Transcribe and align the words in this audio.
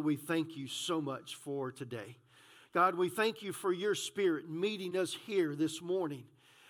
we 0.00 0.16
thank 0.16 0.56
you 0.56 0.66
so 0.66 1.00
much 1.00 1.36
for 1.36 1.70
today. 1.70 2.16
God, 2.72 2.94
we 2.94 3.08
thank 3.08 3.42
you 3.42 3.52
for 3.52 3.72
your 3.72 3.94
spirit 3.94 4.48
meeting 4.48 4.96
us 4.96 5.14
here 5.26 5.54
this 5.54 5.82
morning. 5.82 6.24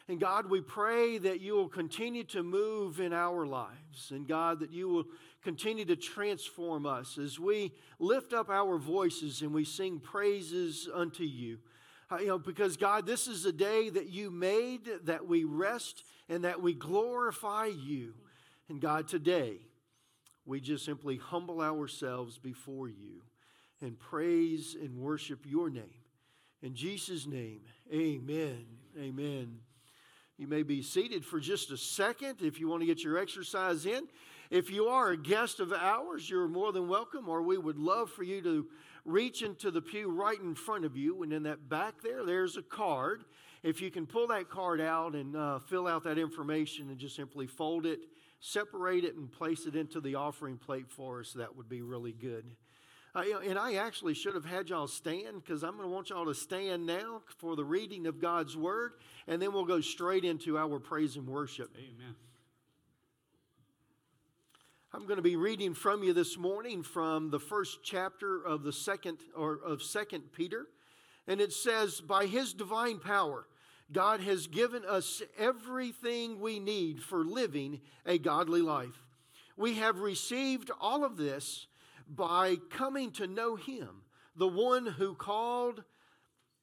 And 0.08 0.18
God, 0.18 0.50
we 0.50 0.60
pray 0.60 1.18
that 1.18 1.40
you 1.40 1.54
will 1.54 1.68
continue 1.68 2.24
to 2.24 2.42
move 2.42 2.98
in 2.98 3.12
our 3.12 3.46
lives. 3.46 4.10
And 4.10 4.26
God, 4.26 4.60
that 4.60 4.72
you 4.72 4.88
will 4.88 5.04
continue 5.42 5.84
to 5.84 5.96
transform 5.96 6.86
us 6.86 7.18
as 7.18 7.38
we 7.38 7.72
lift 7.98 8.32
up 8.32 8.50
our 8.50 8.78
voices 8.78 9.42
and 9.42 9.52
we 9.52 9.64
sing 9.64 10.00
praises 10.00 10.88
unto 10.92 11.22
you. 11.22 11.58
Uh, 12.10 12.18
you 12.18 12.26
know, 12.26 12.38
because 12.38 12.76
God, 12.76 13.06
this 13.06 13.28
is 13.28 13.46
a 13.46 13.52
day 13.52 13.88
that 13.90 14.08
you 14.08 14.30
made, 14.30 14.88
that 15.04 15.26
we 15.26 15.44
rest 15.44 16.04
and 16.28 16.44
that 16.44 16.60
we 16.60 16.74
glorify 16.74 17.66
you. 17.66 18.14
And 18.68 18.80
God, 18.80 19.08
today, 19.08 19.60
we 20.44 20.60
just 20.60 20.84
simply 20.84 21.16
humble 21.16 21.60
ourselves 21.60 22.38
before 22.38 22.88
you 22.88 23.22
and 23.80 23.98
praise 23.98 24.76
and 24.80 24.98
worship 24.98 25.40
your 25.44 25.70
name. 25.70 25.84
In 26.62 26.74
Jesus' 26.74 27.26
name, 27.26 27.62
amen. 27.92 28.64
Amen. 28.98 29.58
You 30.38 30.46
may 30.46 30.62
be 30.62 30.82
seated 30.82 31.24
for 31.24 31.40
just 31.40 31.70
a 31.70 31.76
second 31.76 32.38
if 32.40 32.58
you 32.58 32.68
want 32.68 32.82
to 32.82 32.86
get 32.86 33.02
your 33.02 33.18
exercise 33.18 33.86
in. 33.86 34.08
If 34.50 34.70
you 34.70 34.86
are 34.86 35.10
a 35.10 35.16
guest 35.16 35.60
of 35.60 35.72
ours, 35.72 36.28
you're 36.28 36.48
more 36.48 36.72
than 36.72 36.88
welcome, 36.88 37.28
or 37.28 37.42
we 37.42 37.58
would 37.58 37.78
love 37.78 38.10
for 38.10 38.22
you 38.22 38.42
to 38.42 38.66
reach 39.04 39.42
into 39.42 39.70
the 39.70 39.80
pew 39.80 40.10
right 40.10 40.38
in 40.38 40.54
front 40.54 40.84
of 40.84 40.96
you. 40.96 41.22
And 41.22 41.32
in 41.32 41.44
that 41.44 41.68
back 41.68 42.02
there, 42.02 42.24
there's 42.24 42.56
a 42.56 42.62
card. 42.62 43.24
If 43.62 43.80
you 43.80 43.90
can 43.90 44.06
pull 44.06 44.26
that 44.28 44.50
card 44.50 44.80
out 44.80 45.14
and 45.14 45.36
uh, 45.36 45.58
fill 45.60 45.86
out 45.86 46.04
that 46.04 46.18
information 46.18 46.90
and 46.90 46.98
just 46.98 47.16
simply 47.16 47.46
fold 47.46 47.86
it 47.86 48.00
separate 48.44 49.04
it 49.04 49.14
and 49.14 49.30
place 49.30 49.66
it 49.66 49.76
into 49.76 50.00
the 50.00 50.16
offering 50.16 50.58
plate 50.58 50.90
for 50.90 51.20
us, 51.20 51.32
that 51.32 51.56
would 51.56 51.68
be 51.68 51.80
really 51.80 52.12
good. 52.12 52.44
Uh, 53.14 53.22
and 53.46 53.56
I 53.58 53.74
actually 53.74 54.14
should 54.14 54.34
have 54.34 54.44
had 54.44 54.68
y'all 54.68 54.88
stand 54.88 55.44
because 55.44 55.62
I'm 55.62 55.76
going 55.76 55.88
to 55.88 55.94
want 55.94 56.10
y'all 56.10 56.24
to 56.24 56.34
stand 56.34 56.84
now 56.84 57.22
for 57.38 57.54
the 57.54 57.64
reading 57.64 58.06
of 58.06 58.20
God's 58.20 58.56
word, 58.56 58.94
and 59.28 59.40
then 59.40 59.52
we'll 59.52 59.64
go 59.64 59.80
straight 59.80 60.24
into 60.24 60.58
our 60.58 60.80
praise 60.80 61.16
and 61.16 61.28
worship. 61.28 61.70
Amen. 61.76 62.16
I'm 64.92 65.06
going 65.06 65.18
to 65.18 65.22
be 65.22 65.36
reading 65.36 65.72
from 65.72 66.02
you 66.02 66.12
this 66.12 66.36
morning 66.36 66.82
from 66.82 67.30
the 67.30 67.38
first 67.38 67.78
chapter 67.84 68.42
of 68.42 68.64
the 68.64 68.72
second 68.72 69.18
or 69.36 69.60
of 69.64 69.82
Second 69.82 70.32
Peter, 70.32 70.66
and 71.26 71.40
it 71.40 71.52
says, 71.52 72.00
"By 72.00 72.26
His 72.26 72.52
divine 72.52 72.98
power." 72.98 73.46
God 73.92 74.20
has 74.20 74.46
given 74.46 74.84
us 74.84 75.22
everything 75.38 76.40
we 76.40 76.58
need 76.58 77.02
for 77.02 77.24
living 77.24 77.80
a 78.06 78.18
godly 78.18 78.62
life. 78.62 79.06
We 79.56 79.74
have 79.74 79.98
received 79.98 80.70
all 80.80 81.04
of 81.04 81.16
this 81.16 81.66
by 82.08 82.56
coming 82.70 83.10
to 83.12 83.26
know 83.26 83.56
Him, 83.56 84.02
the 84.34 84.48
one 84.48 84.86
who 84.86 85.14
called 85.14 85.84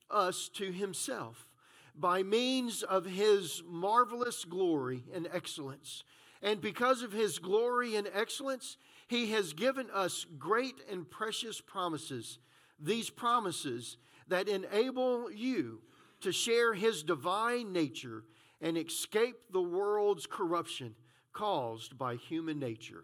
us 0.10 0.50
to 0.56 0.72
Himself 0.72 1.48
by 1.96 2.24
means 2.24 2.82
of 2.84 3.06
His 3.06 3.62
marvelous 3.68 4.46
glory 4.46 5.04
and 5.14 5.28
excellence. 5.32 6.04
And 6.42 6.62
because 6.62 7.02
of 7.02 7.12
His 7.12 7.38
glory 7.38 7.96
and 7.96 8.10
excellence, 8.14 8.78
He 9.08 9.32
has 9.32 9.54
given 9.54 9.90
us 9.94 10.26
great 10.38 10.76
and 10.90 11.10
precious 11.10 11.62
promises. 11.62 12.40
These 12.80 13.10
promises 13.10 13.98
that 14.30 14.48
enable 14.48 15.30
you 15.32 15.82
to 16.22 16.32
share 16.32 16.74
his 16.74 17.04
divine 17.04 17.72
nature 17.72 18.24
and 18.62 18.78
escape 18.78 19.38
the 19.52 19.62
world's 19.62 20.26
corruption 20.26 20.96
caused 21.34 21.98
by 21.98 22.16
human 22.16 22.60
nature. 22.60 23.04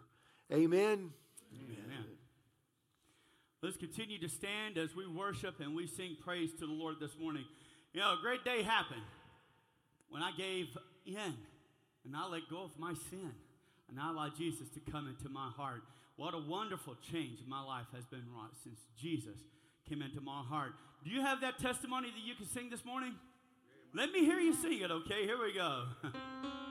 Amen. 0.52 1.10
Amen. 1.52 2.04
Let's 3.62 3.76
continue 3.76 4.20
to 4.20 4.28
stand 4.28 4.78
as 4.78 4.94
we 4.94 5.06
worship 5.06 5.60
and 5.60 5.74
we 5.74 5.86
sing 5.86 6.16
praise 6.22 6.52
to 6.60 6.66
the 6.66 6.72
Lord 6.72 6.96
this 7.00 7.18
morning. 7.18 7.44
You 7.92 8.00
know, 8.00 8.12
a 8.12 8.18
great 8.20 8.44
day 8.44 8.62
happened 8.62 9.02
when 10.08 10.22
I 10.22 10.30
gave 10.36 10.68
in 11.06 11.34
and 12.04 12.14
I 12.14 12.28
let 12.28 12.42
go 12.50 12.62
of 12.62 12.78
my 12.78 12.94
sin 13.10 13.32
and 13.88 13.98
I 13.98 14.10
allowed 14.10 14.36
Jesus 14.36 14.68
to 14.70 14.80
come 14.92 15.08
into 15.08 15.28
my 15.28 15.50
heart. 15.56 15.82
What 16.16 16.34
a 16.34 16.38
wonderful 16.38 16.96
change 17.10 17.40
my 17.48 17.62
life 17.62 17.86
has 17.94 18.04
been 18.04 18.24
wrought 18.34 18.52
since 18.62 18.78
Jesus 18.96 19.38
came 19.88 20.02
into 20.02 20.20
my 20.20 20.42
heart. 20.42 20.72
Do 21.06 21.12
you 21.12 21.20
have 21.20 21.40
that 21.42 21.60
testimony 21.60 22.10
that 22.10 22.26
you 22.26 22.34
can 22.34 22.46
sing 22.46 22.68
this 22.68 22.84
morning? 22.84 23.14
Let 23.94 24.10
me 24.10 24.24
hear 24.24 24.40
you 24.40 24.52
sing 24.52 24.80
it, 24.80 24.90
okay? 24.90 25.24
Here 25.24 25.38
we 25.40 25.52
go. 25.52 25.84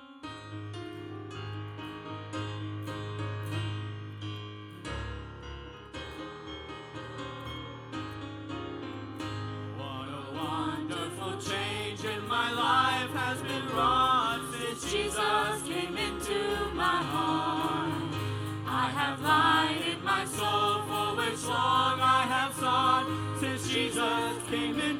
came 24.55 24.79
into 24.79 24.94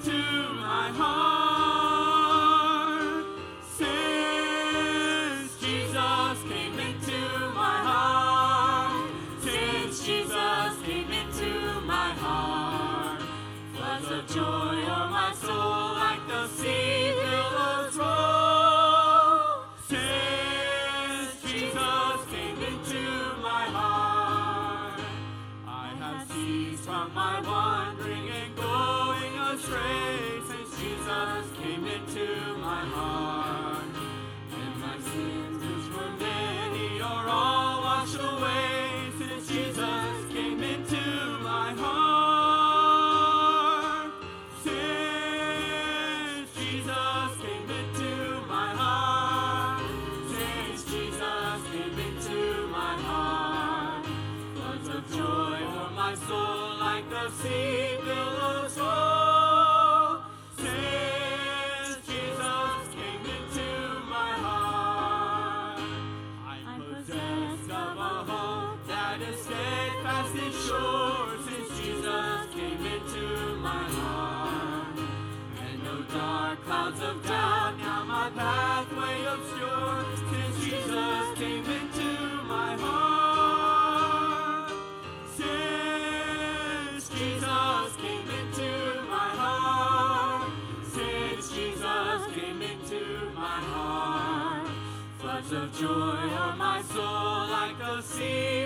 Floods 95.76 96.34
of 96.34 96.58
my 96.58 96.82
soul 96.84 97.48
like 97.50 97.78
the 97.78 98.02
sea. 98.02 98.66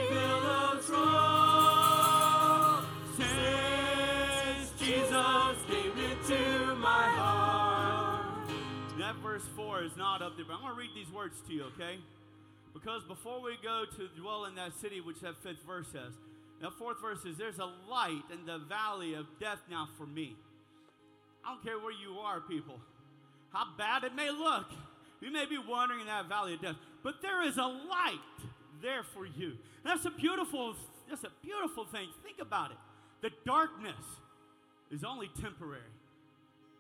Since 3.18 4.72
Jesus 4.78 5.58
came 5.68 5.98
into 5.98 6.76
my 6.76 7.06
heart. 7.18 8.26
That 9.00 9.16
verse 9.24 9.42
4 9.56 9.84
is 9.86 9.98
not 9.98 10.22
up 10.22 10.36
there, 10.36 10.46
but 10.48 10.54
I'm 10.54 10.62
going 10.62 10.74
to 10.74 10.78
read 10.80 10.92
these 10.94 11.12
words 11.12 11.42
to 11.48 11.54
you, 11.54 11.64
okay? 11.76 11.98
Because 12.76 13.04
before 13.06 13.42
we 13.42 13.58
go 13.64 13.86
to 13.98 14.22
dwell 14.22 14.46
in 14.46 14.54
that 14.56 14.76
city, 14.80 15.02
which 15.02 15.22
that 15.22 15.42
fifth 15.42 15.66
verse 15.66 15.88
says, 15.92 16.14
that 16.62 16.74
fourth 16.74 17.02
verse 17.02 17.24
says, 17.24 17.38
There's 17.38 17.58
a 17.58 17.72
light 17.90 18.22
in 18.32 18.46
the 18.46 18.60
valley 18.60 19.16
of 19.16 19.26
death 19.40 19.60
now 19.68 19.90
for 19.98 20.06
me. 20.06 20.36
I 21.44 21.56
don't 21.56 21.64
care 21.64 21.80
where 21.80 21.92
you 21.92 22.20
are, 22.20 22.40
people, 22.40 22.80
how 23.52 23.66
bad 23.80 24.04
it 24.04 24.14
may 24.14 24.30
look. 24.30 24.68
You 25.22 25.32
may 25.32 25.46
be 25.46 25.58
wandering 25.58 26.02
in 26.02 26.08
that 26.08 26.28
valley 26.28 26.54
of 26.54 26.62
death, 26.62 26.76
but 27.04 27.22
there 27.22 27.44
is 27.44 27.58
a 27.58 27.66
light 27.66 28.20
there 28.82 29.04
for 29.04 29.26
you. 29.26 29.50
And 29.50 29.86
that's 29.86 30.06
a 30.06 30.12
beautiful, 30.12 30.76
that's 31.10 31.24
a 31.24 31.32
beautiful 31.44 31.86
thing. 31.86 32.08
Think 32.24 32.40
about 32.40 32.72
it. 32.72 32.78
The 33.22 33.32
darkness 33.46 34.06
is 34.92 35.04
only 35.04 35.30
temporary, 35.42 35.82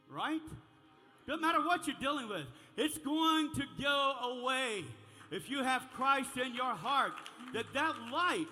right? 0.09 0.41
Doesn't 1.27 1.41
matter 1.41 1.59
what 1.59 1.85
you're 1.85 1.97
dealing 1.99 2.29
with, 2.29 2.45
it's 2.77 2.97
going 2.97 3.53
to 3.55 3.63
go 3.81 4.13
away. 4.41 4.85
If 5.31 5.49
you 5.49 5.63
have 5.63 5.83
Christ 5.93 6.37
in 6.37 6.55
your 6.55 6.73
heart, 6.73 7.11
that 7.53 7.65
that 7.73 7.95
light 8.11 8.47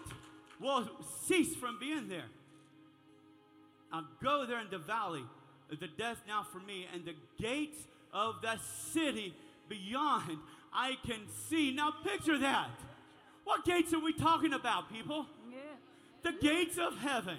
will 0.60 0.88
cease 1.25 1.56
from 1.56 1.80
being 1.80 2.07
there. 2.07 2.30
I'll 3.92 4.07
go 4.22 4.45
there 4.45 4.60
in 4.60 4.69
the 4.69 4.78
valley 4.78 5.24
the 5.69 5.88
death 5.98 6.22
now 6.28 6.45
for 6.50 6.60
me, 6.60 6.88
and 6.94 7.04
the 7.06 7.16
gates 7.42 7.80
of 8.13 8.36
the 8.42 8.57
city 8.94 9.34
beyond 9.69 10.40
I 10.74 10.96
can 11.06 11.22
see. 11.50 11.72
Now 11.72 11.92
picture 12.04 12.38
that. 12.38 12.69
What 13.44 13.66
gates 13.66 13.94
are 13.94 14.00
we 14.00 14.14
talking 14.14 14.54
about, 14.54 14.92
people? 14.92 15.25
Yeah. 15.50 16.31
The 16.31 16.38
gates 16.40 16.78
of 16.78 16.98
heaven. 16.98 17.38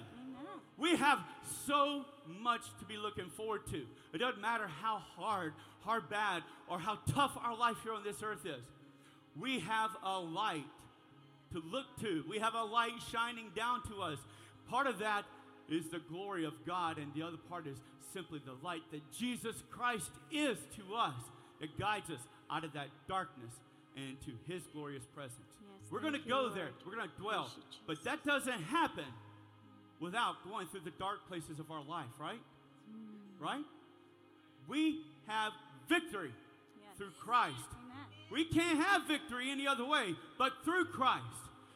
We 0.77 0.95
have 0.95 1.19
so 1.65 2.05
much 2.41 2.61
to 2.79 2.85
be 2.85 2.97
looking 2.97 3.29
forward 3.29 3.67
to. 3.67 3.85
It 4.13 4.17
doesn't 4.17 4.41
matter 4.41 4.67
how 4.67 5.01
hard, 5.17 5.53
how 5.83 5.99
bad, 6.09 6.43
or 6.69 6.79
how 6.79 6.99
tough 7.11 7.37
our 7.43 7.55
life 7.55 7.77
here 7.83 7.93
on 7.93 8.03
this 8.03 8.23
earth 8.23 8.45
is. 8.45 8.63
We 9.39 9.59
have 9.59 9.91
a 10.03 10.19
light 10.19 10.65
to 11.53 11.59
look 11.59 11.85
to. 12.01 12.23
We 12.29 12.39
have 12.39 12.55
a 12.55 12.63
light 12.63 12.93
shining 13.11 13.51
down 13.55 13.83
to 13.89 14.01
us. 14.01 14.19
Part 14.69 14.87
of 14.87 14.99
that 14.99 15.25
is 15.69 15.89
the 15.89 15.99
glory 15.99 16.45
of 16.45 16.53
God, 16.65 16.97
and 16.97 17.13
the 17.13 17.23
other 17.23 17.37
part 17.49 17.67
is 17.67 17.77
simply 18.13 18.41
the 18.45 18.55
light 18.65 18.81
that 18.91 19.01
Jesus 19.11 19.55
Christ 19.69 20.11
is 20.31 20.57
to 20.77 20.95
us 20.95 21.13
that 21.61 21.77
guides 21.79 22.09
us 22.09 22.19
out 22.51 22.63
of 22.63 22.73
that 22.73 22.87
darkness 23.07 23.51
and 23.95 24.05
into 24.17 24.37
his 24.47 24.61
glorious 24.73 25.03
presence. 25.15 25.35
Yes, 25.61 25.91
We're 25.91 25.99
going 26.01 26.13
to 26.13 26.19
go 26.27 26.41
Lord. 26.43 26.55
there. 26.55 26.69
We're 26.85 26.95
going 26.95 27.09
to 27.09 27.21
dwell. 27.21 27.51
You, 27.55 27.63
But 27.87 28.03
that 28.05 28.23
doesn't 28.23 28.61
happen 28.63 29.05
without 29.99 30.35
going 30.49 30.67
through 30.67 30.81
the 30.85 30.91
dark 30.97 31.27
places 31.27 31.59
of 31.59 31.69
our 31.71 31.83
life, 31.83 32.07
right? 32.19 32.39
Mm. 32.89 33.43
Right? 33.43 33.65
We 34.67 35.01
have 35.27 35.51
victory 35.89 36.31
Yes. 36.79 36.97
through 36.97 37.11
Christ. 37.19 37.55
Amen. 37.73 38.05
We 38.31 38.45
can't 38.45 38.79
have 38.79 39.07
victory 39.07 39.51
any 39.51 39.67
other 39.67 39.85
way 39.85 40.15
but 40.37 40.53
through 40.63 40.85
Christ. 40.85 41.23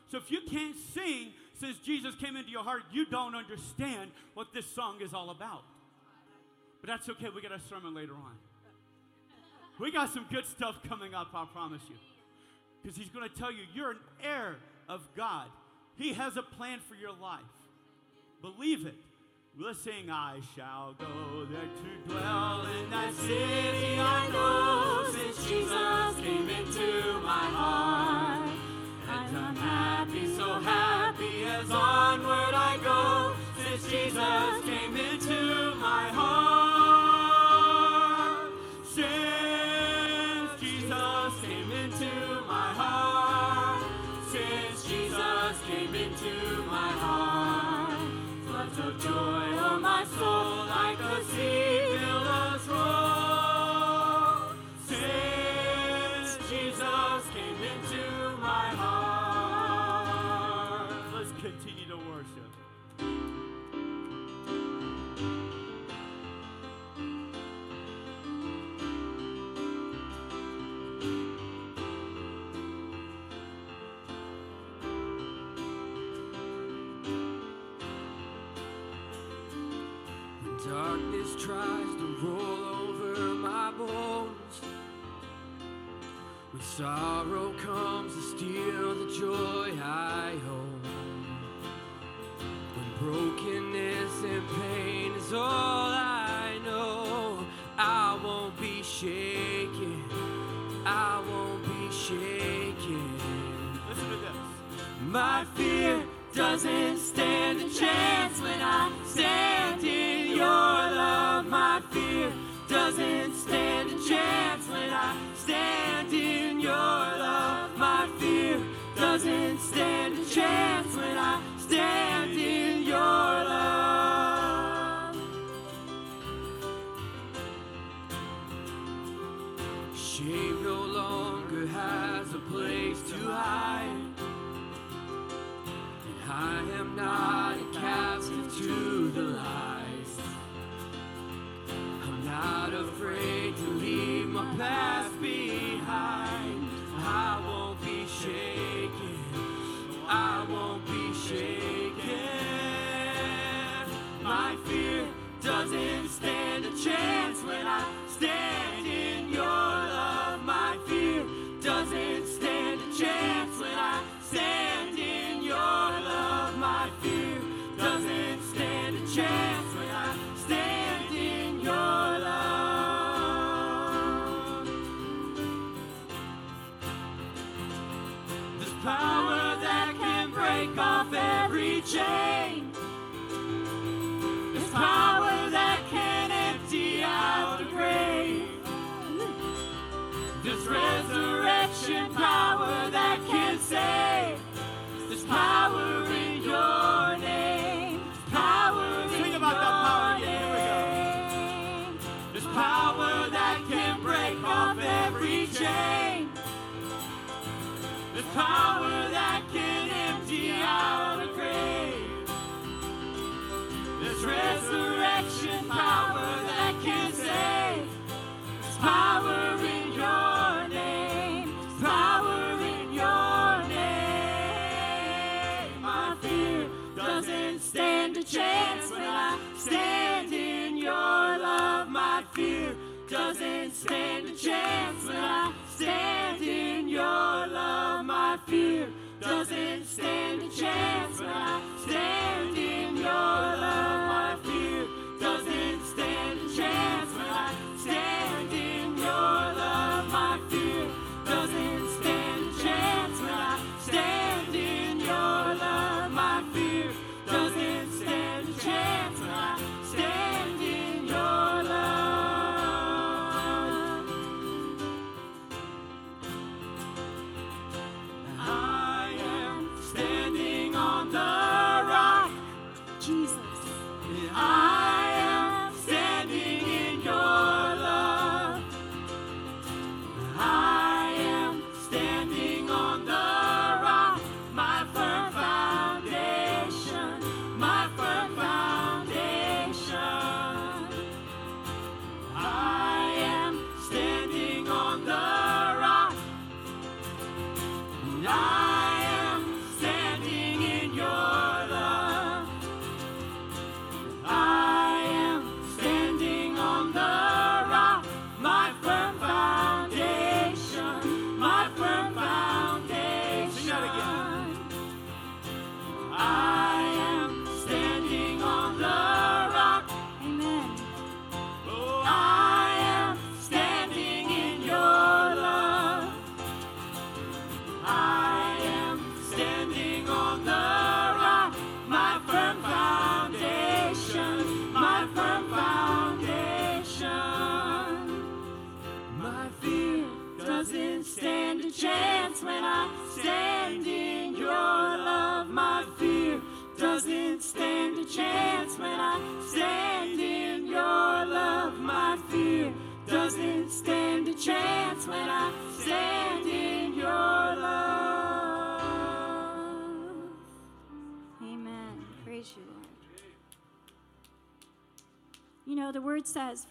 So 0.09 0.17
if 0.17 0.29
you 0.31 0.41
can't 0.49 0.75
sing 0.93 1.33
since 1.59 1.77
Jesus 1.79 2.13
came 2.15 2.35
into 2.35 2.51
your 2.51 2.63
heart, 2.63 2.83
you 2.91 3.05
don't 3.05 3.35
understand 3.35 4.11
what 4.35 4.53
this 4.53 4.65
song 4.73 4.99
is 5.01 5.13
all 5.13 5.29
about. 5.31 5.63
But 6.81 6.87
that's 6.89 7.09
okay. 7.09 7.27
We 7.33 7.41
got 7.41 7.51
a 7.51 7.59
sermon 7.69 7.93
later 7.95 8.13
on. 8.13 8.35
We 9.79 9.91
got 9.91 10.13
some 10.13 10.25
good 10.31 10.45
stuff 10.45 10.75
coming 10.87 11.13
up, 11.13 11.29
I 11.33 11.45
promise 11.51 11.81
you. 11.89 11.95
Because 12.81 12.97
he's 12.97 13.09
going 13.09 13.27
to 13.27 13.35
tell 13.35 13.51
you 13.51 13.63
you're 13.73 13.91
an 13.91 13.97
heir 14.23 14.57
of 14.87 15.01
God. 15.15 15.47
He 15.95 16.13
has 16.13 16.37
a 16.37 16.43
plan 16.43 16.79
for 16.79 16.95
your 16.95 17.13
life. 17.21 17.41
Believe 18.41 18.85
it. 18.85 18.95
Let's 19.59 19.81
sing, 19.81 20.09
I 20.09 20.39
shall 20.55 20.95
go 20.97 21.45
there 21.45 21.61
to 21.61 22.11
dwell 22.11 22.65
in 22.65 22.89
that 22.89 23.13
city 23.13 23.99
I 23.99 24.27
know 24.29 25.11
since 25.11 25.47
Jesus 25.47 26.15
came 26.25 26.49
into 26.49 27.19
my 27.19 27.45
heart. 27.53 28.49
And 29.09 29.37
I'm 29.37 29.55
happy, 29.55 30.35
so 30.35 30.53
happy 30.53 31.43
as 31.43 31.69
onward 31.69 32.55
I 32.55 32.79
go 32.83 33.35
since 33.63 33.87
Jesus 33.91 34.65
came 34.65 34.97
into 34.97 35.62
sorrow 86.83 87.53
comes 87.63 88.02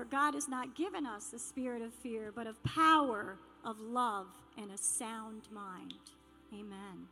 For 0.02 0.08
God 0.08 0.34
has 0.34 0.48
not 0.48 0.74
given 0.74 1.06
us 1.06 1.26
the 1.26 1.38
spirit 1.38 1.80
of 1.80 1.94
fear, 1.94 2.32
but 2.34 2.48
of 2.48 2.60
power, 2.64 3.36
of 3.64 3.78
love, 3.78 4.26
and 4.58 4.72
a 4.72 4.76
sound 4.76 5.42
mind. 5.52 5.94
Amen. 6.52 7.06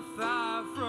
far 0.00 0.64
from 0.74 0.87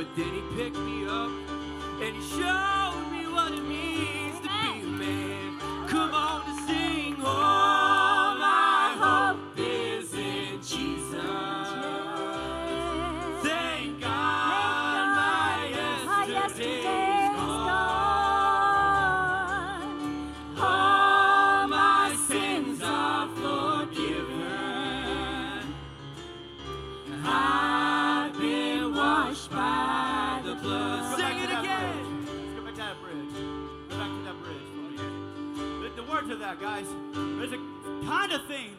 But 0.00 0.16
then 0.16 0.32
he 0.32 0.40
picked 0.56 0.78
me 0.78 1.06
up 1.06 1.30
and 2.00 2.16
he 2.16 2.22
showed 2.22 2.89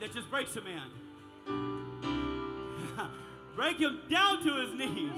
that 0.01 0.11
just 0.15 0.29
breaks 0.31 0.55
a 0.55 0.61
man. 0.61 0.81
Break 3.55 3.77
him 3.77 3.99
down 4.09 4.43
to 4.43 4.65
his 4.65 4.73
knees. 4.73 5.11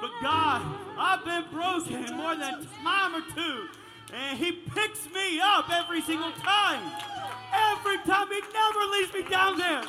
But 0.00 0.10
God, 0.20 0.60
I've 0.98 1.24
been 1.24 1.44
broken 1.52 2.16
more 2.16 2.34
than 2.34 2.54
a 2.54 2.66
time 2.82 3.14
or 3.14 3.22
two. 3.32 3.68
And 4.12 4.36
he 4.36 4.52
picks 4.74 5.08
me 5.12 5.40
up 5.40 5.70
every 5.70 6.02
single 6.02 6.32
time. 6.32 6.82
Every 7.54 7.98
time. 7.98 8.26
He 8.28 8.40
never 8.52 8.80
leaves 8.90 9.14
me 9.14 9.22
down 9.30 9.56
there. 9.56 9.82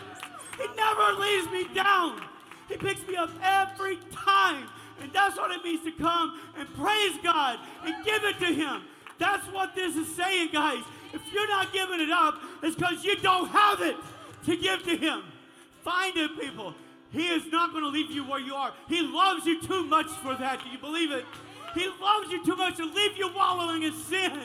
He 0.57 0.67
never 0.75 1.19
leaves 1.19 1.49
me 1.51 1.65
down. 1.73 2.21
He 2.67 2.77
picks 2.77 3.07
me 3.07 3.15
up 3.15 3.31
every 3.41 3.97
time. 4.11 4.67
And 5.01 5.11
that's 5.11 5.37
what 5.37 5.49
it 5.51 5.63
means 5.63 5.83
to 5.85 5.91
come 5.91 6.39
and 6.55 6.71
praise 6.75 7.17
God 7.23 7.57
and 7.83 8.05
give 8.05 8.23
it 8.23 8.37
to 8.39 8.53
Him. 8.53 8.83
That's 9.17 9.47
what 9.47 9.73
this 9.73 9.95
is 9.95 10.13
saying, 10.15 10.49
guys. 10.53 10.83
If 11.13 11.21
you're 11.33 11.47
not 11.47 11.73
giving 11.73 11.99
it 11.99 12.11
up, 12.11 12.39
it's 12.61 12.75
because 12.75 13.03
you 13.03 13.15
don't 13.15 13.49
have 13.49 13.81
it 13.81 13.95
to 14.49 14.57
give 14.57 14.83
to 14.83 14.97
Him. 14.97 15.23
Find 15.83 16.15
it, 16.17 16.39
people. 16.39 16.73
He 17.11 17.27
is 17.27 17.51
not 17.51 17.71
going 17.71 17.83
to 17.83 17.89
leave 17.89 18.11
you 18.11 18.23
where 18.23 18.39
you 18.39 18.53
are. 18.53 18.73
He 18.87 19.01
loves 19.01 19.45
you 19.45 19.61
too 19.61 19.83
much 19.85 20.07
for 20.07 20.35
that. 20.35 20.63
Do 20.63 20.69
you 20.69 20.77
believe 20.77 21.11
it? 21.11 21.25
He 21.73 21.87
loves 22.01 22.31
you 22.31 22.43
too 22.45 22.55
much 22.55 22.77
to 22.77 22.85
leave 22.85 23.17
you 23.17 23.31
wallowing 23.33 23.83
in 23.83 23.93
sin. 23.93 24.39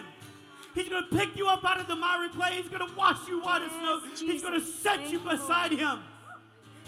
He's 0.74 0.88
going 0.88 1.04
to 1.04 1.16
pick 1.16 1.36
you 1.36 1.46
up 1.46 1.64
out 1.64 1.80
of 1.80 1.86
the 1.86 1.96
miry 1.96 2.28
clay. 2.30 2.54
He's 2.54 2.68
going 2.68 2.86
to 2.86 2.94
wash 2.96 3.28
you 3.28 3.40
white 3.40 3.62
as 3.62 3.70
snow. 3.70 4.00
He's 4.26 4.42
going 4.42 4.58
to 4.58 4.66
set 4.66 5.10
you 5.10 5.20
beside 5.20 5.72
Him. 5.72 6.00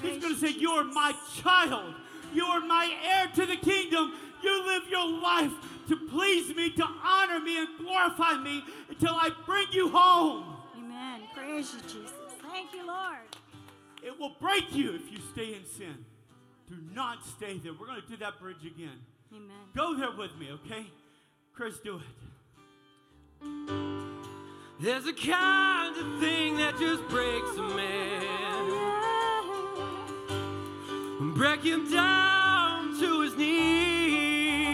He's 0.02 0.20
going 0.20 0.34
to 0.34 0.40
say, 0.40 0.50
You 0.50 0.70
are 0.72 0.84
my 0.84 1.14
child. 1.42 1.94
You 2.34 2.44
are 2.44 2.60
my 2.60 2.92
heir 3.04 3.28
to 3.34 3.46
the 3.46 3.56
kingdom. 3.56 4.12
You 4.42 4.66
live 4.66 4.82
your 4.90 5.08
life 5.20 5.52
to 5.88 5.96
please 5.96 6.54
me, 6.54 6.70
to 6.70 6.86
honor 7.04 7.40
me, 7.40 7.58
and 7.58 7.68
glorify 7.78 8.36
me 8.42 8.64
until 8.88 9.14
I 9.14 9.30
bring 9.46 9.68
you 9.70 9.88
home. 9.88 10.56
Amen. 10.76 11.22
Praise 11.34 11.74
you, 11.74 11.80
Jesus. 11.82 12.15
Thank 12.56 12.72
you, 12.72 12.86
Lord. 12.86 13.18
It 14.02 14.18
will 14.18 14.32
break 14.40 14.74
you 14.74 14.94
if 14.94 15.12
you 15.12 15.18
stay 15.34 15.52
in 15.56 15.66
sin. 15.76 16.06
Do 16.66 16.76
not 16.94 17.18
stay 17.36 17.58
there. 17.58 17.74
We're 17.78 17.86
going 17.86 18.00
to 18.00 18.08
do 18.08 18.16
that 18.16 18.40
bridge 18.40 18.64
again. 18.64 18.98
Amen. 19.30 19.50
Go 19.76 19.94
there 19.94 20.12
with 20.16 20.34
me, 20.38 20.48
okay? 20.52 20.86
Chris, 21.54 21.78
do 21.84 22.00
it. 22.00 22.02
There's 24.80 25.06
a 25.06 25.12
kind 25.12 25.98
of 25.98 26.18
thing 26.18 26.56
that 26.56 26.78
just 26.78 27.06
breaks 27.08 27.58
a 27.58 27.62
man. 27.76 28.54
Break 31.34 31.62
him 31.62 31.90
down 31.92 32.98
to 32.98 33.20
his 33.20 33.36
knees. 33.36 34.66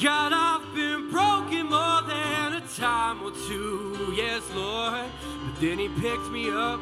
God, 0.00 0.32
I've 0.32 0.74
been 0.76 1.10
broken 1.10 1.66
more 1.66 2.02
than 2.02 2.52
a 2.52 2.60
time 2.76 3.20
or 3.22 3.32
two. 3.48 4.12
Yes, 4.16 4.42
Lord. 4.54 5.06
Then 5.60 5.78
he 5.78 5.88
picked 5.88 6.30
me 6.30 6.50
up 6.50 6.80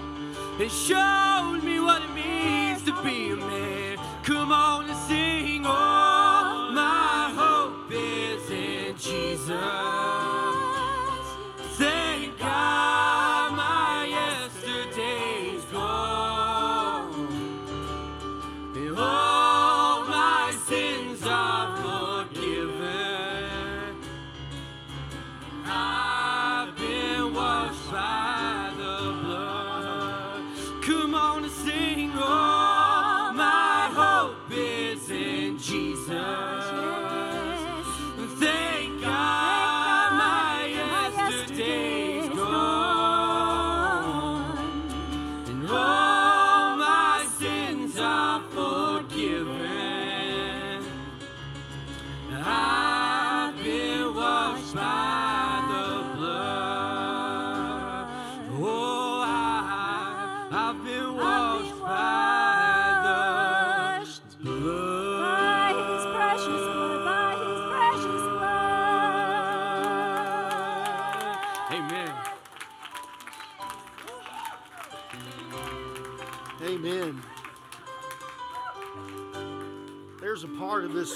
and 0.58 0.70
showed 0.70 1.60
me 1.62 1.78
what 1.80 2.02
it 2.02 2.12
means 2.14 2.82
to 2.84 2.92
be 3.02 3.30
a 3.30 3.36
man. 3.36 3.98
Come 4.22 4.50
on 4.50 4.88
and 4.88 4.98
sing. 5.08 5.66
All 5.66 6.72
my 6.72 7.32
hope 7.36 7.90
is 7.90 8.50
in 8.50 8.96
Jesus. 8.96 10.01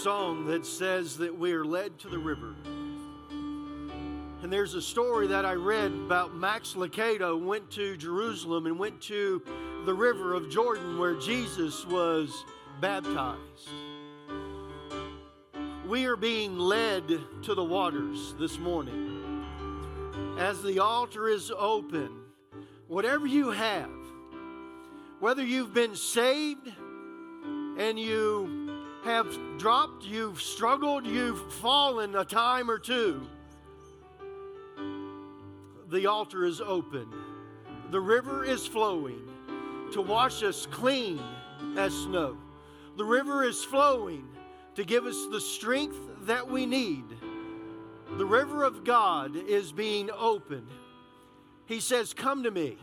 Song 0.07 0.47
that 0.47 0.64
says 0.64 1.19
that 1.19 1.37
we 1.37 1.53
are 1.53 1.64
led 1.64 1.99
to 1.99 2.07
the 2.07 2.16
river. 2.16 2.55
And 4.40 4.53
there's 4.53 4.75
a 4.75 4.81
story 4.81 5.27
that 5.27 5.45
I 5.45 5.55
read 5.55 5.90
about 5.90 6.33
Max 6.33 6.75
Lucado 6.75 7.37
went 7.45 7.73
to 7.73 7.97
Jerusalem 7.97 8.66
and 8.66 8.79
went 8.79 9.01
to 9.03 9.42
the 9.85 9.92
river 9.92 10.33
of 10.33 10.49
Jordan 10.49 10.97
where 11.01 11.16
Jesus 11.16 11.85
was 11.85 12.45
baptized. 12.81 13.69
We 15.88 16.07
are 16.07 16.14
being 16.14 16.57
led 16.57 17.09
to 17.42 17.55
the 17.57 17.64
waters 17.64 18.33
this 18.38 18.61
morning. 18.61 19.45
As 20.38 20.62
the 20.62 20.79
altar 20.79 21.29
is 21.29 21.51
open, 21.51 22.11
whatever 22.87 23.27
you 23.27 23.51
have, 23.51 23.90
whether 25.19 25.42
you've 25.42 25.75
been 25.75 25.97
saved 25.97 26.71
and 27.77 27.99
you 27.99 28.56
have 29.07 29.59
dropped, 29.59 30.05
you've 30.05 30.40
struggled, 30.40 31.07
you've 31.07 31.53
fallen 31.55 32.14
a 32.16 32.25
time 32.25 32.71
or 32.71 32.79
two, 32.79 33.27
the 35.90 36.07
altar 36.07 36.45
is 36.45 36.61
open. 36.61 37.09
The 37.90 38.01
river 38.01 38.45
is 38.45 38.66
flowing 38.66 39.23
to 39.92 40.03
wash 40.03 40.42
us 40.42 40.66
clean 40.66 41.21
as 41.77 41.92
snow. 41.92 42.37
The 42.97 43.05
river 43.05 43.45
is 43.45 43.62
flowing 43.62 44.27
to 44.75 44.85
give 44.85 45.07
us 45.07 45.27
the 45.31 45.40
strength 45.40 45.99
that 46.23 46.51
we 46.51 46.66
need. 46.66 47.05
The 48.19 48.27
river 48.27 48.64
of 48.64 48.85
God 48.85 49.37
is 49.37 49.73
being 49.73 50.11
opened. 50.11 50.69
He 51.66 51.81
says, 51.81 52.12
Come 52.12 52.42
to 52.42 52.51
me 52.51 52.79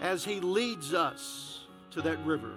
as 0.00 0.24
He 0.24 0.40
leads 0.40 0.94
us 0.94 1.66
to 1.90 2.02
that 2.02 2.24
river. 2.24 2.54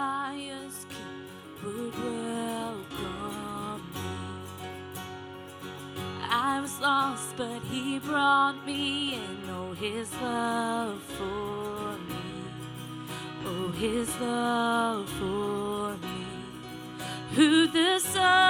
Highest 0.00 0.88
king 0.88 1.26
would 1.62 1.94
welcome 1.94 3.82
me. 3.94 4.10
I 6.22 6.60
was 6.62 6.74
lost, 6.80 7.36
but 7.36 7.60
he 7.72 7.98
brought 7.98 8.58
me 8.64 9.14
in. 9.14 9.36
Oh, 9.50 9.72
his 9.74 10.08
love 10.22 11.02
for 11.18 11.98
me. 12.10 12.28
Oh, 13.44 13.68
his 13.84 14.08
love 14.20 15.06
for 15.18 15.96
me. 16.06 16.24
Who 17.36 17.66
the 17.66 17.98
Son 17.98 18.49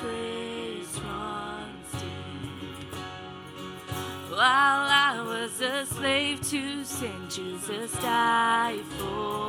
grace 0.00 0.98
runs 1.00 1.92
deep. 1.92 2.94
While 4.30 4.40
I 4.40 5.22
was 5.24 5.60
a 5.60 5.86
slave 5.86 6.40
to 6.50 6.84
sin, 6.84 7.28
Jesus 7.28 7.92
died 8.00 8.84
for 8.98 9.45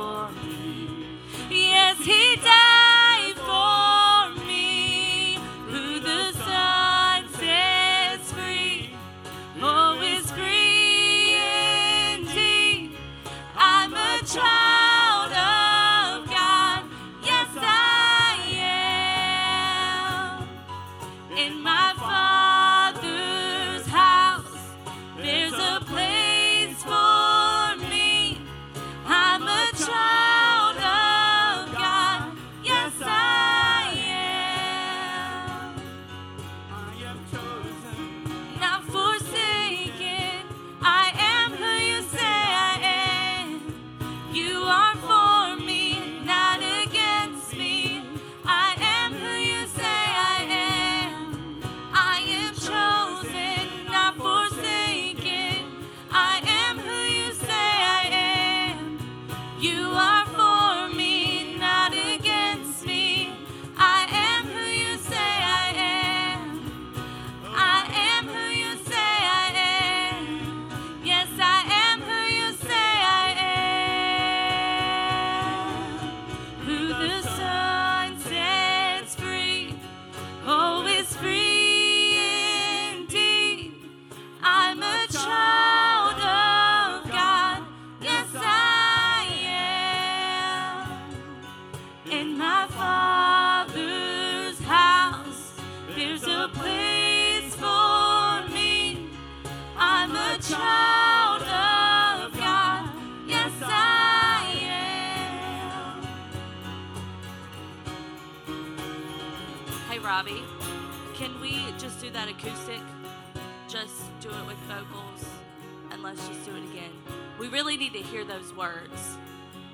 hear 118.10 118.24
those 118.24 118.54
words. 118.54 119.16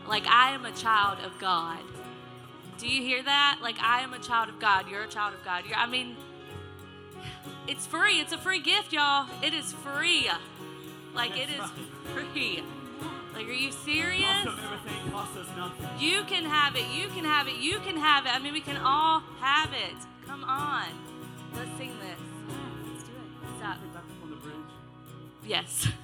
Like, 0.06 0.26
I 0.26 0.50
am 0.50 0.64
a 0.64 0.72
child 0.72 1.18
of 1.24 1.38
God. 1.38 1.80
Do 2.78 2.88
you 2.88 3.02
hear 3.02 3.22
that? 3.22 3.60
Like, 3.62 3.76
I 3.80 4.00
am 4.00 4.12
a 4.12 4.18
child 4.18 4.48
of 4.48 4.58
God. 4.58 4.88
You're 4.88 5.04
a 5.04 5.08
child 5.08 5.34
of 5.34 5.44
God. 5.44 5.64
You're, 5.66 5.76
I 5.76 5.86
mean, 5.86 6.16
it's 7.66 7.86
free. 7.86 8.20
It's 8.20 8.32
a 8.32 8.38
free 8.38 8.60
gift, 8.60 8.92
y'all. 8.92 9.28
It 9.42 9.54
is 9.54 9.72
free. 9.72 10.28
Like, 11.14 11.38
it 11.38 11.48
is 11.48 11.70
free. 12.12 12.62
Like, 13.34 13.48
are 13.48 13.52
you 13.52 13.72
serious? 13.72 14.46
Also, 14.46 14.62
everything 14.62 15.10
costs 15.10 15.36
us 15.36 15.46
nothing. 15.56 15.88
You 15.98 16.24
can 16.24 16.44
have 16.44 16.76
it. 16.76 16.84
You 16.92 17.08
can 17.08 17.24
have 17.24 17.48
it. 17.48 17.56
You 17.56 17.78
can 17.80 17.96
have 17.96 18.26
it. 18.26 18.34
I 18.34 18.38
mean, 18.38 18.52
we 18.52 18.60
can 18.60 18.76
all 18.76 19.22
have 19.40 19.72
it. 19.72 19.96
Come 20.26 20.44
on. 20.44 20.86
Let's 21.54 21.70
sing 21.78 21.92
this. 22.00 22.20
Let's 22.92 23.04
do 23.04 23.12
it. 23.12 23.58
Stop. 23.58 23.78
Back 23.92 24.02
up 24.02 24.22
on 24.22 24.30
the 24.30 24.36
bridge. 24.36 24.54
Yes. 25.46 25.88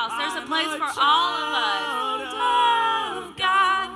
House. 0.00 0.16
There's 0.18 0.44
a 0.44 0.46
place 0.46 0.66
for 0.66 1.00
all 1.00 1.34
of 1.36 1.52
us. 1.54 1.82
Of 2.20 2.32
oh, 2.32 3.34
God. 3.36 3.90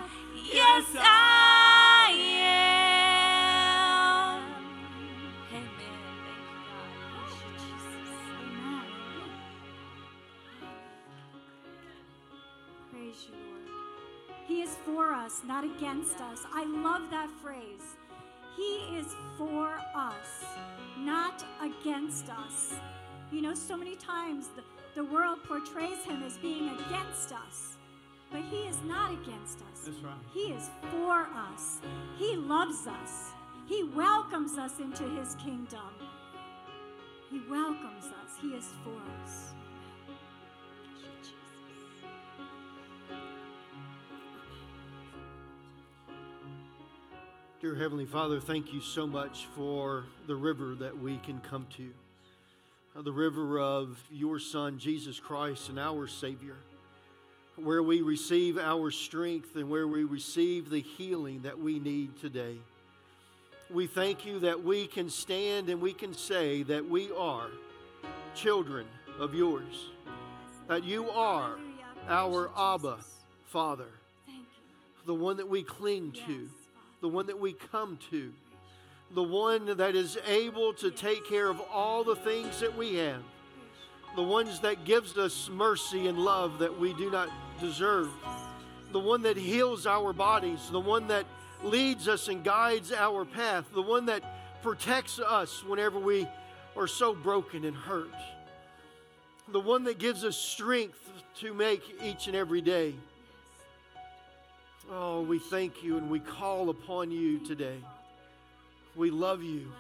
Yes, 0.53 0.85
I 0.97 2.11
am. 3.21 4.43
Amen. 4.75 5.25
Thank 5.51 5.65
you, 5.65 5.93
God. 6.27 6.91
Thank 7.15 7.33
you, 7.41 7.51
Jesus. 7.57 8.11
Amen. 8.43 8.89
Praise 12.93 13.21
you, 13.29 13.35
Lord. 13.49 13.67
He 14.47 14.57
is 14.61 14.73
for 14.85 15.05
us, 15.13 15.41
not 15.47 15.65
against 15.65 16.21
us. 16.21 16.41
I 16.53 16.65
love 16.67 17.11
that 17.11 17.31
phrase. 17.43 17.97
He 18.57 18.97
is 18.97 19.17
for 19.39 19.81
us, 19.97 20.45
not 20.99 21.45
against 21.63 22.29
us. 22.29 22.75
You 23.33 23.41
know, 23.43 23.55
so 23.55 23.77
many 23.77 23.97
times 23.97 24.49
the, 24.55 24.63
The 24.95 25.05
world 25.05 25.41
portrays 25.49 26.05
him 26.05 26.23
as 26.23 26.37
being 26.39 26.69
against 26.69 27.33
us, 27.33 27.77
but 28.31 28.43
he 28.43 28.59
is 28.59 28.79
not 28.87 29.13
against 29.13 29.59
us. 29.59 29.81
That's 29.85 29.99
right. 29.99 30.15
He 30.33 30.53
is 30.53 30.71
for 30.93 31.27
us. 31.35 31.81
He 32.17 32.37
loves 32.37 32.87
us. 32.87 33.33
He 33.67 33.83
welcomes 33.83 34.57
us 34.57 34.79
into 34.79 35.03
his 35.19 35.35
kingdom. 35.35 35.81
He 37.29 37.41
welcomes 37.51 38.05
us. 38.05 38.39
He 38.41 38.49
is 38.51 38.67
for 38.85 38.95
us. 39.25 39.53
Thank 40.07 41.01
you, 41.03 41.09
Jesus. 41.23 41.35
Dear 47.61 47.75
Heavenly 47.75 48.07
Father, 48.07 48.39
thank 48.39 48.73
you 48.73 48.81
so 48.81 49.09
much 49.09 49.47
for 49.57 50.05
the 50.29 50.37
river 50.37 50.77
that 50.77 50.97
we 50.97 51.17
can 51.19 51.41
come 51.41 51.67
to. 51.79 51.91
The 52.97 53.13
river 53.13 53.59
of 53.59 53.99
your 54.11 54.39
Son, 54.39 54.79
Jesus 54.79 55.19
Christ, 55.19 55.69
and 55.69 55.79
our 55.79 56.07
Savior, 56.07 56.57
where 57.57 57.83
we 57.83 58.03
receive 58.03 58.57
our 58.57 58.91
strength 58.91 59.57
and 59.57 59.69
where 59.69 59.89
we 59.89 60.05
receive 60.05 60.71
the 60.71 60.81
healing 60.81 61.43
that 61.43 61.59
we 61.59 61.81
need 61.81 62.19
today. 62.21 62.57
We 63.69 63.89
thank 63.89 64.25
you 64.25 64.39
that 64.41 64.63
we 64.63 64.87
can 64.87 65.11
stand 65.11 65.69
and 65.69 65.81
we 65.81 65.93
can 65.93 66.15
say 66.15 66.63
that 66.65 66.89
we 66.89 67.11
are 67.19 67.49
children 68.35 68.87
of 69.19 69.35
yours, 69.35 69.91
that 70.69 70.85
you 70.85 71.11
are 71.11 71.57
our 72.09 72.51
Abba, 72.57 72.99
Father, 73.47 73.91
the 75.05 75.15
one 75.15 75.37
that 75.39 75.49
we 75.49 75.63
cling 75.63 76.13
to 76.27 76.49
the 77.05 77.09
one 77.09 77.27
that 77.27 77.39
we 77.39 77.53
come 77.53 77.99
to, 78.11 78.33
the 79.13 79.23
one 79.23 79.77
that 79.77 79.95
is 79.95 80.19
able 80.27 80.73
to 80.75 80.91
take 80.91 81.29
care 81.29 81.49
of 81.49 81.61
all 81.73 82.05
the 82.05 82.17
things 82.17 82.61
that 82.61 82.77
we 82.77 82.97
have, 82.97 83.23
the 84.17 84.23
ones 84.23 84.61
that 84.61 84.85
gives 84.85 85.17
us 85.19 85.49
mercy 85.53 86.09
and 86.09 86.19
love 86.19 86.59
that 86.59 86.79
we 86.79 86.93
do 86.95 87.11
not 87.11 87.29
deserve, 87.61 88.09
the 88.93 88.99
one 88.99 89.23
that 89.23 89.37
heals 89.37 89.87
our 89.87 90.13
bodies, 90.13 90.69
the 90.71 90.81
one 90.81 91.09
that 91.09 91.27
leads 91.63 92.09
us 92.09 92.29
and 92.29 92.45
guides 92.45 92.93
our 92.93 93.25
path, 93.25 93.65
the 93.75 93.83
one 93.83 94.07
that 94.07 94.23
protects 94.63 95.19
us 95.19 95.63
whenever 95.65 95.99
we 95.99 96.27
are 96.77 96.87
so 96.87 97.15
broken 97.15 97.65
and 97.65 97.77
hurt, 97.77 98.11
the 99.49 99.61
one 99.61 99.85
that 99.85 99.99
gives 99.99 100.25
us 100.25 100.37
strength 100.37 100.99
to 101.37 101.53
make 101.53 101.83
each 102.03 102.27
and 102.27 102.37
every 102.37 102.61
day. 102.61 102.95
Oh, 104.91 105.23
we 105.23 105.39
thank 105.39 105.83
you 105.83 105.97
and 105.97 106.11
we 106.11 106.21
call 106.21 106.71
upon 106.71 107.11
you 107.11 107.39
today. 107.41 107.79
We 108.97 109.11
love 109.11 109.43
you. 109.43 109.73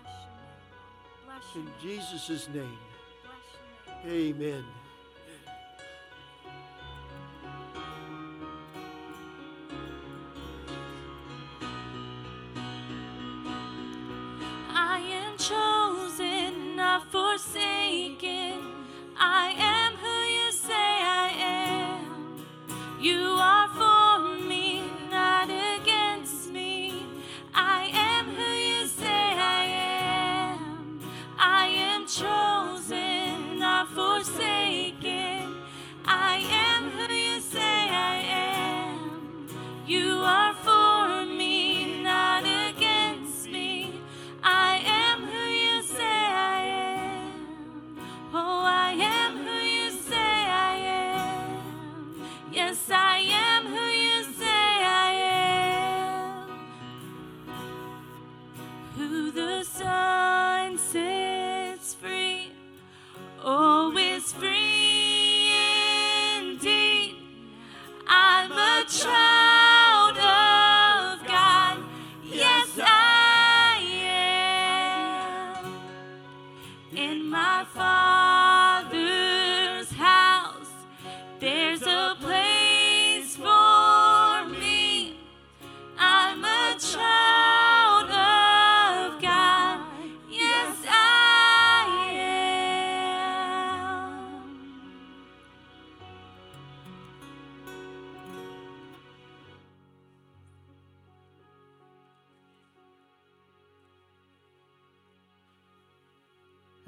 In. 1.54 1.68
Jesus' 1.80 2.48
name, 2.52 2.78
amen. 4.04 4.64
I 14.70 14.98
am 14.98 15.36
chosen, 15.38 16.74
not 16.74 17.08
forsaken. 17.12 18.62
I 19.16 19.54
am 19.56 19.92
who 19.96 20.08
you 20.08 20.50
say 20.50 20.72
I 20.72 21.30
am. 21.38 22.46
You 23.00 23.36
are 23.38 23.63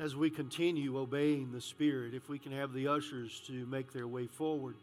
As 0.07 0.15
we 0.15 0.31
continue 0.31 1.01
obeying 1.01 1.51
the 1.51 1.61
Spirit, 1.61 2.15
if 2.15 2.29
we 2.29 2.39
can 2.39 2.53
have 2.53 2.73
the 2.73 2.87
ushers 2.87 3.43
to 3.49 3.67
make 3.67 3.93
their 3.93 4.07
way 4.07 4.29
forward, 4.29 4.77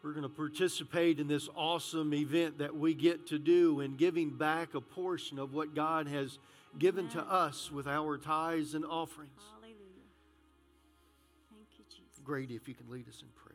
we're 0.00 0.12
going 0.12 0.22
to 0.22 0.28
participate 0.28 1.18
in 1.18 1.26
this 1.26 1.48
awesome 1.56 2.14
event 2.14 2.58
that 2.58 2.76
we 2.76 2.94
get 2.94 3.26
to 3.26 3.38
do 3.40 3.80
in 3.80 3.96
giving 3.96 4.30
back 4.30 4.74
a 4.74 4.80
portion 4.80 5.40
of 5.40 5.52
what 5.52 5.74
God 5.74 6.06
has 6.06 6.38
given 6.78 7.08
to 7.08 7.20
us 7.20 7.68
with 7.72 7.88
our 7.88 8.16
tithes 8.16 8.74
and 8.74 8.84
offerings. 8.84 9.42
Hallelujah. 9.56 9.74
Thank 11.50 11.66
you, 11.78 11.84
Jesus. 11.90 12.20
Grady, 12.22 12.54
if 12.54 12.68
you 12.68 12.74
can 12.74 12.88
lead 12.88 13.08
us 13.08 13.20
in 13.22 13.28
prayer. 13.34 13.47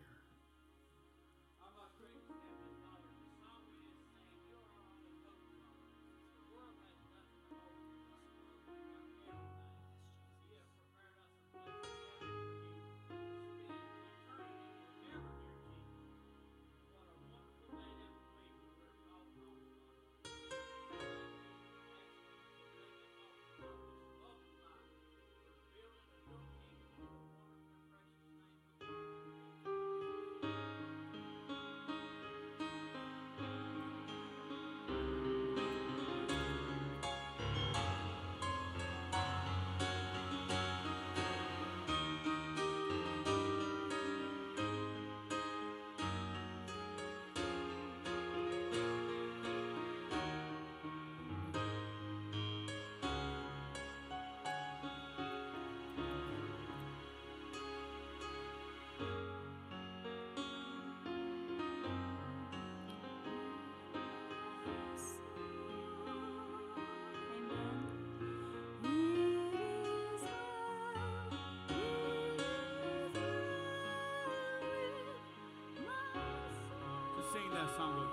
Sing 77.34 77.50
that 77.52 77.76
song 77.76 78.13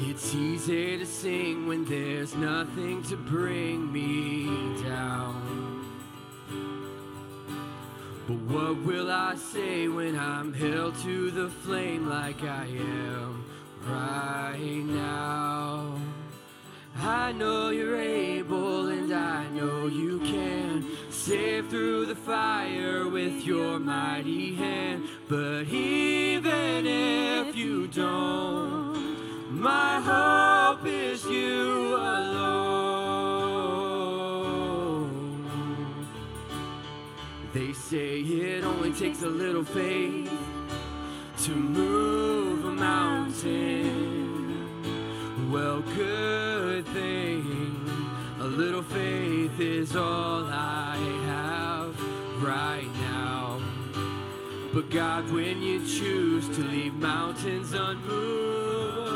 It's 0.00 0.32
easy 0.32 0.96
to 0.96 1.04
sing 1.04 1.66
when 1.66 1.84
there's 1.84 2.36
nothing 2.36 3.02
to 3.04 3.16
bring 3.16 3.92
me 3.92 4.44
down. 4.84 5.84
But 8.28 8.38
what 8.42 8.76
will 8.84 9.10
I 9.10 9.34
say 9.34 9.88
when 9.88 10.16
I'm 10.16 10.52
held 10.52 10.96
to 11.02 11.32
the 11.32 11.48
flame 11.48 12.08
like 12.08 12.44
I 12.44 12.66
am 12.66 13.44
right 13.84 14.84
now? 14.86 15.98
I 16.96 17.32
know 17.32 17.70
you're 17.70 18.00
able 18.00 18.86
and 18.86 19.12
I 19.12 19.48
know 19.48 19.88
you 19.88 20.20
can 20.20 20.86
save 21.10 21.70
through 21.70 22.06
the 22.06 22.14
fire 22.14 23.08
with 23.08 23.44
your 23.44 23.80
mighty 23.80 24.54
hand. 24.54 25.08
But 25.28 25.64
even 25.64 26.27
my 29.58 30.00
hope 30.00 30.86
is 30.86 31.24
you 31.24 31.96
alone. 31.96 32.68
They 37.52 37.72
say 37.72 38.20
it 38.20 38.64
only 38.64 38.92
takes 38.92 39.22
a 39.22 39.28
little 39.28 39.64
faith 39.64 40.30
to 41.44 41.50
move 41.50 42.64
a 42.64 42.72
mountain. 42.72 43.50
Well, 45.50 45.80
good 45.96 46.86
thing 46.86 47.78
a 48.40 48.44
little 48.44 48.82
faith 48.82 49.58
is 49.58 49.96
all 49.96 50.44
I 50.44 50.96
have 51.26 52.00
right 52.40 52.88
now. 53.00 53.60
But 54.72 54.90
God, 54.90 55.28
when 55.32 55.60
you 55.60 55.80
choose 55.80 56.46
to 56.56 56.62
leave 56.62 56.94
mountains 56.94 57.72
unmovable, 57.72 59.07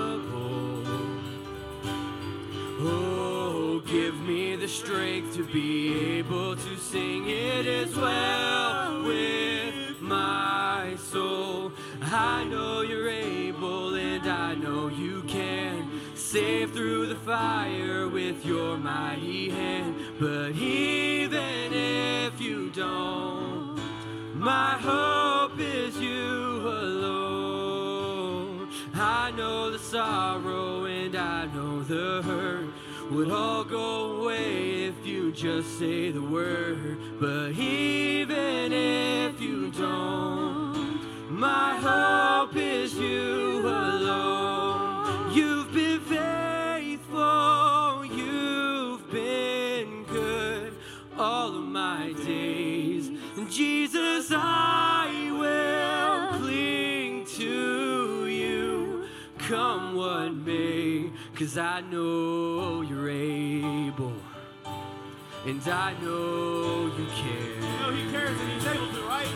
oh, 2.84 3.82
give 3.86 4.18
me 4.20 4.56
the 4.56 4.68
strength 4.68 5.34
to 5.36 5.44
be 5.44 6.18
able 6.18 6.56
to 6.56 6.76
sing 6.76 7.28
it 7.28 7.66
as 7.66 7.94
well 7.96 9.02
with 9.04 10.00
my 10.00 10.96
soul. 10.96 11.72
I 12.00 12.44
know 12.44 12.82
you're 12.82 13.08
able 13.08 13.94
and 13.94 14.28
I 14.28 14.54
know 14.54 14.88
you 14.88 15.22
can 15.22 15.88
save 16.14 16.72
through 16.72 17.06
the 17.06 17.16
fire 17.16 18.08
with 18.08 18.44
your 18.44 18.76
mighty 18.76 19.50
hand. 19.50 19.96
But 20.18 20.52
even 20.52 21.72
if 21.72 22.40
you 22.40 22.70
don't, 22.70 23.80
my 24.34 24.76
hope 24.78 25.58
is 25.58 25.98
you 25.98 26.68
alone. 26.68 28.68
I 28.94 29.30
know 29.32 29.70
the 29.70 29.78
sorrow 29.78 30.84
and 30.84 31.16
I 31.16 31.46
know 31.46 31.82
the 31.82 32.22
hurt 32.22 32.61
would 33.14 33.30
all 33.30 33.62
go 33.62 34.22
away 34.22 34.84
if 34.84 35.06
you 35.06 35.32
just 35.32 35.78
say 35.78 36.10
the 36.10 36.22
word. 36.22 36.98
But 37.20 37.50
even 37.58 38.72
if 38.72 39.40
you 39.40 39.70
don't, 39.70 41.30
my 41.30 41.76
hope 41.76 42.56
is 42.56 42.71
cause 61.42 61.58
I 61.58 61.80
know 61.80 62.82
you're 62.82 63.10
able, 63.10 64.14
and 65.44 65.60
I 65.66 65.92
know 66.00 66.86
you 66.96 67.06
care. 67.06 67.54
You 67.56 67.78
know 67.80 67.90
he 67.90 68.10
cares 68.12 68.40
and 68.40 68.52
he's 68.52 68.66
able 68.66 68.86
to, 68.86 69.02
right? 69.02 69.26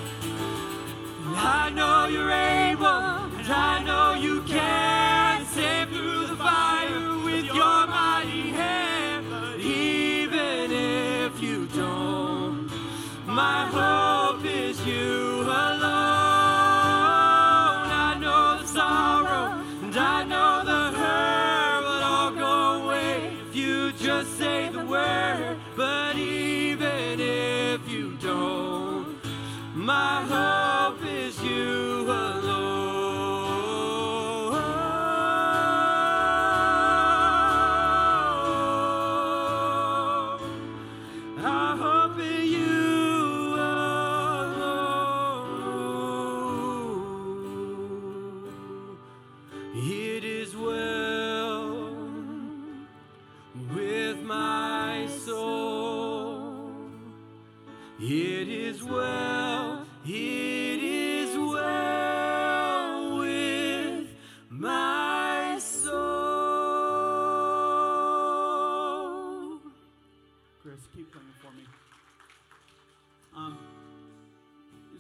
I 1.34 1.70
know 1.74 2.07
you're 2.07 2.30
able, 2.30 2.86
and 2.86 3.48
I 3.50 3.82
know 3.82 4.14
you 4.14 4.36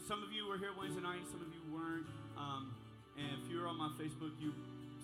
some 0.06 0.22
of 0.22 0.32
you 0.32 0.46
were 0.46 0.56
here 0.56 0.70
Wednesday 0.78 1.00
night, 1.00 1.26
some 1.28 1.40
of 1.40 1.48
you 1.48 1.74
weren't. 1.74 2.06
Um, 2.38 2.76
and 3.18 3.42
if 3.42 3.50
you 3.50 3.60
were 3.60 3.66
on 3.66 3.76
my 3.76 3.88
Facebook, 4.00 4.30
you 4.38 4.52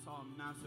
saw 0.04 0.20
a 0.20 0.38
massive. 0.38 0.66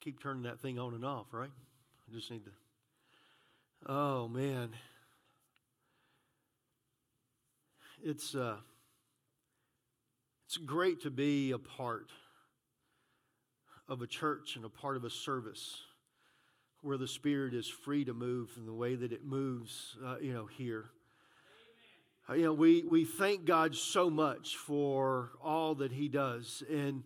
Keep 0.00 0.20
turning 0.20 0.42
that 0.42 0.60
thing 0.60 0.78
on 0.78 0.94
and 0.94 1.04
off, 1.04 1.26
right? 1.32 1.48
I 1.48 2.14
just 2.14 2.30
need 2.30 2.44
to. 2.44 2.50
Oh 3.86 4.28
man, 4.28 4.70
it's 8.02 8.34
uh, 8.34 8.56
it's 10.54 10.64
great 10.64 11.02
to 11.02 11.10
be 11.10 11.50
a 11.50 11.58
part 11.58 12.10
of 13.88 14.02
a 14.02 14.06
church 14.06 14.54
and 14.54 14.64
a 14.64 14.68
part 14.68 14.96
of 14.96 15.02
a 15.02 15.10
service 15.10 15.82
where 16.80 16.96
the 16.96 17.08
Spirit 17.08 17.54
is 17.54 17.66
free 17.66 18.04
to 18.04 18.14
move 18.14 18.50
in 18.56 18.64
the 18.64 18.72
way 18.72 18.94
that 18.94 19.10
it 19.10 19.24
moves, 19.24 19.96
uh, 20.06 20.14
you 20.20 20.32
know, 20.32 20.46
here. 20.46 20.84
Uh, 22.30 22.34
you 22.34 22.44
know, 22.44 22.52
we, 22.52 22.84
we 22.84 23.04
thank 23.04 23.44
God 23.44 23.74
so 23.74 24.08
much 24.08 24.54
for 24.54 25.30
all 25.42 25.74
that 25.74 25.90
He 25.90 26.06
does 26.06 26.62
and, 26.70 27.02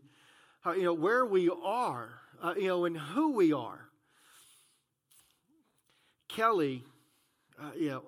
uh, 0.66 0.72
you 0.72 0.82
know, 0.82 0.92
where 0.92 1.24
we 1.24 1.48
are, 1.48 2.10
uh, 2.42 2.52
you 2.54 2.66
know, 2.66 2.84
and 2.84 2.98
who 2.98 3.32
we 3.32 3.54
are. 3.54 3.88
Kelly, 6.28 6.84
uh, 7.58 7.70
you 7.78 7.88
know, 7.88 8.02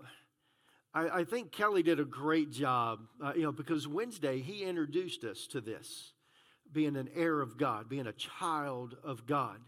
I, 0.93 1.21
I, 1.21 1.25
think 1.25 1.53
Kelly 1.53 1.83
did 1.83 2.01
a 2.01 2.05
great 2.05 2.51
job, 2.51 3.01
uh, 3.23 3.33
you 3.37 3.43
know, 3.43 3.53
because 3.53 3.87
Wednesday 3.87 4.41
he 4.41 4.65
introduced 4.65 5.25
us 5.25 5.47
to 5.49 5.61
this. 5.61 6.13
being 6.73 6.97
an 6.97 7.09
heir 7.15 7.41
of 7.41 7.57
God, 7.57 7.89
being 7.89 8.07
a 8.07 8.13
child 8.13 8.97
of 9.03 9.27
God. 9.27 9.59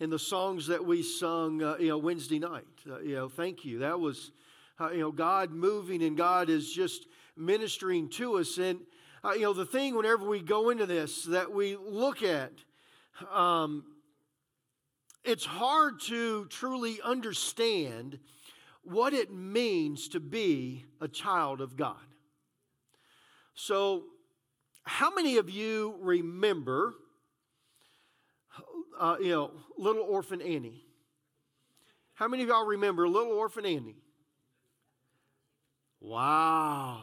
In 0.00 0.10
the 0.10 0.18
songs 0.18 0.66
that 0.68 0.84
we 0.84 1.02
sung, 1.02 1.62
uh, 1.62 1.76
you 1.78 1.88
know, 1.88 1.98
Wednesday 1.98 2.38
night, 2.38 2.64
uh, 2.88 3.00
you 3.00 3.14
know, 3.14 3.28
thank 3.28 3.64
you. 3.64 3.80
That 3.80 4.00
was, 4.00 4.32
uh, 4.80 4.90
you 4.90 5.00
know, 5.00 5.12
God 5.12 5.50
moving 5.50 6.02
and 6.02 6.16
God 6.16 6.48
is 6.48 6.72
just 6.72 7.06
ministering 7.36 8.08
to 8.10 8.38
us. 8.38 8.58
And, 8.58 8.80
uh, 9.22 9.32
you 9.32 9.42
know, 9.42 9.52
the 9.52 9.66
thing 9.66 9.94
whenever 9.94 10.26
we 10.26 10.40
go 10.40 10.70
into 10.70 10.86
this 10.86 11.24
that 11.24 11.52
we 11.52 11.76
look 11.76 12.22
at, 12.22 12.52
um, 13.32 13.84
it's 15.22 15.44
hard 15.44 16.00
to 16.02 16.46
truly 16.46 17.00
understand 17.04 18.18
what 18.82 19.12
it 19.12 19.32
means 19.32 20.08
to 20.08 20.20
be 20.20 20.84
a 21.00 21.08
child 21.08 21.60
of 21.60 21.76
God. 21.76 21.96
So, 23.54 24.04
how 24.84 25.14
many 25.14 25.36
of 25.36 25.50
you 25.50 25.96
remember, 26.00 26.94
uh, 28.98 29.16
you 29.20 29.28
know, 29.28 29.52
Little 29.76 30.02
Orphan 30.02 30.40
Annie? 30.40 30.84
How 32.14 32.28
many 32.28 32.42
of 32.42 32.48
y'all 32.48 32.66
remember 32.66 33.08
Little 33.08 33.32
Orphan 33.32 33.66
Annie? 33.66 33.96
Wow. 36.00 37.02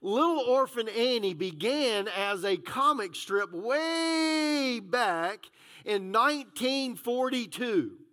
Little 0.00 0.40
Orphan 0.40 0.88
Annie 0.88 1.34
began 1.34 2.08
as 2.08 2.44
a 2.44 2.56
comic 2.56 3.14
strip 3.14 3.52
way 3.52 4.80
back 4.80 5.46
in 5.84 6.12
1942. 6.12 8.03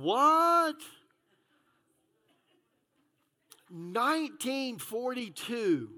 What? 0.00 0.76
1942. 3.68 5.88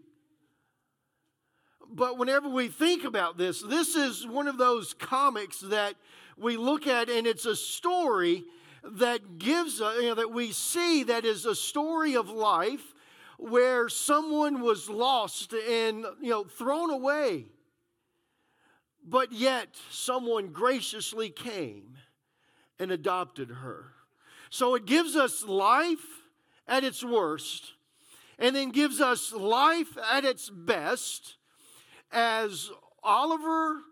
But 1.92 2.16
whenever 2.16 2.48
we 2.48 2.68
think 2.68 3.04
about 3.04 3.36
this, 3.36 3.60
this 3.60 3.96
is 3.96 4.26
one 4.26 4.48
of 4.48 4.56
those 4.56 4.94
comics 4.94 5.60
that 5.60 5.96
we 6.38 6.56
look 6.56 6.86
at, 6.86 7.10
and 7.10 7.26
it's 7.26 7.44
a 7.44 7.54
story 7.54 8.44
that 8.82 9.38
gives, 9.38 9.82
a, 9.82 9.92
you 9.96 10.08
know, 10.08 10.14
that 10.14 10.32
we 10.32 10.52
see 10.52 11.02
that 11.02 11.26
is 11.26 11.44
a 11.44 11.54
story 11.54 12.16
of 12.16 12.30
life 12.30 12.94
where 13.36 13.90
someone 13.90 14.62
was 14.62 14.88
lost 14.88 15.52
and, 15.52 16.06
you 16.22 16.30
know, 16.30 16.44
thrown 16.44 16.88
away. 16.88 17.48
But 19.06 19.32
yet, 19.32 19.76
someone 19.90 20.48
graciously 20.48 21.28
came 21.28 21.98
and 22.80 22.90
adopted 22.90 23.50
her. 23.50 23.92
So 24.48 24.74
it 24.74 24.86
gives 24.86 25.14
us 25.14 25.44
life 25.44 26.24
at 26.66 26.82
its 26.82 27.04
worst, 27.04 27.74
and 28.38 28.56
then 28.56 28.70
gives 28.70 29.00
us 29.00 29.32
life 29.32 29.96
at 30.10 30.24
its 30.24 30.50
best 30.50 31.36
as 32.10 32.70
Oliver 33.02 33.82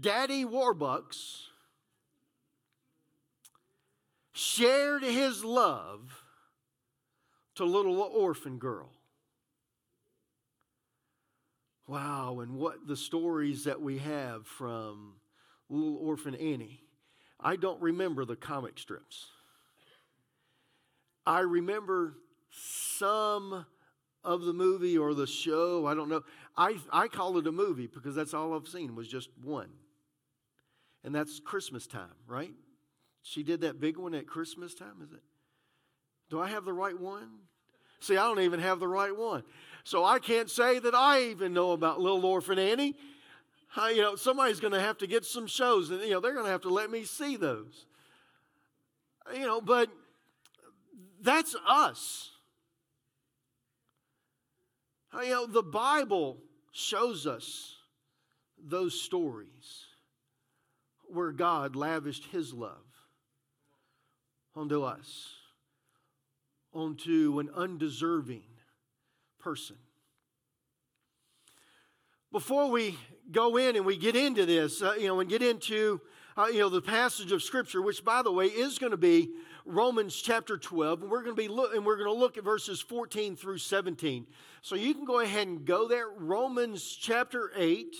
Daddy 0.00 0.44
Warbucks 0.44 1.44
shared 4.32 5.02
his 5.02 5.44
love 5.44 6.24
to 7.54 7.64
little 7.64 8.00
orphan 8.00 8.58
girl. 8.58 8.90
Wow, 11.86 12.40
and 12.40 12.54
what 12.54 12.86
the 12.86 12.96
stories 12.96 13.64
that 13.64 13.80
we 13.82 13.98
have 13.98 14.46
from 14.46 15.14
little 15.68 15.96
orphan 15.96 16.34
Annie. 16.34 16.84
I 17.42 17.56
don't 17.56 17.80
remember 17.80 18.24
the 18.24 18.36
comic 18.36 18.78
strips. 18.78 19.26
I 21.26 21.40
remember 21.40 22.14
some 22.50 23.66
of 24.24 24.42
the 24.42 24.52
movie 24.52 24.98
or 24.98 25.14
the 25.14 25.26
show. 25.26 25.86
I 25.86 25.94
don't 25.94 26.08
know. 26.08 26.22
I, 26.56 26.76
I 26.92 27.08
call 27.08 27.38
it 27.38 27.46
a 27.46 27.52
movie 27.52 27.86
because 27.86 28.14
that's 28.14 28.34
all 28.34 28.54
I've 28.54 28.68
seen 28.68 28.94
was 28.94 29.08
just 29.08 29.30
one. 29.42 29.70
And 31.04 31.14
that's 31.14 31.40
Christmas 31.40 31.86
time, 31.86 32.14
right? 32.26 32.52
She 33.22 33.42
did 33.42 33.62
that 33.62 33.80
big 33.80 33.96
one 33.96 34.14
at 34.14 34.26
Christmas 34.26 34.74
time, 34.74 35.00
is 35.02 35.12
it? 35.12 35.22
Do 36.28 36.40
I 36.40 36.48
have 36.48 36.64
the 36.64 36.72
right 36.72 36.98
one? 36.98 37.28
See, 38.00 38.16
I 38.16 38.24
don't 38.24 38.40
even 38.40 38.60
have 38.60 38.80
the 38.80 38.88
right 38.88 39.16
one. 39.16 39.42
So 39.84 40.04
I 40.04 40.18
can't 40.18 40.50
say 40.50 40.78
that 40.78 40.94
I 40.94 41.24
even 41.24 41.52
know 41.52 41.72
about 41.72 42.00
Little 42.00 42.24
Orphan 42.24 42.58
Annie. 42.58 42.94
I, 43.76 43.90
you 43.90 44.02
know, 44.02 44.16
somebody's 44.16 44.60
going 44.60 44.72
to 44.72 44.80
have 44.80 44.98
to 44.98 45.06
get 45.06 45.24
some 45.24 45.46
shows, 45.46 45.90
and 45.90 46.02
you 46.02 46.10
know 46.10 46.20
they're 46.20 46.34
going 46.34 46.46
to 46.46 46.50
have 46.50 46.62
to 46.62 46.70
let 46.70 46.90
me 46.90 47.04
see 47.04 47.36
those. 47.36 47.86
You 49.32 49.46
know, 49.46 49.60
but 49.60 49.90
that's 51.20 51.54
us. 51.68 52.30
You 55.14 55.30
know, 55.30 55.46
the 55.46 55.62
Bible 55.62 56.38
shows 56.72 57.26
us 57.26 57.76
those 58.58 59.00
stories 59.00 59.86
where 61.08 61.32
God 61.32 61.74
lavished 61.76 62.26
his 62.26 62.52
love 62.52 62.84
onto 64.54 64.82
us, 64.82 65.28
onto 66.72 67.38
an 67.40 67.50
undeserving 67.54 68.42
person. 69.38 69.76
Before 72.30 72.70
we 72.70 72.96
go 73.32 73.56
in 73.56 73.76
and 73.76 73.84
we 73.84 73.96
get 73.96 74.16
into 74.16 74.46
this, 74.46 74.82
uh, 74.82 74.94
you 74.98 75.06
know, 75.06 75.20
and 75.20 75.28
get 75.28 75.42
into, 75.42 76.00
uh, 76.36 76.46
you 76.46 76.58
know, 76.58 76.68
the 76.68 76.82
passage 76.82 77.32
of 77.32 77.42
Scripture, 77.42 77.82
which, 77.82 78.04
by 78.04 78.22
the 78.22 78.32
way, 78.32 78.46
is 78.46 78.78
going 78.78 78.90
to 78.90 78.96
be 78.96 79.30
Romans 79.64 80.14
chapter 80.16 80.56
12, 80.56 81.02
and 81.02 81.10
we're 81.10 81.22
going 81.22 81.36
to 81.36 81.40
be 81.40 81.48
look, 81.48 81.74
and 81.74 81.84
we're 81.84 81.96
going 81.96 82.12
to 82.12 82.18
look 82.18 82.36
at 82.36 82.44
verses 82.44 82.80
14 82.80 83.36
through 83.36 83.58
17. 83.58 84.26
So 84.62 84.74
you 84.74 84.94
can 84.94 85.04
go 85.04 85.20
ahead 85.20 85.46
and 85.46 85.64
go 85.64 85.86
there. 85.86 86.08
Romans 86.08 86.96
chapter 87.00 87.50
8, 87.56 87.94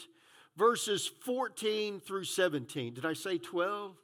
verses 0.56 1.06
14 1.06 2.00
through 2.00 2.24
17. 2.24 2.94
Did 2.94 3.06
I 3.06 3.12
say 3.12 3.38
12? 3.38 3.96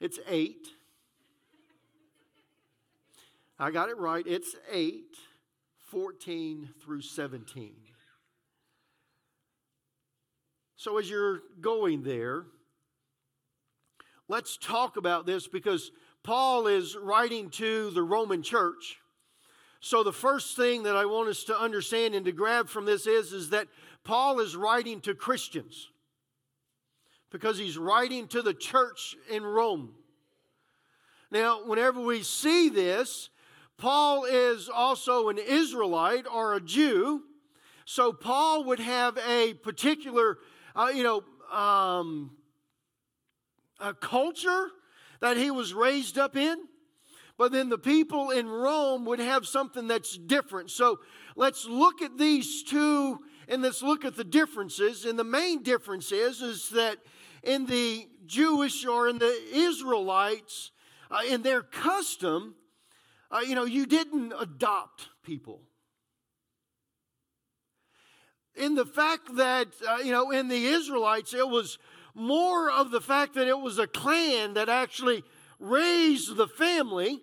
It's 0.00 0.18
8. 0.28 0.68
I 3.58 3.70
got 3.70 3.90
it 3.90 3.98
right. 3.98 4.24
It's 4.26 4.54
8, 4.70 5.04
14 5.90 6.70
through 6.80 7.02
17. 7.02 7.74
So 10.80 10.96
as 10.96 11.10
you're 11.10 11.42
going 11.60 12.04
there, 12.04 12.44
let's 14.28 14.56
talk 14.56 14.96
about 14.96 15.26
this 15.26 15.46
because 15.46 15.90
Paul 16.22 16.68
is 16.68 16.96
writing 16.96 17.50
to 17.50 17.90
the 17.90 18.02
Roman 18.02 18.42
church. 18.42 18.96
So 19.80 20.02
the 20.02 20.10
first 20.10 20.56
thing 20.56 20.84
that 20.84 20.96
I 20.96 21.04
want 21.04 21.28
us 21.28 21.44
to 21.44 21.60
understand 21.60 22.14
and 22.14 22.24
to 22.24 22.32
grab 22.32 22.66
from 22.66 22.86
this 22.86 23.06
is, 23.06 23.34
is 23.34 23.50
that 23.50 23.68
Paul 24.04 24.40
is 24.40 24.56
writing 24.56 25.02
to 25.02 25.14
Christians 25.14 25.90
because 27.30 27.58
he's 27.58 27.76
writing 27.76 28.26
to 28.28 28.40
the 28.40 28.54
church 28.54 29.16
in 29.30 29.44
Rome. 29.44 29.92
Now, 31.30 31.62
whenever 31.66 32.00
we 32.00 32.22
see 32.22 32.70
this, 32.70 33.28
Paul 33.76 34.24
is 34.24 34.70
also 34.70 35.28
an 35.28 35.36
Israelite 35.36 36.24
or 36.26 36.54
a 36.54 36.60
Jew. 36.60 37.24
So 37.84 38.14
Paul 38.14 38.64
would 38.64 38.80
have 38.80 39.18
a 39.18 39.52
particular, 39.52 40.38
uh, 40.74 40.90
you 40.94 41.02
know, 41.02 41.22
um, 41.56 42.30
a 43.80 43.94
culture 43.94 44.68
that 45.20 45.36
he 45.36 45.50
was 45.50 45.74
raised 45.74 46.18
up 46.18 46.36
in. 46.36 46.56
But 47.38 47.52
then 47.52 47.70
the 47.70 47.78
people 47.78 48.30
in 48.30 48.46
Rome 48.48 49.06
would 49.06 49.18
have 49.18 49.46
something 49.46 49.88
that's 49.88 50.16
different. 50.18 50.70
So 50.70 51.00
let's 51.36 51.64
look 51.64 52.02
at 52.02 52.18
these 52.18 52.62
two 52.62 53.18
and 53.48 53.62
let's 53.62 53.82
look 53.82 54.04
at 54.04 54.14
the 54.14 54.24
differences. 54.24 55.06
And 55.06 55.18
the 55.18 55.24
main 55.24 55.62
difference 55.62 56.12
is, 56.12 56.42
is 56.42 56.68
that 56.70 56.98
in 57.42 57.64
the 57.64 58.06
Jewish 58.26 58.84
or 58.84 59.08
in 59.08 59.18
the 59.18 59.34
Israelites, 59.52 60.70
uh, 61.10 61.22
in 61.26 61.42
their 61.42 61.62
custom, 61.62 62.54
uh, 63.30 63.40
you 63.40 63.54
know, 63.54 63.64
you 63.64 63.86
didn't 63.86 64.34
adopt 64.38 65.08
people. 65.22 65.62
In 68.60 68.74
the 68.74 68.84
fact 68.84 69.36
that, 69.36 69.68
uh, 69.88 69.96
you 70.04 70.12
know, 70.12 70.30
in 70.30 70.48
the 70.48 70.66
Israelites, 70.66 71.32
it 71.32 71.48
was 71.48 71.78
more 72.14 72.70
of 72.70 72.90
the 72.90 73.00
fact 73.00 73.34
that 73.34 73.48
it 73.48 73.58
was 73.58 73.78
a 73.78 73.86
clan 73.86 74.52
that 74.54 74.68
actually 74.68 75.24
raised 75.58 76.36
the 76.36 76.46
family. 76.46 77.22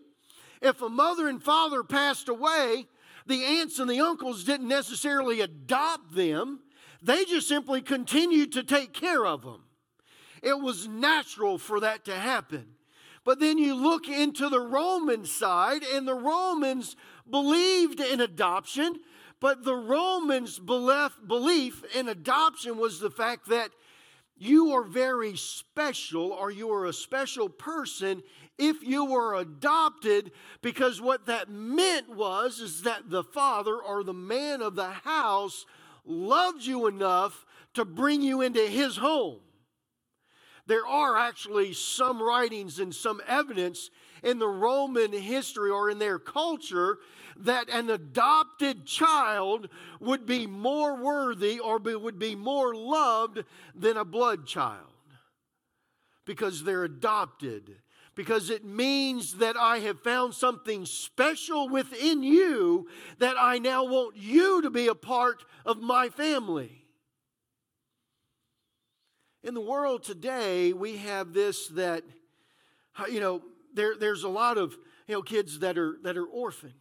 If 0.64 0.82
a 0.82 0.90
mother 0.90 1.28
and 1.28 1.42
father 1.42 1.84
passed 1.84 2.28
away, 2.28 2.88
the 3.28 3.44
aunts 3.44 3.78
and 3.78 3.88
the 3.88 4.00
uncles 4.00 4.46
didn't 4.46 4.68
necessarily 4.68 5.42
adopt 5.42 6.16
them, 6.16 6.62
they 7.04 7.24
just 7.26 7.48
simply 7.48 7.82
continued 7.82 8.54
to 8.54 8.64
take 8.64 8.92
care 8.92 9.24
of 9.24 9.44
them. 9.44 9.64
It 10.42 10.60
was 10.60 10.88
natural 10.88 11.60
for 11.60 11.80
that 11.82 12.06
to 12.06 12.16
happen. 12.16 12.66
But 13.24 13.40
then 13.40 13.60
you 13.60 13.76
look 13.76 14.08
into 14.08 14.50
the 14.50 14.62
Roman 14.62 15.26
side, 15.26 15.84
and 15.84 16.08
the 16.08 16.16
Romans 16.16 16.96
believed 17.30 18.00
in 18.00 18.22
adoption, 18.22 18.96
but 19.40 19.64
the 19.64 19.76
Romans' 19.76 20.60
belief 20.60 21.84
in 21.96 22.08
adoption 22.08 22.78
was 22.78 23.00
the 23.00 23.12
fact 23.12 23.50
that 23.50 23.72
you 24.36 24.72
are 24.74 24.84
very 24.84 25.36
special 25.36 26.32
or 26.32 26.52
you 26.52 26.72
are 26.72 26.86
a 26.86 26.94
special 26.94 27.50
person 27.50 28.22
if 28.58 28.84
you 28.84 29.06
were 29.06 29.36
adopted 29.36 30.32
because 30.62 31.02
what 31.02 31.26
that 31.26 31.50
meant 31.50 32.10
was 32.10 32.60
is 32.60 32.84
that 32.84 33.10
the 33.10 33.24
father 33.24 33.76
or 33.76 34.04
the 34.04 34.14
man 34.14 34.62
of 34.62 34.76
the 34.76 34.90
house 34.90 35.66
loved 36.06 36.64
you 36.64 36.88
enough 36.88 37.46
to 37.74 37.86
bring 37.86 38.22
you 38.22 38.42
into 38.42 38.62
his 38.62 38.98
home. 38.98 39.40
There 40.66 40.86
are 40.86 41.18
actually 41.18 41.74
some 41.74 42.22
writings 42.22 42.80
and 42.80 42.94
some 42.94 43.22
evidence 43.28 43.90
in 44.28 44.40
the 44.40 44.48
Roman 44.48 45.14
history 45.14 45.72
or 45.72 45.90
in 45.90 46.00
their 46.00 46.20
culture 46.20 46.98
that 47.38 47.70
an 47.70 47.90
adopted 47.90 48.86
child 48.86 49.70
would 50.02 50.26
be 50.26 50.46
more 50.46 51.02
worthy 51.02 51.60
or 51.60 51.80
be, 51.80 51.96
would 51.96 52.20
be 52.20 52.36
more 52.36 52.76
loved 52.76 53.46
than 53.74 53.96
a 53.96 54.04
blood 54.04 54.46
child 54.46 54.82
because 56.26 56.64
they're 56.64 56.84
adopted. 56.84 57.78
Because 58.16 58.50
it 58.50 58.66
means 58.66 59.36
that 59.36 59.56
I 59.56 59.80
have 59.80 60.02
found 60.02 60.34
something 60.34 60.86
special 60.86 61.70
within 61.70 62.22
you 62.22 62.88
that 63.20 63.36
I 63.40 63.60
now 63.60 63.86
want 63.86 64.18
you 64.18 64.62
to 64.64 64.70
be 64.70 64.88
a 64.88 64.96
part 64.96 65.46
of 65.66 65.80
my 65.80 66.10
family. 66.10 66.84
In 69.44 69.54
the 69.54 69.62
world 69.62 70.04
today, 70.04 70.74
we 70.74 70.98
have 70.98 71.32
this 71.32 71.68
that, 71.70 72.04
you 73.10 73.20
know, 73.20 73.44
there, 73.78 73.96
there's 73.96 74.24
a 74.24 74.30
lot 74.30 74.58
of 74.58 74.76
you 75.08 75.16
know, 75.16 75.22
kids 75.22 75.60
that 75.60 75.78
are, 75.78 75.98
that 76.04 76.18
are 76.18 76.26
orphaned. 76.26 76.74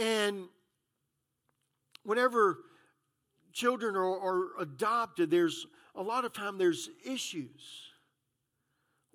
And 0.00 0.46
whenever 2.04 2.60
children 3.52 3.96
are, 3.96 4.18
are 4.18 4.48
adopted, 4.58 5.30
there's 5.30 5.66
a 5.94 6.02
lot 6.02 6.24
of 6.24 6.32
time 6.32 6.56
there's 6.56 6.88
issues 7.04 7.82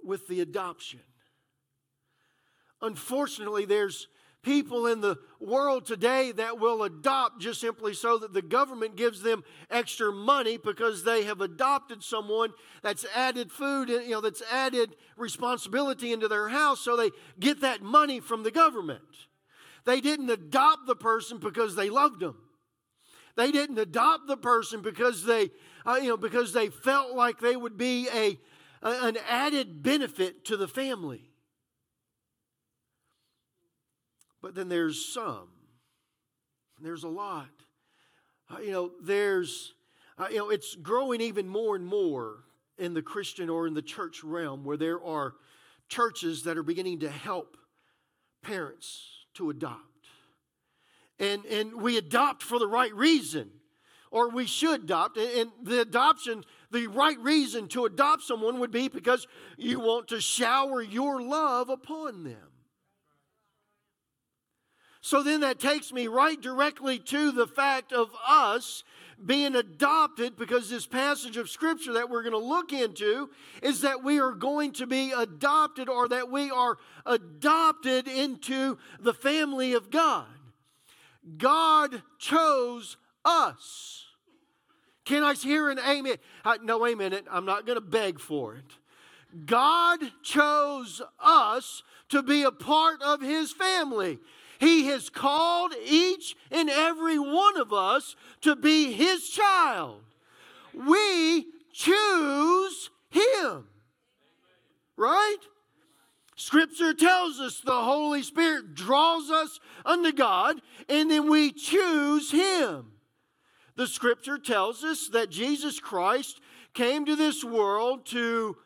with 0.03 0.27
the 0.27 0.41
adoption. 0.41 1.01
Unfortunately, 2.81 3.65
there's 3.65 4.07
people 4.41 4.87
in 4.87 5.01
the 5.01 5.17
world 5.39 5.85
today 5.85 6.31
that 6.31 6.59
will 6.59 6.83
adopt 6.83 7.41
just 7.41 7.59
simply 7.59 7.93
so 7.93 8.17
that 8.17 8.33
the 8.33 8.41
government 8.41 8.95
gives 8.95 9.21
them 9.21 9.43
extra 9.69 10.11
money 10.11 10.57
because 10.57 11.03
they 11.03 11.23
have 11.23 11.41
adopted 11.41 12.03
someone 12.03 12.53
that's 12.81 13.05
added 13.15 13.51
food, 13.51 13.89
and 13.89 14.05
you 14.05 14.11
know, 14.11 14.21
that's 14.21 14.41
added 14.51 14.95
responsibility 15.17 16.13
into 16.13 16.27
their 16.27 16.49
house 16.49 16.79
so 16.79 16.95
they 16.95 17.11
get 17.39 17.61
that 17.61 17.81
money 17.81 18.19
from 18.19 18.43
the 18.43 18.51
government. 18.51 19.01
They 19.85 20.01
didn't 20.01 20.29
adopt 20.29 20.87
the 20.87 20.95
person 20.95 21.39
because 21.39 21.75
they 21.75 21.89
loved 21.89 22.19
them. 22.19 22.37
They 23.35 23.51
didn't 23.51 23.77
adopt 23.77 24.27
the 24.27 24.37
person 24.37 24.81
because 24.81 25.23
they, 25.23 25.51
uh, 25.85 25.95
you 26.01 26.09
know, 26.09 26.17
because 26.17 26.51
they 26.51 26.69
felt 26.69 27.15
like 27.15 27.39
they 27.39 27.55
would 27.55 27.77
be 27.77 28.07
a, 28.13 28.37
a 28.83 29.07
an 29.07 29.17
added 29.29 29.81
benefit 29.81 30.45
to 30.45 30.57
the 30.57 30.67
family. 30.67 31.28
But 34.41 34.55
then 34.55 34.69
there's 34.69 35.05
some. 35.05 35.49
There's 36.81 37.03
a 37.03 37.09
lot. 37.09 37.49
Uh, 38.49 38.59
you 38.59 38.71
know, 38.71 38.91
there's, 39.01 39.73
uh, 40.17 40.27
you 40.29 40.37
know, 40.37 40.49
it's 40.49 40.75
growing 40.75 41.21
even 41.21 41.47
more 41.47 41.75
and 41.75 41.85
more 41.85 42.45
in 42.77 42.93
the 42.93 43.01
Christian 43.01 43.49
or 43.49 43.67
in 43.67 43.73
the 43.73 43.81
church 43.81 44.23
realm 44.23 44.63
where 44.63 44.77
there 44.77 45.03
are 45.03 45.33
churches 45.89 46.43
that 46.43 46.57
are 46.57 46.63
beginning 46.63 46.99
to 46.99 47.09
help 47.09 47.57
parents 48.41 49.25
to 49.35 49.49
adopt. 49.49 49.83
And, 51.19 51.45
and 51.45 51.81
we 51.81 51.97
adopt 51.97 52.43
for 52.43 52.59
the 52.59 52.67
right 52.67 52.93
reason, 52.95 53.49
or 54.09 54.29
we 54.29 54.45
should 54.45 54.85
adopt. 54.85 55.17
And 55.17 55.51
the 55.61 55.81
adoption, 55.81 56.45
the 56.71 56.87
right 56.87 57.19
reason 57.19 57.67
to 57.69 57.85
adopt 57.85 58.23
someone 58.23 58.59
would 58.59 58.71
be 58.71 58.87
because 58.87 59.27
you 59.57 59.81
want 59.81 60.07
to 60.09 60.21
shower 60.21 60.81
your 60.81 61.21
love 61.21 61.69
upon 61.69 62.23
them. 62.23 62.48
So 65.01 65.23
then 65.23 65.41
that 65.41 65.59
takes 65.59 65.93
me 65.93 66.07
right 66.07 66.39
directly 66.39 66.99
to 66.99 67.31
the 67.31 67.47
fact 67.47 67.93
of 67.93 68.09
us 68.27 68.83
being 69.25 69.55
adopted 69.55 70.37
because 70.37 70.69
this 70.69 70.85
passage 70.85 71.37
of 71.37 71.49
scripture 71.49 71.93
that 71.93 72.09
we're 72.09 72.23
going 72.23 72.33
to 72.33 72.37
look 72.37 72.71
into 72.71 73.29
is 73.61 73.81
that 73.81 74.03
we 74.03 74.19
are 74.19 74.31
going 74.31 74.71
to 74.73 74.87
be 74.87 75.11
adopted 75.11 75.89
or 75.89 76.07
that 76.09 76.29
we 76.29 76.49
are 76.51 76.77
adopted 77.05 78.07
into 78.07 78.77
the 78.99 79.13
family 79.13 79.73
of 79.73 79.89
God. 79.89 80.25
God 81.37 82.01
chose 82.17 82.97
us. 83.25 84.05
Can 85.05 85.23
I 85.23 85.33
hear 85.33 85.69
an 85.69 85.79
amen? 85.79 86.15
Uh, 86.45 86.57
no 86.63 86.85
amen. 86.85 87.19
I'm 87.29 87.45
not 87.45 87.65
going 87.65 87.77
to 87.77 87.85
beg 87.85 88.19
for 88.19 88.55
it. 88.55 89.45
God 89.45 89.99
chose 90.23 91.01
us 91.19 91.83
to 92.09 92.23
be 92.23 92.43
a 92.43 92.51
part 92.51 93.01
of 93.01 93.21
his 93.21 93.51
family. 93.51 94.19
He 94.59 94.87
has 94.87 95.09
called 95.09 95.73
each 95.85 96.35
and 96.51 96.69
every 96.69 97.17
one 97.17 97.57
of 97.57 97.71
us 97.71 98.17
to 98.41 98.57
be 98.57 98.91
His 98.91 99.29
child. 99.29 100.01
We 100.73 101.45
choose 101.71 102.89
Him. 103.09 103.67
Right? 104.97 105.37
Scripture 106.35 106.93
tells 106.93 107.39
us 107.39 107.61
the 107.61 107.71
Holy 107.71 108.21
Spirit 108.21 108.75
draws 108.75 109.31
us 109.31 109.61
unto 109.85 110.11
God, 110.11 110.61
and 110.89 111.09
then 111.09 111.29
we 111.29 111.53
choose 111.53 112.31
Him. 112.31 112.91
The 113.77 113.87
Scripture 113.87 114.37
tells 114.37 114.83
us 114.83 115.07
that 115.13 115.29
Jesus 115.29 115.79
Christ 115.79 116.41
came 116.73 117.05
to 117.05 117.15
this 117.15 117.45
world 117.45 118.05
to 118.07 118.57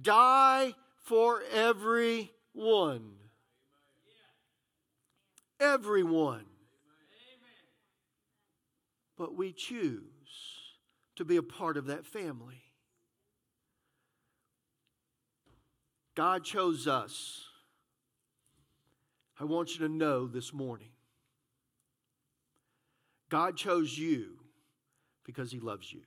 die 0.00 0.74
for 1.02 1.42
everyone 1.52 3.19
everyone. 5.60 6.46
But 9.16 9.36
we 9.36 9.52
choose 9.52 10.02
to 11.16 11.24
be 11.24 11.36
a 11.36 11.42
part 11.42 11.76
of 11.76 11.86
that 11.86 12.06
family. 12.06 12.62
God 16.14 16.42
chose 16.42 16.86
us. 16.86 17.44
I 19.38 19.44
want 19.44 19.72
you 19.74 19.86
to 19.86 19.92
know 19.92 20.26
this 20.26 20.52
morning 20.52 20.90
God 23.30 23.56
chose 23.56 23.96
you 23.96 24.38
because 25.24 25.52
He 25.52 25.60
loves 25.60 25.92
you. 25.92 26.02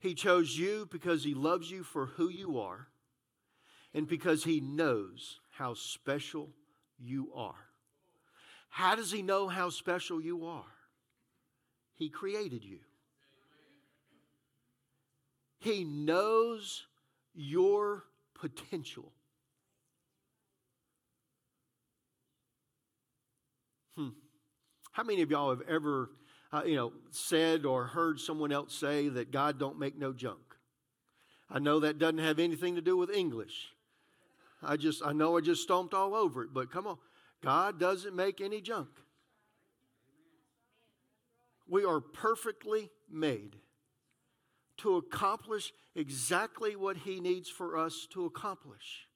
He 0.00 0.14
chose 0.14 0.56
you 0.56 0.88
because 0.90 1.24
He 1.24 1.34
loves 1.34 1.70
you 1.70 1.82
for 1.84 2.06
who 2.06 2.28
you 2.28 2.58
are 2.58 2.88
and 3.92 4.08
because 4.08 4.44
He 4.44 4.60
knows 4.60 5.40
how 5.58 5.74
special 5.74 6.50
you 6.98 7.30
are. 7.34 7.54
How 8.68 8.94
does 8.94 9.10
He 9.10 9.22
know 9.22 9.48
how 9.48 9.70
special 9.70 10.20
you 10.20 10.46
are? 10.46 10.64
He 11.94 12.08
created 12.08 12.64
you. 12.64 12.78
He 15.58 15.82
knows 15.82 16.86
your 17.34 18.04
potential. 18.34 19.12
Hmm. 23.96 24.10
How 24.92 25.02
many 25.02 25.22
of 25.22 25.30
y'all 25.30 25.50
have 25.50 25.62
ever, 25.68 26.10
uh, 26.52 26.62
you 26.64 26.76
know, 26.76 26.92
said 27.10 27.66
or 27.66 27.86
heard 27.86 28.20
someone 28.20 28.52
else 28.52 28.72
say 28.74 29.08
that 29.08 29.32
God 29.32 29.58
don't 29.58 29.78
make 29.78 29.98
no 29.98 30.12
junk? 30.12 30.38
I 31.50 31.58
know 31.58 31.80
that 31.80 31.98
doesn't 31.98 32.18
have 32.18 32.38
anything 32.38 32.76
to 32.76 32.80
do 32.80 32.96
with 32.96 33.10
English. 33.10 33.72
I 34.62 34.76
just, 34.76 35.02
I 35.04 35.12
know 35.12 35.36
I 35.36 35.40
just 35.40 35.62
stomped 35.62 35.94
all 35.94 36.14
over 36.14 36.42
it, 36.42 36.50
but 36.52 36.70
come 36.70 36.86
on. 36.86 36.98
God 37.42 37.78
doesn't 37.78 38.16
make 38.16 38.40
any 38.40 38.60
junk. 38.60 38.88
We 41.68 41.84
are 41.84 42.00
perfectly 42.00 42.90
made 43.10 43.56
to 44.78 44.96
accomplish 44.96 45.72
exactly 45.94 46.76
what 46.76 46.96
He 46.96 47.20
needs 47.20 47.48
for 47.48 47.76
us 47.76 48.06
to 48.12 48.24
accomplish. 48.24 49.06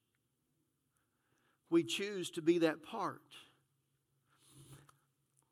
We 1.71 1.83
choose 1.83 2.31
to 2.33 2.43
be 2.43 2.59
that 2.59 2.83
part. 2.83 3.23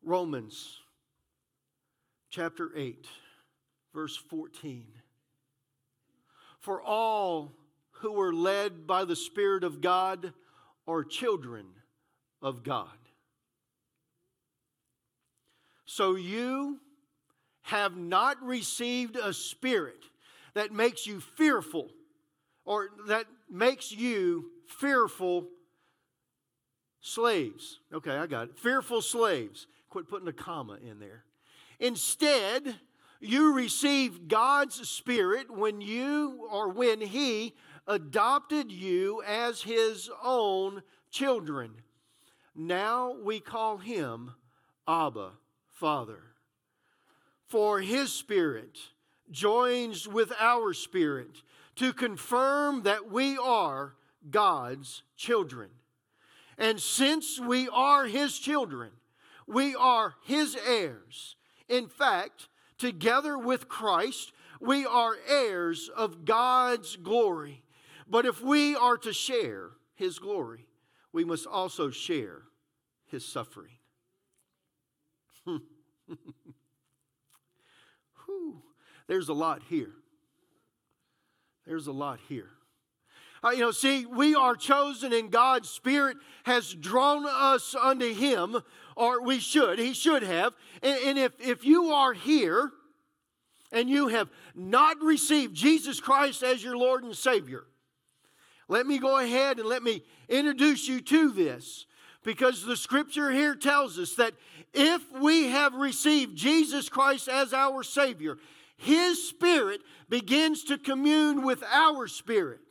Romans 0.03 0.79
chapter 2.29 2.71
8, 2.75 3.07
verse 3.93 4.15
14. 4.15 4.85
For 6.59 6.81
all 6.81 7.53
who 8.01 8.19
are 8.19 8.33
led 8.33 8.85
by 8.85 9.05
the 9.05 9.15
Spirit 9.15 9.63
of 9.63 9.81
God 9.81 10.33
are 10.87 11.03
children 11.03 11.65
of 12.41 12.63
God. 12.63 12.87
So 15.85 16.15
you 16.15 16.79
have 17.63 17.95
not 17.95 18.41
received 18.41 19.15
a 19.15 19.33
spirit 19.33 20.03
that 20.53 20.71
makes 20.71 21.05
you 21.05 21.19
fearful 21.19 21.89
or 22.65 22.89
that 23.07 23.25
makes 23.49 23.91
you 23.91 24.51
fearful 24.67 25.47
slaves. 27.01 27.79
Okay, 27.93 28.15
I 28.15 28.25
got 28.27 28.49
it. 28.49 28.59
Fearful 28.59 29.01
slaves. 29.01 29.67
Quit 29.89 30.07
putting 30.07 30.27
a 30.27 30.33
comma 30.33 30.77
in 30.81 30.99
there. 30.99 31.23
Instead, 31.79 32.75
you 33.19 33.53
receive 33.53 34.27
God's 34.27 34.87
Spirit 34.87 35.51
when 35.51 35.81
you 35.81 36.47
or 36.51 36.69
when 36.69 37.01
He 37.01 37.53
adopted 37.87 38.71
you 38.71 39.21
as 39.23 39.61
his 39.61 40.09
own 40.23 40.83
children. 41.09 41.71
Now 42.55 43.15
we 43.23 43.39
call 43.39 43.77
him 43.77 44.31
Abba, 44.87 45.31
Father 45.69 46.31
for 47.51 47.81
His 47.81 48.13
Spirit 48.13 48.79
joins 49.29 50.07
with 50.07 50.31
our 50.39 50.73
spirit 50.73 51.41
to 51.75 51.91
confirm 51.91 52.83
that 52.83 53.11
we 53.11 53.37
are 53.37 53.95
God's 54.29 55.03
children. 55.17 55.69
And 56.57 56.79
since 56.79 57.41
we 57.41 57.67
are 57.67 58.05
His 58.05 58.39
children, 58.39 58.91
we 59.47 59.75
are 59.75 60.15
His 60.23 60.57
heirs. 60.65 61.35
In 61.67 61.89
fact, 61.89 62.47
together 62.77 63.37
with 63.37 63.67
Christ, 63.67 64.31
we 64.61 64.85
are 64.85 65.17
heirs 65.27 65.89
of 65.93 66.23
God's 66.23 66.95
glory. 66.95 67.63
But 68.11 68.25
if 68.25 68.41
we 68.41 68.75
are 68.75 68.97
to 68.97 69.13
share 69.13 69.69
His 69.95 70.19
glory, 70.19 70.67
we 71.13 71.23
must 71.23 71.47
also 71.47 71.89
share 71.89 72.41
His 73.05 73.25
suffering. 73.25 73.71
There's 79.07 79.29
a 79.29 79.33
lot 79.33 79.61
here. 79.69 79.93
There's 81.65 81.87
a 81.87 81.93
lot 81.93 82.19
here. 82.27 82.49
Uh, 83.43 83.51
you 83.51 83.61
know, 83.61 83.71
see, 83.71 84.05
we 84.05 84.35
are 84.35 84.57
chosen 84.57 85.13
and 85.13 85.31
God's 85.31 85.69
Spirit 85.69 86.17
has 86.43 86.73
drawn 86.73 87.25
us 87.25 87.73
unto 87.81 88.13
Him, 88.13 88.57
or 88.97 89.23
we 89.23 89.39
should, 89.39 89.79
He 89.79 89.93
should 89.93 90.23
have. 90.23 90.53
And, 90.83 90.99
and 91.05 91.17
if, 91.17 91.31
if 91.39 91.63
you 91.63 91.91
are 91.91 92.11
here 92.11 92.71
and 93.71 93.89
you 93.89 94.09
have 94.09 94.29
not 94.53 95.01
received 95.01 95.55
Jesus 95.55 96.01
Christ 96.01 96.43
as 96.43 96.61
your 96.61 96.75
Lord 96.75 97.05
and 97.05 97.15
Savior, 97.15 97.63
let 98.71 98.87
me 98.87 98.99
go 98.99 99.19
ahead 99.19 99.59
and 99.59 99.67
let 99.67 99.83
me 99.83 100.01
introduce 100.29 100.87
you 100.87 101.01
to 101.01 101.29
this 101.31 101.85
because 102.23 102.63
the 102.63 102.77
scripture 102.77 103.29
here 103.29 103.53
tells 103.53 103.99
us 103.99 104.15
that 104.15 104.33
if 104.73 105.01
we 105.11 105.47
have 105.47 105.73
received 105.73 106.37
Jesus 106.37 106.87
Christ 106.87 107.27
as 107.27 107.51
our 107.51 107.83
Savior, 107.83 108.37
His 108.77 109.27
Spirit 109.27 109.81
begins 110.07 110.63
to 110.63 110.77
commune 110.77 111.43
with 111.43 111.61
our 111.63 112.07
spirit. 112.07 112.61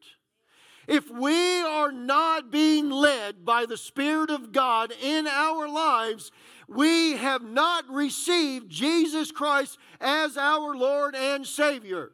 If 0.88 1.11
we 1.11 1.61
are 1.61 1.92
not 1.92 2.51
being 2.51 2.88
led 2.88 3.44
by 3.44 3.66
the 3.66 3.76
Spirit 3.76 4.30
of 4.30 4.53
God 4.53 4.94
in 5.03 5.26
our 5.26 5.68
lives, 5.68 6.32
we 6.66 7.18
have 7.18 7.42
not 7.42 7.84
received 7.90 8.70
Jesus 8.70 9.30
Christ 9.30 9.76
as 10.01 10.38
our 10.38 10.74
Lord 10.74 11.14
and 11.14 11.46
Savior. 11.46 12.12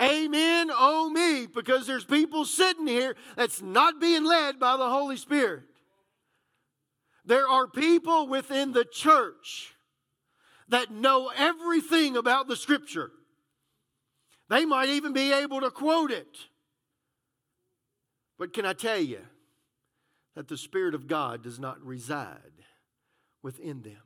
Amen, 0.00 0.70
oh 0.70 1.08
me, 1.08 1.46
because 1.46 1.86
there's 1.86 2.04
people 2.04 2.44
sitting 2.44 2.86
here 2.86 3.16
that's 3.34 3.62
not 3.62 4.00
being 4.00 4.24
led 4.24 4.60
by 4.60 4.76
the 4.76 4.90
Holy 4.90 5.16
Spirit. 5.16 5.64
There 7.24 7.48
are 7.48 7.66
people 7.66 8.28
within 8.28 8.72
the 8.72 8.84
church 8.84 9.74
that 10.68 10.90
know 10.90 11.30
everything 11.34 12.16
about 12.16 12.46
the 12.46 12.56
Scripture. 12.56 13.10
They 14.48 14.64
might 14.64 14.90
even 14.90 15.12
be 15.12 15.32
able 15.32 15.60
to 15.60 15.70
quote 15.70 16.10
it. 16.10 16.36
But 18.38 18.52
can 18.52 18.66
I 18.66 18.74
tell 18.74 18.98
you 18.98 19.20
that 20.34 20.48
the 20.48 20.58
Spirit 20.58 20.94
of 20.94 21.06
God 21.06 21.42
does 21.42 21.58
not 21.58 21.80
reside 21.82 22.52
within 23.42 23.82
them? 23.82 24.05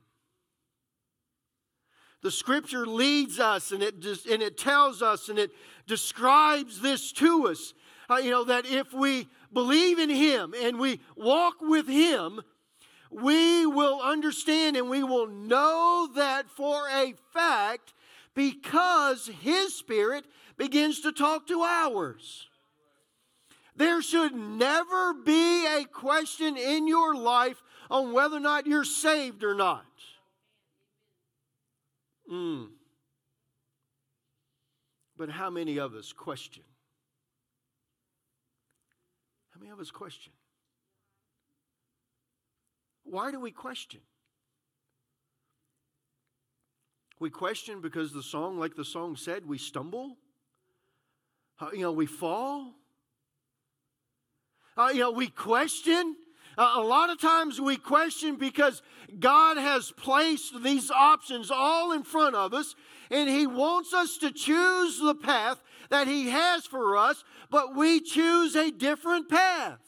The 2.21 2.31
scripture 2.31 2.85
leads 2.85 3.39
us 3.39 3.71
and 3.71 3.81
it, 3.81 3.95
and 4.29 4.41
it 4.41 4.57
tells 4.57 5.01
us 5.01 5.29
and 5.29 5.39
it 5.39 5.51
describes 5.87 6.79
this 6.79 7.11
to 7.13 7.47
us. 7.47 7.73
Uh, 8.09 8.17
you 8.17 8.29
know, 8.29 8.43
that 8.43 8.65
if 8.65 8.93
we 8.93 9.27
believe 9.53 9.97
in 9.97 10.09
Him 10.09 10.53
and 10.61 10.79
we 10.79 10.99
walk 11.15 11.55
with 11.61 11.87
Him, 11.87 12.41
we 13.09 13.65
will 13.65 14.01
understand 14.01 14.77
and 14.77 14.89
we 14.89 15.03
will 15.03 15.27
know 15.27 16.09
that 16.15 16.49
for 16.49 16.87
a 16.89 17.13
fact 17.33 17.93
because 18.35 19.29
His 19.41 19.75
Spirit 19.75 20.25
begins 20.57 21.01
to 21.01 21.11
talk 21.11 21.47
to 21.47 21.61
ours. 21.61 22.47
There 23.75 24.01
should 24.01 24.35
never 24.35 25.13
be 25.13 25.65
a 25.65 25.85
question 25.85 26.57
in 26.57 26.87
your 26.87 27.15
life 27.15 27.61
on 27.89 28.13
whether 28.13 28.37
or 28.37 28.41
not 28.41 28.67
you're 28.67 28.83
saved 28.83 29.43
or 29.43 29.55
not. 29.55 29.85
Mm. 32.31 32.67
But 35.17 35.29
how 35.29 35.49
many 35.49 35.77
of 35.77 35.93
us 35.93 36.13
question? 36.13 36.63
How 39.53 39.59
many 39.59 39.71
of 39.71 39.79
us 39.79 39.91
question? 39.91 40.33
Why 43.03 43.31
do 43.31 43.39
we 43.39 43.51
question? 43.51 43.99
We 47.19 47.29
question 47.29 47.81
because 47.81 48.13
the 48.13 48.23
song, 48.23 48.57
like 48.57 48.75
the 48.75 48.85
song 48.85 49.15
said, 49.15 49.45
we 49.45 49.57
stumble. 49.57 50.17
Uh, 51.59 51.69
you 51.73 51.81
know, 51.81 51.91
we 51.91 52.05
fall. 52.05 52.73
Uh, 54.75 54.89
you 54.93 55.01
know, 55.01 55.11
we 55.11 55.27
question. 55.27 56.15
A 56.57 56.81
lot 56.81 57.09
of 57.09 57.19
times 57.19 57.61
we 57.61 57.77
question 57.77 58.35
because 58.35 58.81
God 59.19 59.57
has 59.57 59.91
placed 59.91 60.63
these 60.63 60.91
options 60.91 61.49
all 61.49 61.91
in 61.91 62.03
front 62.03 62.35
of 62.35 62.53
us, 62.53 62.75
and 63.09 63.29
He 63.29 63.47
wants 63.47 63.93
us 63.93 64.17
to 64.17 64.31
choose 64.31 64.99
the 64.99 65.15
path 65.15 65.61
that 65.89 66.07
He 66.07 66.29
has 66.29 66.65
for 66.65 66.97
us, 66.97 67.23
but 67.49 67.75
we 67.75 67.99
choose 68.01 68.55
a 68.55 68.71
different 68.71 69.29
path. 69.29 69.79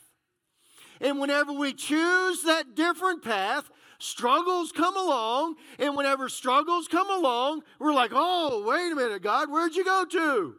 And 1.02 1.20
whenever 1.20 1.52
we 1.52 1.74
choose 1.74 2.44
that 2.44 2.76
different 2.76 3.24
path, 3.24 3.70
struggles 4.00 4.72
come 4.72 4.96
along. 4.96 5.56
And 5.80 5.96
whenever 5.96 6.30
struggles 6.30 6.88
come 6.88 7.10
along, 7.10 7.64
we're 7.80 7.94
like, 7.94 8.12
oh, 8.14 8.64
wait 8.66 8.92
a 8.92 8.96
minute, 8.96 9.22
God, 9.22 9.52
where'd 9.52 9.76
you 9.76 9.84
go 9.84 10.06
to? 10.06 10.56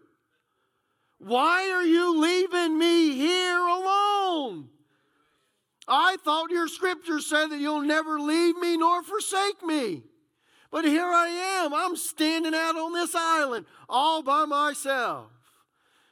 Why 1.19 1.71
are 1.71 1.85
you 1.85 2.21
leaving 2.21 2.79
me 2.79 3.13
here 3.13 3.59
alone? 3.59 4.69
I 5.87 6.17
thought 6.25 6.51
your 6.51 6.69
scripture 6.69 7.21
said 7.21 7.49
that 7.49 7.61
you'll 7.61 7.83
never 7.83 8.19
leave 8.19 8.57
me 8.57 8.77
nor 8.77 9.03
forsake 9.03 9.63
me. 9.63 10.03
But 10.71 10.85
here 10.85 11.07
I 11.07 11.29
am. 11.29 11.73
I'm 11.73 11.97
standing 11.97 12.55
out 12.55 12.77
on 12.77 12.93
this 12.93 13.15
island 13.15 13.67
all 13.89 14.23
by 14.23 14.45
myself. 14.45 15.31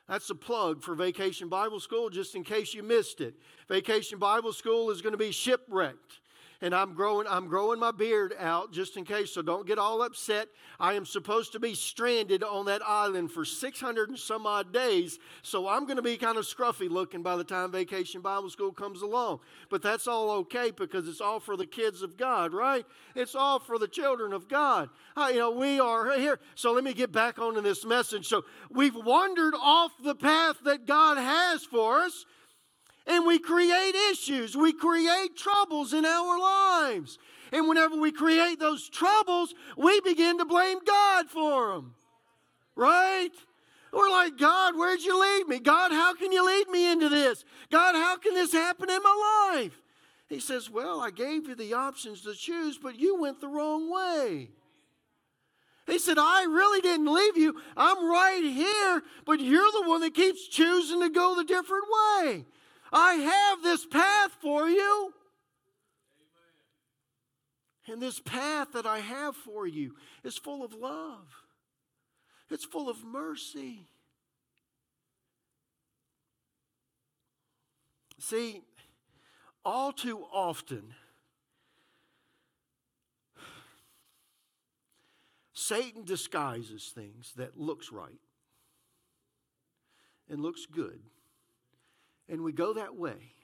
That's 0.09 0.31
a 0.31 0.35
plug 0.35 0.83
for 0.83 0.95
Vacation 0.95 1.49
Bible 1.49 1.81
School, 1.81 2.11
just 2.11 2.35
in 2.35 2.45
case 2.45 2.75
you 2.75 2.83
missed 2.83 3.21
it. 3.21 3.35
Vacation 3.69 4.19
Bible 4.19 4.53
School 4.53 4.91
is 4.91 5.01
going 5.01 5.13
to 5.13 5.19
be 5.19 5.33
shipwrecked 5.33 6.21
and 6.63 6.75
I'm 6.75 6.95
growing 6.95 7.27
I'm 7.29 7.49
growing 7.49 7.81
my 7.81 7.91
beard 7.91 8.35
out 8.39 8.73
just 8.73 8.97
in 8.97 9.05
case 9.05 9.33
so 9.33 9.43
don't 9.43 9.67
get 9.67 9.79
all 9.79 10.01
upset. 10.01 10.49
I 10.79 10.95
am 10.95 11.05
supposed 11.05 11.53
to 11.53 11.61
be 11.61 11.75
stranded 11.75 12.43
on 12.43 12.67
that 12.67 12.81
island 12.87 13.33
for 13.33 13.45
600 13.45 14.09
and 14.09 14.19
some 14.19 14.47
odd 14.47 14.73
days, 14.73 15.19
so 15.43 15.69
I'm 15.69 15.85
going 15.85 15.97
to 15.97 16.03
be 16.03 16.17
kind 16.17 16.39
of 16.39 16.45
scruffy 16.45 16.89
looking 16.89 17.23
by 17.23 17.37
the 17.37 17.45
time 17.45 17.73
Vacation 17.73 18.21
Bible 18.21 18.49
School 18.49 18.73
comes 18.73 19.03
along. 19.03 19.41
But 19.69 19.83
that's 19.83 20.07
all 20.07 20.31
okay 20.31 20.71
because 20.71 21.09
it's 21.09 21.21
all 21.21 21.41
for 21.41 21.57
the 21.57 21.67
kids 21.67 22.03
of 22.03 22.17
God, 22.17 22.55
right? 22.55 22.87
It's 23.17 23.35
all 23.35 23.59
for 23.59 23.79
the 23.79 23.89
children 23.89 24.33
of 24.33 24.49
God. 24.49 24.89
Uh, 25.17 25.31
you 25.33 25.41
know, 25.41 25.51
we 25.51 25.81
are 25.81 26.17
here. 26.17 26.39
So 26.55 26.73
let 26.73 26.85
me 26.85 26.95
get 26.95 27.11
back 27.11 27.41
onto 27.41 27.61
this 27.61 27.85
message. 27.85 28.29
So 28.29 28.45
we've 28.71 28.95
wandered 28.95 29.55
off 29.61 29.91
the 30.03 30.15
path 30.15 30.59
that 30.65 30.87
God 30.87 31.19
has 31.19 31.65
for 31.65 31.99
us 31.99 32.25
and 33.07 33.27
we 33.27 33.39
create 33.39 33.95
issues, 34.11 34.57
we 34.57 34.73
create 34.73 35.37
troubles 35.37 35.93
in 35.93 36.05
our 36.05 36.39
lives. 36.39 37.19
And 37.53 37.69
whenever 37.69 37.97
we 37.97 38.13
create 38.13 38.59
those 38.59 38.89
troubles, 38.89 39.55
we 39.77 40.01
begin 40.01 40.39
to 40.39 40.45
blame 40.45 40.79
God 40.87 41.29
for 41.29 41.75
them. 41.75 41.95
Right? 42.75 43.31
We're 43.93 44.09
like, 44.09 44.39
God, 44.39 44.77
where'd 44.77 45.03
you 45.03 45.21
lead 45.21 45.49
me? 45.49 45.59
God, 45.59 45.93
how 45.93 46.15
can 46.15 46.33
you 46.33 46.47
lead 46.47 46.69
me 46.69 46.91
into 46.91 47.11
this? 47.11 47.45
God, 47.71 47.95
how 47.95 48.17
can 48.17 48.33
this 48.33 48.53
happen 48.53 48.89
in 48.89 49.03
my 49.03 49.53
life? 49.53 49.79
He 50.29 50.41
says, 50.41 50.71
Well, 50.71 51.01
I 51.01 51.11
gave 51.11 51.47
you 51.47 51.55
the 51.55 51.75
options 51.75 52.23
to 52.23 52.35
choose, 52.35 52.79
but 52.79 52.99
you 52.99 53.21
went 53.21 53.43
the 53.43 53.49
wrong 53.49 53.93
way. 53.93 54.49
He 55.87 55.99
said, 55.99 56.17
I 56.19 56.45
really 56.45 56.81
didn't 56.81 57.13
leave 57.13 57.37
you. 57.37 57.61
I'm 57.77 58.09
right 58.09 58.43
here, 58.43 59.03
but 59.27 59.41
you're 59.41 59.71
the 59.73 59.87
one 59.87 60.01
that 60.01 60.15
keeps 60.15 60.47
choosing 60.49 61.01
to 61.03 61.11
go 61.11 61.35
the 61.35 61.45
different 61.45 61.85
way. 61.91 62.47
I 62.93 63.15
have 63.15 63.63
this 63.63 63.87
path 63.87 64.33
for 64.41 64.69
you. 64.69 65.15
And 67.89 68.01
this 68.01 68.21
path 68.21 68.73
that 68.75 68.87
I 68.87 68.99
have 69.01 69.35
for 69.35 69.67
you 69.67 69.97
is 70.23 70.37
full 70.37 70.65
of 70.65 70.73
love, 70.75 71.27
it's 72.51 72.65
full 72.65 72.89
of 72.89 73.03
mercy. 73.05 73.89
See, 78.19 78.63
all 79.65 79.93
too 79.93 80.25
often, 80.33 80.95
Satan 85.53 86.05
disguises 86.05 86.93
things 86.95 87.33
that 87.37 87.59
looks 87.59 87.91
right 87.91 88.21
and 90.29 90.41
looks 90.41 90.67
good 90.67 91.01
and 92.33 92.43
we 92.43 92.51
go 92.51 92.73
that 92.73 92.97
way. 92.97 93.35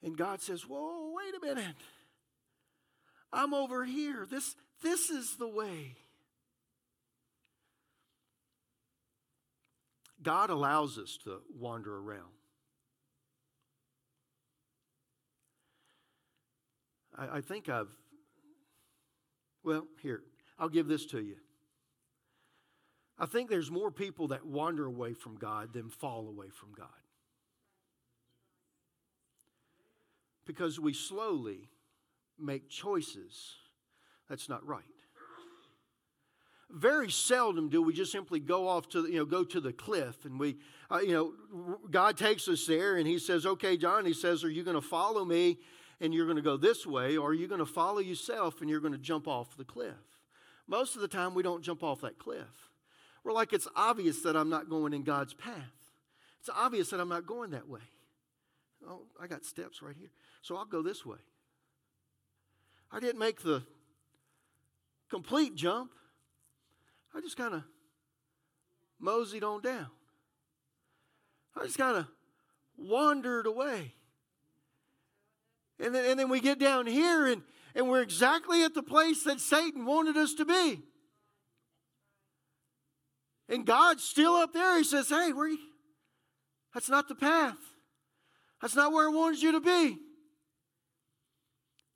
And 0.00 0.16
God 0.16 0.40
says, 0.40 0.62
Whoa, 0.62 1.12
wait 1.12 1.34
a 1.34 1.54
minute. 1.54 1.74
I'm 3.32 3.52
over 3.52 3.84
here. 3.84 4.26
This, 4.30 4.54
this 4.82 5.10
is 5.10 5.36
the 5.38 5.48
way. 5.48 5.96
God 10.22 10.50
allows 10.50 10.98
us 10.98 11.18
to 11.24 11.40
wander 11.58 11.94
around. 11.98 12.30
I, 17.16 17.38
I 17.38 17.40
think 17.40 17.68
I've, 17.68 17.90
well, 19.64 19.84
here, 20.00 20.22
I'll 20.58 20.68
give 20.68 20.86
this 20.86 21.06
to 21.06 21.20
you. 21.20 21.36
I 23.18 23.26
think 23.26 23.50
there's 23.50 23.70
more 23.70 23.90
people 23.90 24.28
that 24.28 24.46
wander 24.46 24.86
away 24.86 25.12
from 25.12 25.36
God 25.36 25.72
than 25.72 25.90
fall 25.90 26.28
away 26.28 26.50
from 26.50 26.72
God. 26.72 26.86
Because 30.48 30.80
we 30.80 30.94
slowly 30.94 31.68
make 32.38 32.70
choices 32.70 33.56
that's 34.30 34.48
not 34.48 34.66
right. 34.66 34.82
Very 36.70 37.10
seldom 37.10 37.68
do 37.68 37.82
we 37.82 37.92
just 37.92 38.10
simply 38.10 38.40
go 38.40 38.66
off 38.66 38.88
to, 38.90 39.06
you 39.06 39.18
know, 39.18 39.24
go 39.26 39.44
to 39.44 39.60
the 39.60 39.72
cliff 39.72 40.24
and 40.24 40.40
we, 40.40 40.56
uh, 40.90 41.00
you 41.00 41.12
know, 41.12 41.78
God 41.90 42.16
takes 42.16 42.48
us 42.48 42.66
there 42.66 42.96
and 42.96 43.06
He 43.06 43.18
says, 43.18 43.44
okay, 43.44 43.76
John, 43.76 44.06
He 44.06 44.14
says, 44.14 44.42
are 44.42 44.50
you 44.50 44.64
going 44.64 44.74
to 44.74 44.82
follow 44.82 45.24
me 45.24 45.58
and 46.00 46.14
you're 46.14 46.26
going 46.26 46.36
to 46.36 46.42
go 46.42 46.56
this 46.56 46.86
way 46.86 47.18
or 47.18 47.30
are 47.30 47.34
you 47.34 47.46
going 47.46 47.58
to 47.58 47.66
follow 47.66 48.00
yourself 48.00 48.62
and 48.62 48.70
you're 48.70 48.80
going 48.80 48.92
to 48.92 48.98
jump 48.98 49.28
off 49.28 49.56
the 49.56 49.64
cliff? 49.64 49.92
Most 50.66 50.94
of 50.94 51.02
the 51.02 51.08
time, 51.08 51.34
we 51.34 51.42
don't 51.42 51.62
jump 51.62 51.82
off 51.82 52.00
that 52.00 52.18
cliff. 52.18 52.70
We're 53.22 53.32
like, 53.32 53.52
it's 53.52 53.68
obvious 53.76 54.22
that 54.22 54.34
I'm 54.34 54.48
not 54.48 54.70
going 54.70 54.94
in 54.94 55.02
God's 55.02 55.34
path. 55.34 55.54
It's 56.40 56.50
obvious 56.54 56.90
that 56.90 57.00
I'm 57.00 57.08
not 57.08 57.26
going 57.26 57.50
that 57.50 57.68
way. 57.68 57.80
Oh, 58.86 59.02
I 59.20 59.26
got 59.26 59.44
steps 59.44 59.82
right 59.82 59.96
here. 59.98 60.10
So 60.42 60.56
I'll 60.56 60.64
go 60.64 60.82
this 60.82 61.04
way. 61.04 61.18
I 62.90 63.00
didn't 63.00 63.18
make 63.18 63.42
the 63.42 63.62
complete 65.10 65.54
jump. 65.54 65.90
I 67.14 67.20
just 67.20 67.36
kind 67.36 67.54
of 67.54 67.62
moseyed 68.98 69.44
on 69.44 69.60
down. 69.60 69.88
I 71.56 71.64
just 71.64 71.78
kind 71.78 71.96
of 71.96 72.06
wandered 72.76 73.46
away. 73.46 73.94
And 75.80 75.94
then, 75.94 76.10
and 76.10 76.18
then 76.18 76.28
we 76.28 76.40
get 76.40 76.58
down 76.58 76.86
here 76.86 77.26
and, 77.26 77.42
and 77.74 77.88
we're 77.88 78.02
exactly 78.02 78.64
at 78.64 78.74
the 78.74 78.82
place 78.82 79.24
that 79.24 79.40
Satan 79.40 79.84
wanted 79.84 80.16
us 80.16 80.34
to 80.34 80.44
be. 80.44 80.82
And 83.48 83.64
God's 83.64 84.04
still 84.04 84.34
up 84.34 84.52
there. 84.52 84.76
He 84.76 84.84
says, 84.84 85.08
Hey, 85.08 85.32
where 85.32 85.48
you? 85.48 85.58
That's 86.74 86.90
not 86.90 87.08
the 87.08 87.14
path. 87.14 87.56
That's 88.60 88.74
not 88.74 88.92
where 88.92 89.08
I 89.08 89.12
wanted 89.12 89.40
you 89.40 89.52
to 89.52 89.60
be. 89.60 89.98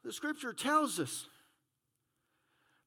The 0.05 0.13
scripture 0.13 0.53
tells 0.53 0.99
us 0.99 1.27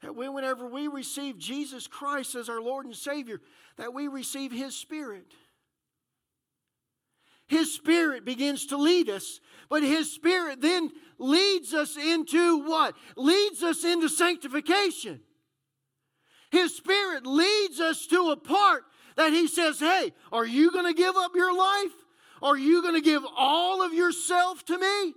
that 0.02 0.16
we, 0.16 0.28
whenever 0.28 0.68
we 0.68 0.88
receive 0.88 1.38
Jesus 1.38 1.88
Christ 1.88 2.36
as 2.36 2.50
our 2.50 2.62
Lord 2.62 2.86
and 2.86 2.96
Savior, 2.96 3.42
that 3.78 3.94
we 3.94 4.08
receive 4.08 4.52
His 4.52 4.76
Spirit. 4.76 5.34
His 7.48 7.74
Spirit 7.74 8.26
begins 8.26 8.66
to 8.68 8.78
lead 8.78 9.10
us, 9.10 9.40
but 9.70 9.84
His 9.84 10.12
Spirit 10.12 10.62
then 10.62 10.92
leads 11.18 11.74
us 11.74 11.96
into 11.96 12.60
what? 12.60 12.96
Leads 13.16 13.64
us 13.64 13.84
into 13.84 14.10
sanctification. 14.10 15.22
His 16.52 16.76
Spirit 16.76 17.26
leads 17.26 17.80
us 17.80 18.08
to 18.08 18.32
a 18.32 18.38
part 18.38 18.84
that 19.16 19.32
He 19.32 19.48
says, 19.48 19.80
Hey, 19.80 20.12
are 20.32 20.46
you 20.46 20.72
going 20.72 20.86
to 20.86 20.94
give 20.94 21.16
up 21.16 21.32
your 21.36 21.56
life? 21.56 21.92
Are 22.42 22.58
you 22.58 22.82
going 22.82 22.96
to 22.96 23.02
give 23.02 23.24
all 23.38 23.82
of 23.82 23.94
yourself 23.94 24.66
to 24.66 24.78
me? 24.78 25.14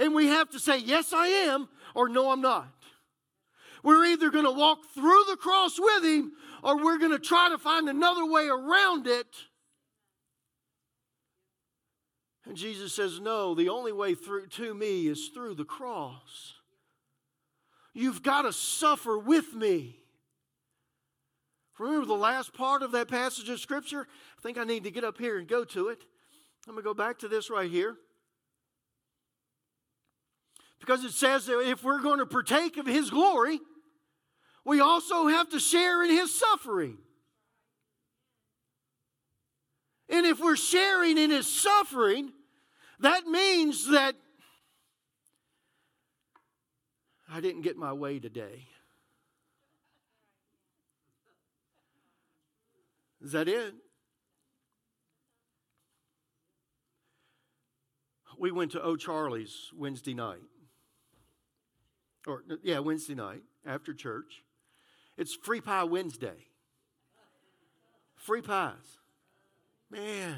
And 0.00 0.14
we 0.14 0.28
have 0.28 0.48
to 0.50 0.58
say, 0.58 0.78
Yes, 0.78 1.12
I 1.12 1.26
am, 1.26 1.68
or 1.94 2.08
No, 2.08 2.32
I'm 2.32 2.40
not. 2.40 2.72
We're 3.84 4.06
either 4.06 4.30
going 4.30 4.46
to 4.46 4.50
walk 4.50 4.78
through 4.94 5.24
the 5.28 5.36
cross 5.36 5.78
with 5.78 6.04
Him, 6.04 6.32
or 6.64 6.82
we're 6.82 6.98
going 6.98 7.12
to 7.12 7.18
try 7.18 7.50
to 7.50 7.58
find 7.58 7.88
another 7.88 8.24
way 8.24 8.48
around 8.48 9.06
it. 9.06 9.26
And 12.46 12.56
Jesus 12.56 12.94
says, 12.94 13.20
No, 13.20 13.54
the 13.54 13.68
only 13.68 13.92
way 13.92 14.14
through 14.14 14.46
to 14.48 14.72
me 14.74 15.06
is 15.06 15.28
through 15.28 15.54
the 15.54 15.64
cross. 15.64 16.54
You've 17.92 18.22
got 18.22 18.42
to 18.42 18.52
suffer 18.54 19.18
with 19.18 19.54
me. 19.54 19.96
Remember 21.78 22.06
the 22.06 22.14
last 22.14 22.54
part 22.54 22.82
of 22.82 22.92
that 22.92 23.08
passage 23.08 23.48
of 23.48 23.60
Scripture? 23.60 24.06
I 24.38 24.42
think 24.42 24.58
I 24.58 24.64
need 24.64 24.84
to 24.84 24.90
get 24.90 25.04
up 25.04 25.18
here 25.18 25.38
and 25.38 25.48
go 25.48 25.64
to 25.64 25.88
it. 25.88 26.04
I'm 26.66 26.74
going 26.74 26.82
to 26.82 26.88
go 26.88 26.94
back 26.94 27.18
to 27.20 27.28
this 27.28 27.50
right 27.50 27.70
here. 27.70 27.96
Because 30.80 31.04
it 31.04 31.12
says 31.12 31.46
that 31.46 31.60
if 31.60 31.84
we're 31.84 32.00
going 32.00 32.18
to 32.18 32.26
partake 32.26 32.76
of 32.78 32.86
His 32.86 33.10
glory, 33.10 33.60
we 34.64 34.80
also 34.80 35.28
have 35.28 35.50
to 35.50 35.60
share 35.60 36.02
in 36.02 36.10
His 36.10 36.36
suffering. 36.36 36.98
And 40.08 40.26
if 40.26 40.40
we're 40.40 40.56
sharing 40.56 41.18
in 41.18 41.30
His 41.30 41.46
suffering, 41.46 42.32
that 42.98 43.26
means 43.26 43.90
that 43.90 44.16
I 47.32 47.40
didn't 47.40 47.62
get 47.62 47.76
my 47.76 47.92
way 47.92 48.18
today. 48.18 48.66
Is 53.22 53.32
that 53.32 53.48
it? 53.48 53.74
We 58.38 58.50
went 58.50 58.72
to 58.72 58.82
O'Charlie's 58.82 59.70
Wednesday 59.76 60.14
night. 60.14 60.40
Or, 62.26 62.42
yeah, 62.62 62.78
Wednesday 62.80 63.14
night 63.14 63.42
after 63.66 63.94
church. 63.94 64.42
It's 65.16 65.34
Free 65.34 65.60
Pie 65.60 65.84
Wednesday. 65.84 66.46
Free 68.16 68.42
pies. 68.42 68.98
Man. 69.90 70.36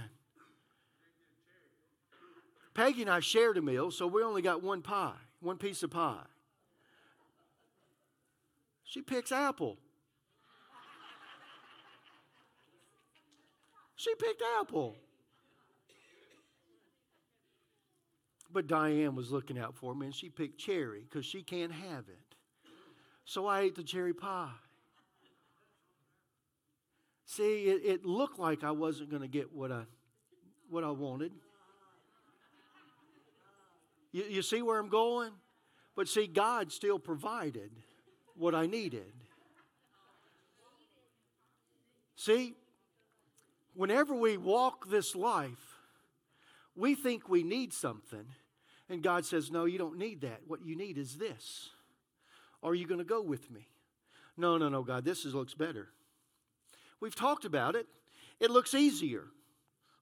Peggy 2.75 3.03
and 3.03 3.11
I 3.11 3.21
shared 3.21 3.59
a 3.59 3.63
meal, 3.63 3.91
so 3.91 4.07
we 4.07 4.23
only 4.23 4.41
got 4.41 4.63
one 4.63 4.81
pie, 4.83 5.17
one 5.41 5.59
piece 5.59 5.83
of 5.83 5.91
pie. 5.91 6.25
She 8.85 9.03
picks 9.03 9.33
apple. 9.33 9.79
She 13.97 14.15
picked 14.15 14.43
apple. 14.61 14.97
But 18.53 18.67
Diane 18.67 19.15
was 19.15 19.31
looking 19.31 19.59
out 19.59 19.75
for 19.75 19.95
me 19.95 20.07
and 20.07 20.15
she 20.15 20.29
picked 20.29 20.59
cherry 20.59 21.07
because 21.09 21.25
she 21.25 21.43
can't 21.43 21.73
have 21.73 22.09
it. 22.09 22.37
So 23.25 23.47
I 23.47 23.61
ate 23.61 23.77
the 23.77 23.83
cherry 23.83 24.13
pie. 24.13 24.51
See, 27.25 27.65
it, 27.65 27.83
it 27.85 28.05
looked 28.05 28.39
like 28.39 28.63
I 28.63 28.73
wasn't 28.73 29.09
going 29.09 29.23
to 29.23 29.29
get 29.29 29.55
what 29.55 29.73
I, 29.73 29.85
what 30.69 30.85
I 30.85 30.91
wanted. 30.91 31.33
You, 34.13 34.25
you 34.25 34.43
see 34.43 34.61
where 34.61 34.79
I'm 34.79 34.91
going? 34.91 35.31
But 35.97 36.09
see, 36.09 36.27
God 36.27 36.73
still 36.73 36.99
provided 36.99 37.71
what 38.37 38.55
I 38.55 38.67
needed. 38.67 39.13
See, 42.17 42.55
whenever 43.75 44.15
we 44.15 44.37
walk 44.37 44.91
this 44.91 45.15
life, 45.17 45.79
we 46.77 46.95
think 46.95 47.29
we 47.29 47.43
need 47.43 47.73
something, 47.73 48.27
and 48.93 49.03
God 49.03 49.25
says, 49.25 49.51
No, 49.51 49.65
you 49.65 49.79
don't 49.79 49.99
need 49.99 50.21
that. 50.21 50.41
What 50.47 50.65
you 50.65 50.77
need 50.77 50.99
is 50.99 51.17
this. 51.17 51.71
Are 52.63 52.75
you 52.75 52.87
going 52.87 52.99
to 52.99 53.05
go 53.05 53.23
with 53.23 53.51
me? 53.51 53.67
No, 54.37 54.59
no, 54.59 54.69
no, 54.69 54.83
God, 54.83 55.05
this 55.05 55.25
is, 55.25 55.35
looks 55.35 55.55
better. 55.55 55.89
We've 57.01 57.15
talked 57.15 57.45
about 57.45 57.75
it. 57.75 57.87
It 58.39 58.51
looks 58.51 58.75
easier. 58.75 59.25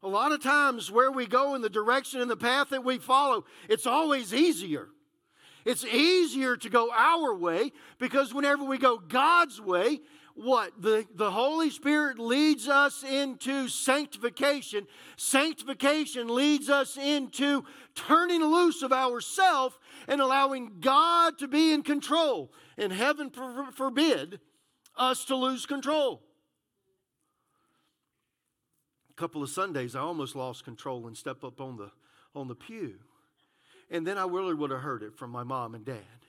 A 0.03 0.09
lot 0.09 0.33
of 0.33 0.43
times, 0.43 0.91
where 0.91 1.11
we 1.11 1.27
go 1.27 1.55
in 1.55 1.63
the 1.63 1.71
direction 1.71 2.21
and 2.21 2.31
the 2.31 2.37
path 2.37 2.71
that 2.71 2.85
we 2.85 2.99
follow, 2.99 3.45
it's 3.69 3.87
always 3.87 4.35
easier. 4.35 4.89
It's 5.65 5.85
easier 5.85 6.57
to 6.57 6.71
go 6.71 6.91
our 6.91 7.35
way 7.35 7.73
because 7.99 8.33
whenever 8.33 8.65
we 8.65 8.79
go 8.79 8.99
God's 8.99 9.61
way, 9.61 10.01
what? 10.41 10.81
The, 10.81 11.07
the 11.15 11.31
Holy 11.31 11.71
Spirit 11.71 12.19
leads 12.19 12.67
us 12.67 13.03
into 13.03 13.69
sanctification. 13.69 14.87
Sanctification 15.17 16.35
leads 16.35 16.71
us 16.71 16.97
into 16.97 17.65
turning 17.95 18.43
loose 18.43 18.83
of 18.83 18.93
ourself 18.93 19.79
and 20.09 20.21
allowing 20.21 20.81
God 20.81 21.39
to 21.39 21.49
be 21.49 21.73
in 21.73 21.83
control. 21.83 22.53
And 22.79 22.93
heaven 22.93 23.31
forbid 23.75 24.41
us 24.97 25.25
to 25.27 25.37
lose 25.37 25.67
control. 25.67 26.23
A 29.11 29.15
couple 29.15 29.43
of 29.43 29.51
Sundays, 29.51 29.95
I 29.95 30.01
almost 30.01 30.35
lost 30.35 30.65
control 30.65 31.07
and 31.07 31.17
stepped 31.17 31.45
up 31.45 31.61
on 31.61 31.77
the, 31.77 31.91
on 32.35 32.49
the 32.49 32.55
pew. 32.55 32.95
And 33.91 34.07
then 34.07 34.17
I 34.17 34.25
really 34.25 34.55
would 34.55 34.71
have 34.71 34.81
heard 34.81 35.03
it 35.03 35.19
from 35.19 35.31
my 35.31 35.43
mom 35.43 35.75
and 35.75 35.85
dad. 35.85 36.20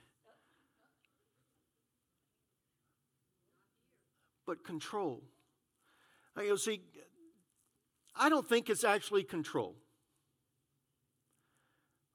But 4.52 4.66
control. 4.66 5.22
You 6.36 6.58
see, 6.58 6.82
I 8.14 8.28
don't 8.28 8.46
think 8.46 8.70
it's 8.70 8.84
actually 8.84 9.24
control. 9.24 9.78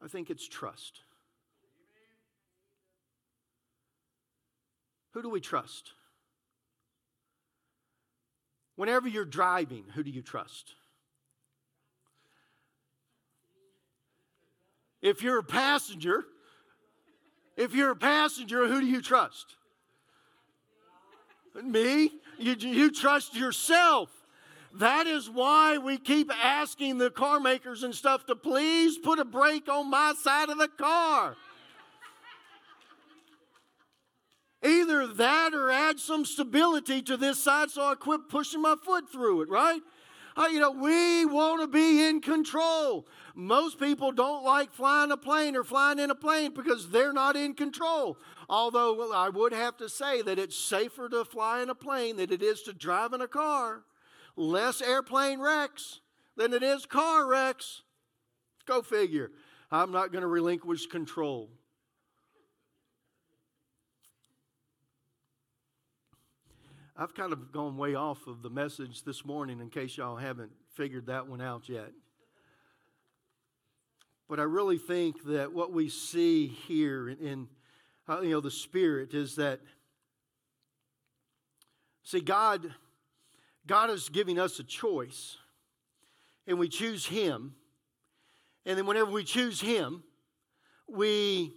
I 0.04 0.08
think 0.08 0.28
it's 0.28 0.46
trust. 0.46 1.00
Who 5.12 5.22
do 5.22 5.30
we 5.30 5.40
trust? 5.40 5.92
Whenever 8.74 9.08
you're 9.08 9.24
driving, 9.24 9.84
who 9.94 10.02
do 10.02 10.10
you 10.10 10.20
trust? 10.20 10.74
If 15.00 15.22
you're 15.22 15.38
a 15.38 15.42
passenger, 15.42 16.26
if 17.56 17.74
you're 17.74 17.92
a 17.92 17.96
passenger, 17.96 18.68
who 18.68 18.82
do 18.82 18.86
you 18.86 19.00
trust? 19.00 19.56
Me? 21.64 22.10
You, 22.38 22.54
you 22.58 22.90
trust 22.90 23.34
yourself. 23.34 24.10
That 24.74 25.06
is 25.06 25.30
why 25.30 25.78
we 25.78 25.96
keep 25.96 26.30
asking 26.44 26.98
the 26.98 27.10
car 27.10 27.40
makers 27.40 27.82
and 27.82 27.94
stuff 27.94 28.26
to 28.26 28.36
please 28.36 28.98
put 28.98 29.18
a 29.18 29.24
brake 29.24 29.68
on 29.68 29.90
my 29.90 30.14
side 30.22 30.50
of 30.50 30.58
the 30.58 30.68
car. 30.68 31.36
Either 34.62 35.06
that 35.06 35.54
or 35.54 35.70
add 35.70 35.98
some 35.98 36.24
stability 36.24 37.00
to 37.02 37.16
this 37.16 37.42
side 37.42 37.70
so 37.70 37.82
I 37.86 37.94
quit 37.94 38.28
pushing 38.28 38.60
my 38.60 38.74
foot 38.84 39.10
through 39.10 39.42
it, 39.42 39.48
right? 39.48 39.80
Uh, 40.36 40.48
you 40.52 40.60
know, 40.60 40.72
we 40.72 41.24
want 41.24 41.62
to 41.62 41.66
be 41.66 42.06
in 42.06 42.20
control. 42.20 43.06
Most 43.34 43.78
people 43.78 44.12
don't 44.12 44.44
like 44.44 44.72
flying 44.72 45.10
a 45.10 45.16
plane 45.16 45.56
or 45.56 45.64
flying 45.64 45.98
in 45.98 46.10
a 46.10 46.14
plane 46.14 46.52
because 46.52 46.90
they're 46.90 47.12
not 47.12 47.36
in 47.36 47.54
control. 47.54 48.18
Although 48.48 48.94
well, 48.94 49.12
I 49.12 49.28
would 49.28 49.52
have 49.52 49.76
to 49.78 49.88
say 49.88 50.22
that 50.22 50.38
it's 50.38 50.56
safer 50.56 51.08
to 51.08 51.24
fly 51.24 51.62
in 51.62 51.70
a 51.70 51.74
plane 51.74 52.16
than 52.16 52.32
it 52.32 52.42
is 52.42 52.62
to 52.62 52.72
drive 52.72 53.12
in 53.12 53.20
a 53.20 53.28
car. 53.28 53.82
Less 54.36 54.80
airplane 54.80 55.40
wrecks 55.40 56.00
than 56.36 56.52
it 56.52 56.62
is 56.62 56.86
car 56.86 57.26
wrecks. 57.26 57.82
Go 58.66 58.82
figure. 58.82 59.30
I'm 59.70 59.90
not 59.90 60.12
going 60.12 60.22
to 60.22 60.28
relinquish 60.28 60.86
control. 60.86 61.50
I've 66.96 67.14
kind 67.14 67.32
of 67.32 67.52
gone 67.52 67.76
way 67.76 67.94
off 67.94 68.26
of 68.26 68.42
the 68.42 68.48
message 68.48 69.02
this 69.02 69.24
morning 69.24 69.60
in 69.60 69.68
case 69.68 69.96
y'all 69.96 70.16
haven't 70.16 70.52
figured 70.74 71.06
that 71.06 71.28
one 71.28 71.40
out 71.40 71.68
yet. 71.68 71.90
But 74.28 74.40
I 74.40 74.44
really 74.44 74.78
think 74.78 75.24
that 75.24 75.52
what 75.52 75.72
we 75.72 75.88
see 75.88 76.46
here 76.46 77.08
in, 77.08 77.18
in 77.18 77.48
uh, 78.08 78.20
you 78.20 78.30
know 78.30 78.40
the 78.40 78.50
spirit 78.50 79.14
is 79.14 79.36
that 79.36 79.60
see 82.02 82.20
God 82.20 82.74
God 83.66 83.90
is 83.90 84.08
giving 84.08 84.38
us 84.38 84.58
a 84.58 84.64
choice 84.64 85.36
and 86.46 86.58
we 86.58 86.68
choose 86.68 87.06
him 87.06 87.54
and 88.64 88.78
then 88.78 88.86
whenever 88.86 89.10
we 89.10 89.24
choose 89.24 89.60
him 89.60 90.02
we 90.88 91.52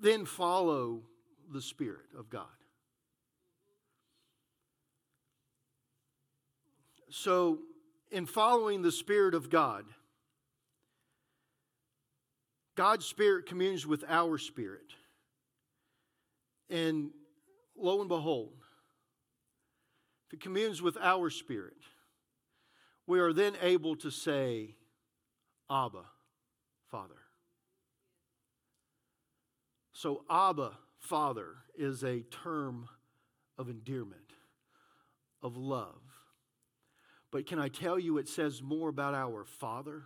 then 0.00 0.24
follow 0.24 1.02
the 1.52 1.62
spirit 1.62 2.06
of 2.16 2.28
God. 2.28 2.46
So, 7.10 7.60
in 8.10 8.26
following 8.26 8.82
the 8.82 8.92
Spirit 8.92 9.34
of 9.34 9.50
God, 9.50 9.84
God's 12.74 13.06
Spirit 13.06 13.46
communes 13.46 13.86
with 13.86 14.04
our 14.08 14.38
spirit. 14.38 14.92
And 16.70 17.10
lo 17.76 18.00
and 18.00 18.08
behold, 18.08 18.54
if 20.26 20.34
it 20.34 20.40
communes 20.40 20.82
with 20.82 20.96
our 20.98 21.30
spirit, 21.30 21.76
we 23.06 23.20
are 23.20 23.32
then 23.32 23.54
able 23.62 23.96
to 23.96 24.10
say, 24.10 24.74
Abba, 25.70 26.04
Father. 26.90 27.14
So, 29.92 30.24
Abba, 30.30 30.72
Father, 30.98 31.56
is 31.76 32.04
a 32.04 32.20
term 32.20 32.88
of 33.56 33.68
endearment, 33.68 34.32
of 35.42 35.56
love. 35.56 36.02
But 37.30 37.46
can 37.46 37.58
I 37.58 37.68
tell 37.68 37.98
you, 37.98 38.18
it 38.18 38.28
says 38.28 38.62
more 38.62 38.88
about 38.88 39.14
our 39.14 39.44
Father 39.44 40.04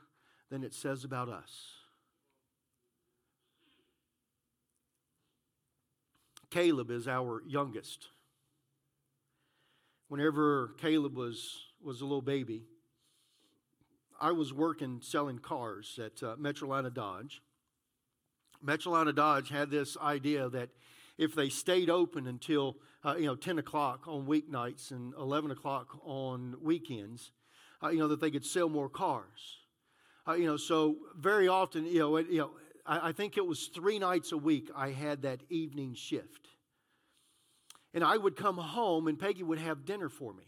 than 0.51 0.65
it 0.65 0.75
says 0.75 1.05
about 1.05 1.29
us. 1.29 1.82
Caleb 6.53 6.91
is 6.91 7.09
our 7.09 7.43
youngest. 7.49 8.09
Whenever 10.09 10.75
Caleb 10.79 11.17
was, 11.17 11.63
was 11.83 12.03
a 12.03 12.05
little 12.05 12.21
baby, 12.21 12.65
I 14.21 14.33
was 14.33 14.53
working 14.53 15.01
selling 15.03 15.39
cars 15.39 15.99
at 15.99 16.23
uh, 16.23 16.37
Metrolina 16.37 16.93
Dodge. 16.93 17.41
Metrolina 18.65 19.15
Dodge 19.15 19.49
had 19.49 19.71
this 19.71 19.97
idea 19.97 20.51
that 20.51 20.69
if 21.17 21.35
they 21.35 21.49
stayed 21.49 21.89
open 21.89 22.27
until 22.27 22.77
uh, 23.03 23.17
you 23.17 23.27
know 23.27 23.35
10 23.35 23.59
o'clock 23.59 24.07
on 24.07 24.27
weeknights 24.27 24.91
and 24.91 25.15
11 25.15 25.51
o'clock 25.51 25.99
on 26.05 26.57
weekends, 26.61 27.33
uh, 27.83 27.89
you 27.89 27.99
know 27.99 28.09
that 28.09 28.21
they 28.21 28.31
could 28.31 28.45
sell 28.45 28.69
more 28.69 28.91
cars. 28.91 29.57
Uh, 30.29 30.35
you 30.35 30.47
know, 30.47 30.57
so 30.57 30.97
very 31.17 31.49
often, 31.49 31.87
you 31.87 31.99
know, 31.99 32.17
it, 32.17 32.29
you 32.29 32.39
know, 32.39 32.51
I, 32.85 33.09
I 33.09 33.13
think 33.13 33.37
it 33.37 33.47
was 33.47 33.67
three 33.67 33.99
nights 33.99 34.33
a 34.33 34.37
week 34.37 34.71
I 34.75 34.91
had 34.91 35.23
that 35.23 35.41
evening 35.49 35.95
shift, 35.95 36.49
and 37.95 38.05
I 38.05 38.17
would 38.17 38.37
come 38.37 38.57
home 38.59 39.07
and 39.09 39.19
Peggy 39.19 39.43
would 39.43 39.59
have 39.59 39.85
dinner 39.85 40.09
for 40.09 40.33
me, 40.33 40.45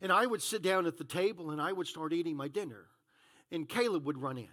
and 0.00 0.12
I 0.12 0.26
would 0.26 0.42
sit 0.42 0.62
down 0.62 0.86
at 0.86 0.98
the 0.98 1.04
table 1.04 1.50
and 1.50 1.60
I 1.60 1.72
would 1.72 1.86
start 1.86 2.12
eating 2.12 2.36
my 2.36 2.48
dinner, 2.48 2.86
and 3.50 3.68
Caleb 3.68 4.06
would 4.06 4.18
run 4.18 4.38
in. 4.38 4.48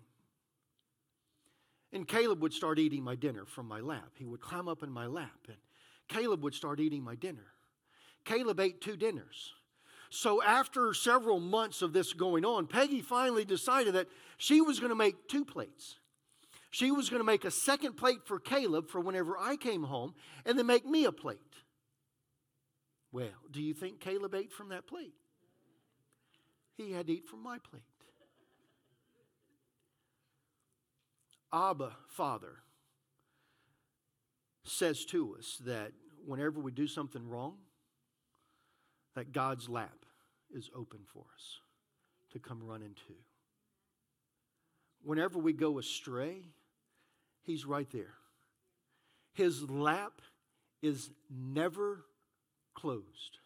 And 1.93 2.07
Caleb 2.07 2.41
would 2.41 2.53
start 2.53 2.80
eating 2.80 3.03
my 3.03 3.16
dinner 3.16 3.45
from 3.45 3.68
my 3.68 3.82
lap. 3.82 4.12
He 4.16 4.26
would 4.26 4.39
climb 4.39 4.70
up 4.70 4.82
in 4.82 4.89
my 4.89 5.07
lap, 5.07 5.47
and 5.47 5.57
Caleb 6.07 6.41
would 6.43 6.53
start 6.53 6.80
eating 6.80 7.03
my 7.03 7.16
dinner. 7.16 7.47
Caleb 8.24 8.59
ate 8.59 8.82
two 8.82 8.95
dinners. 8.95 9.53
So, 10.09 10.43
after 10.43 10.93
several 10.93 11.39
months 11.39 11.82
of 11.82 11.93
this 11.93 12.12
going 12.12 12.43
on, 12.43 12.68
Peggy 12.68 13.01
finally 13.01 13.45
decided 13.45 13.93
that 13.93 14.09
she 14.38 14.59
was 14.59 14.80
going 14.80 14.89
to 14.89 14.95
make 14.95 15.30
two 15.30 15.45
plates. 15.45 15.95
She 16.72 16.90
was 16.90 17.10
going 17.10 17.20
to 17.20 17.26
make 17.26 17.44
a 17.44 17.52
second 17.52 17.98
plate 17.98 18.26
for 18.26 18.40
Caleb 18.40 18.90
for 18.90 19.02
whenever 19.02 19.38
I 19.38 19.58
came 19.58 19.84
home, 19.84 20.16
and 20.46 20.58
then 20.58 20.66
make 20.66 20.86
me 20.86 21.06
a 21.06 21.12
plate. 21.12 21.40
Well, 23.12 23.28
do 23.52 23.62
you 23.62 23.74
think 23.74 24.00
Caleb 24.00 24.34
ate 24.34 24.54
from 24.54 24.70
that 24.70 24.88
plate? 24.88 25.14
He 26.78 26.94
had 26.94 27.08
to 27.08 27.14
eat 27.14 27.28
from 27.28 27.44
my 27.44 27.58
plate. 27.60 27.84
Abba, 31.54 31.92
Father, 32.08 32.60
says 34.64 35.04
to 35.06 35.36
us 35.38 35.60
that 35.66 35.92
whenever 36.26 36.62
we 36.62 36.72
do 36.72 36.88
something 36.88 37.28
wrong, 37.28 37.58
that 39.16 39.34
God's 39.34 39.68
lap 39.68 40.06
is 40.54 40.70
open 40.74 41.02
for 41.06 41.26
us 41.36 41.60
to 42.32 42.40
come 42.40 42.64
run 42.64 42.82
into. 42.82 43.20
Whenever 45.04 45.38
we 45.38 45.52
go 45.52 45.78
astray, 45.80 46.46
He's 47.44 47.66
right 47.66 47.89
there. 47.92 48.14
His 49.34 49.70
lap 49.70 50.22
is 50.82 51.10
never 51.30 52.06
closed. 52.76 53.39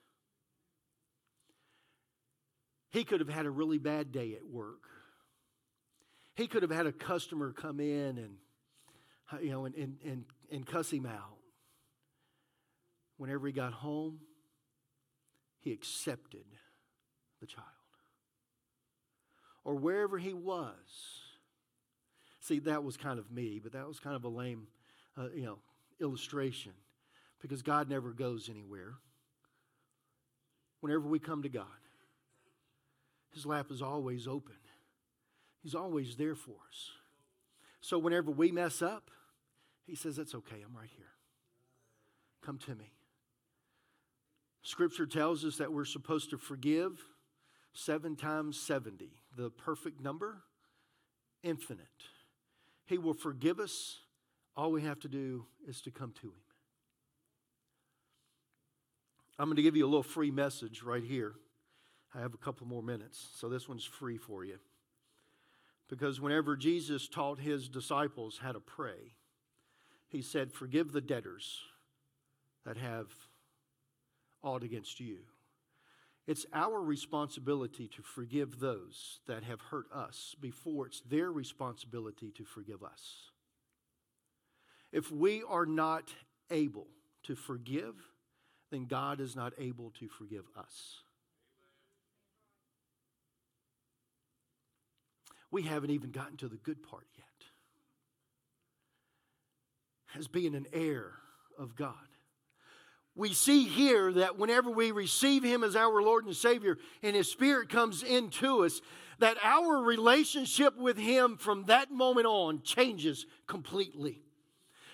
He 2.90 3.04
could 3.04 3.20
have 3.20 3.30
had 3.30 3.46
a 3.46 3.50
really 3.50 3.78
bad 3.78 4.12
day 4.12 4.34
at 4.36 4.46
work 4.46 4.86
he 6.36 6.48
could 6.48 6.64
have 6.64 6.72
had 6.72 6.86
a 6.86 6.92
customer 6.92 7.54
come 7.54 7.80
in 7.80 8.18
and, 8.18 8.36
you 9.42 9.52
know, 9.52 9.66
and, 9.66 9.76
and, 9.76 9.98
and, 10.06 10.26
and 10.52 10.66
cuss 10.66 10.92
him 10.92 11.06
out. 11.06 11.38
Whenever 13.18 13.48
he 13.48 13.54
got 13.54 13.72
home, 13.72 14.20
he 15.62 15.72
accepted 15.72 16.46
the 17.40 17.48
child. 17.48 17.66
Or 19.64 19.76
wherever 19.76 20.18
he 20.18 20.34
was. 20.34 20.76
See, 22.46 22.60
that 22.60 22.84
was 22.84 22.96
kind 22.96 23.18
of 23.18 23.32
me, 23.32 23.60
but 23.62 23.72
that 23.72 23.88
was 23.88 24.00
kind 24.00 24.16
of 24.16 24.24
a 24.24 24.28
lame, 24.28 24.68
uh, 25.18 25.30
you 25.34 25.46
know, 25.46 25.58
illustration 26.00 26.74
because 27.42 27.64
God 27.64 27.90
never 27.90 28.12
goes 28.12 28.50
anywhere. 28.52 28.94
Whenever 30.80 31.08
we 31.08 31.18
come 31.18 31.42
to 31.42 31.50
God, 31.50 31.66
His 33.34 33.48
lap 33.48 33.72
is 33.72 33.82
always 33.82 34.28
open. 34.28 34.54
He's 35.64 35.74
always 35.74 36.18
there 36.18 36.36
for 36.36 36.52
us. 36.70 36.92
So 37.82 37.98
whenever 37.98 38.30
we 38.30 38.52
mess 38.52 38.84
up, 38.84 39.10
He 39.88 39.96
says, 39.96 40.16
That's 40.16 40.36
okay, 40.36 40.58
I'm 40.64 40.78
right 40.78 40.92
here. 40.96 41.14
Come 42.46 42.60
to 42.60 42.76
me. 42.76 42.92
Scripture 44.62 45.08
tells 45.08 45.44
us 45.44 45.58
that 45.58 45.74
we're 45.74 45.84
supposed 45.84 46.30
to 46.30 46.38
forgive 46.38 47.02
seven 47.74 48.16
times 48.16 48.60
70, 48.60 49.10
the 49.36 49.50
perfect 49.50 50.00
number, 50.00 50.44
infinite. 51.42 51.88
He 52.86 52.98
will 52.98 53.14
forgive 53.14 53.60
us. 53.60 54.00
All 54.56 54.72
we 54.72 54.84
have 54.84 55.00
to 55.02 55.10
do 55.10 55.46
is 55.68 55.82
to 55.82 55.92
come 55.92 56.14
to 56.22 56.28
Him. 56.28 56.42
I'm 59.38 59.48
going 59.48 59.58
to 59.58 59.62
give 59.62 59.76
you 59.76 59.86
a 59.86 59.88
little 59.88 60.04
free 60.04 60.32
message 60.32 60.82
right 60.82 61.04
here. 61.04 61.34
I 62.14 62.22
have 62.22 62.34
a 62.34 62.38
couple 62.38 62.66
more 62.68 62.84
minutes, 62.84 63.28
so 63.36 63.50
this 63.50 63.68
one's 63.68 63.84
free 63.84 64.18
for 64.18 64.46
you. 64.46 64.58
Because 65.90 66.22
whenever 66.22 66.56
Jesus 66.56 67.08
taught 67.08 67.40
his 67.40 67.68
disciples 67.68 68.40
how 68.42 68.54
to 68.54 68.62
pray, 68.62 69.14
he 70.08 70.22
said, 70.22 70.54
Forgive 70.54 70.94
the 70.94 71.02
debtors 71.02 71.60
that 72.66 72.78
have 72.78 73.08
aught 74.42 74.64
against 74.64 75.00
you. 75.00 75.18
It's 76.28 76.46
our 76.54 76.82
responsibility 76.82 77.88
to 77.90 78.02
forgive 78.02 78.60
those 78.60 79.20
that 79.28 79.44
have 79.44 79.62
hurt 79.62 79.86
us 79.94 80.36
before 80.42 80.88
it's 80.88 81.02
their 81.02 81.32
responsibility 81.32 82.32
to 82.32 82.44
forgive 82.44 82.84
us. 82.84 83.30
If 84.92 85.12
we 85.12 85.44
are 85.48 85.68
not 85.68 86.10
able 86.50 86.88
to 87.24 87.36
forgive, 87.36 87.96
then 88.72 88.86
God 88.86 89.20
is 89.20 89.36
not 89.36 89.54
able 89.60 89.92
to 90.00 90.08
forgive 90.08 90.46
us. 90.58 91.02
We 95.52 95.62
haven't 95.62 95.92
even 95.92 96.12
gotten 96.12 96.38
to 96.38 96.48
the 96.48 96.58
good 96.58 96.82
part 96.82 97.08
yet. 97.16 97.26
As 100.18 100.28
being 100.28 100.56
an 100.56 100.66
heir 100.74 101.14
of 101.58 101.76
God 101.76 101.94
we 103.16 103.34
see 103.34 103.64
here 103.64 104.12
that 104.14 104.38
whenever 104.38 104.70
we 104.70 104.92
receive 104.92 105.44
Him 105.44 105.64
as 105.64 105.76
our 105.76 106.02
Lord 106.02 106.26
and 106.26 106.36
Savior 106.36 106.78
and 107.02 107.16
His 107.16 107.32
Spirit 107.32 107.70
comes 107.70 108.04
into 108.04 108.66
us, 108.66 108.82
that 109.20 109.38
our 109.42 109.78
relationship 109.78 110.78
with 110.78 110.98
Him 110.98 111.38
from 111.38 111.64
that 111.66 111.92
moment 111.92 112.28
on 112.28 112.62
changes 112.62 113.26
completely. 113.48 114.22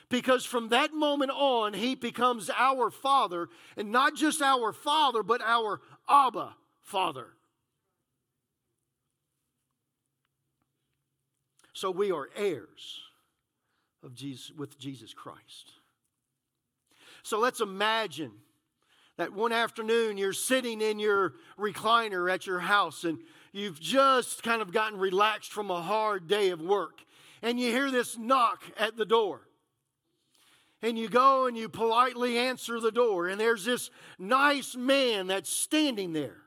Because 0.10 0.46
from 0.46 0.70
that 0.70 0.94
moment 0.94 1.32
on, 1.32 1.74
He 1.74 1.96
becomes 1.96 2.52
our 2.56 2.92
Father, 2.92 3.50
and 3.76 3.92
not 3.92 4.16
just 4.16 4.42
our 4.42 4.72
Father, 4.72 5.24
but 5.24 5.42
our 5.42 5.82
Abba 6.08 6.56
Father. 6.82 7.28
So 11.74 11.90
we 11.90 12.12
are 12.12 12.30
heirs 12.36 13.00
of 14.04 14.14
Jesus 14.14 14.52
with 14.56 14.78
Jesus 14.78 15.14
Christ. 15.14 15.72
So 17.24 17.40
let's 17.40 17.62
imagine 17.62 18.32
that 19.18 19.34
one 19.34 19.52
afternoon 19.52 20.18
you're 20.18 20.34
sitting 20.34 20.82
in 20.82 21.00
your 21.00 21.34
recliner 21.58 22.32
at 22.32 22.48
your 22.48 22.60
house 22.60 23.04
and 23.04 23.20
you've 23.52 23.80
just 23.80 24.44
kind 24.44 24.62
of 24.62 24.72
gotten 24.72 24.98
relaxed 24.98 25.52
from 25.52 25.70
a 25.70 25.82
hard 25.82 26.28
day 26.28 26.50
of 26.50 26.62
work 26.62 27.02
and 27.42 27.60
you 27.60 27.72
hear 27.72 27.92
this 27.92 28.18
knock 28.18 28.64
at 28.78 28.98
the 28.98 29.06
door. 29.06 29.42
And 30.84 30.98
you 30.98 31.10
go 31.10 31.46
and 31.46 31.56
you 31.56 31.70
politely 31.70 32.40
answer 32.40 32.80
the 32.80 32.92
door, 32.92 33.28
and 33.28 33.40
there's 33.40 33.66
this 33.66 33.92
nice 34.18 34.76
man 34.76 35.28
that's 35.28 35.50
standing 35.50 36.12
there, 36.12 36.38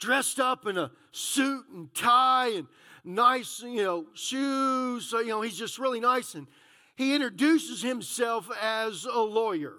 dressed 0.00 0.40
up 0.40 0.66
in 0.66 0.76
a 0.76 0.90
suit 1.12 1.64
and 1.72 1.94
tie 1.94 2.48
and 2.48 2.66
nice, 3.04 3.62
you 3.62 3.84
know, 3.84 4.06
shoes. 4.14 5.06
So, 5.06 5.20
you 5.20 5.28
know, 5.28 5.42
he's 5.42 5.56
just 5.56 5.78
really 5.78 6.00
nice. 6.00 6.34
And 6.34 6.48
he 7.00 7.14
introduces 7.14 7.80
himself 7.80 8.50
as 8.60 9.06
a 9.06 9.20
lawyer. 9.20 9.72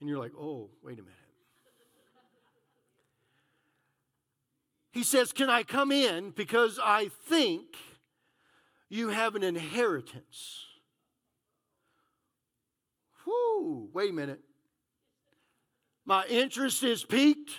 And 0.00 0.08
you're 0.08 0.18
like, 0.18 0.32
oh, 0.40 0.70
wait 0.82 0.98
a 0.98 1.02
minute. 1.02 1.12
He 4.90 5.02
says, 5.02 5.32
Can 5.32 5.50
I 5.50 5.64
come 5.64 5.92
in? 5.92 6.30
Because 6.30 6.80
I 6.82 7.10
think 7.28 7.76
you 8.88 9.10
have 9.10 9.34
an 9.34 9.42
inheritance. 9.42 10.64
Whoo, 13.26 13.90
wait 13.92 14.08
a 14.08 14.14
minute. 14.14 14.40
My 16.06 16.24
interest 16.24 16.82
is 16.82 17.04
piqued. 17.04 17.50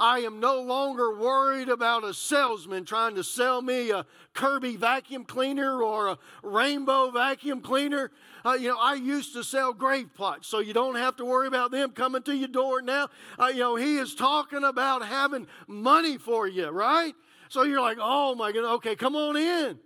I 0.00 0.20
am 0.20 0.40
no 0.40 0.62
longer 0.62 1.14
worried 1.14 1.68
about 1.68 2.04
a 2.04 2.14
salesman 2.14 2.86
trying 2.86 3.16
to 3.16 3.22
sell 3.22 3.60
me 3.60 3.90
a 3.90 4.06
Kirby 4.32 4.76
vacuum 4.76 5.26
cleaner 5.26 5.82
or 5.82 6.08
a 6.08 6.18
rainbow 6.42 7.10
vacuum 7.10 7.60
cleaner. 7.60 8.10
Uh, 8.42 8.56
you 8.58 8.68
know, 8.68 8.78
I 8.80 8.94
used 8.94 9.34
to 9.34 9.44
sell 9.44 9.74
grave 9.74 10.08
plots, 10.14 10.48
so 10.48 10.60
you 10.60 10.72
don't 10.72 10.94
have 10.94 11.16
to 11.16 11.26
worry 11.26 11.46
about 11.46 11.70
them 11.70 11.90
coming 11.90 12.22
to 12.22 12.34
your 12.34 12.48
door 12.48 12.80
now. 12.80 13.08
Uh, 13.38 13.48
you 13.48 13.60
know, 13.60 13.76
he 13.76 13.98
is 13.98 14.14
talking 14.14 14.64
about 14.64 15.04
having 15.04 15.46
money 15.66 16.16
for 16.16 16.48
you, 16.48 16.70
right? 16.70 17.12
So 17.50 17.64
you're 17.64 17.82
like, 17.82 17.98
oh 18.00 18.34
my 18.34 18.52
goodness, 18.52 18.72
okay, 18.76 18.96
come 18.96 19.14
on 19.14 19.36
in. 19.36 19.78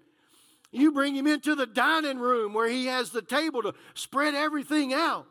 You 0.71 0.93
bring 0.93 1.17
him 1.17 1.27
into 1.27 1.57
the 1.57 1.67
dining 1.67 2.21
room 2.21 2.55
where 2.55 2.69
he 2.69 2.87
has 2.87 3.11
the 3.11 3.23
table 3.23 3.63
to 3.63 3.75
spread 3.95 4.35
everything 4.35 4.95
out. 4.95 5.27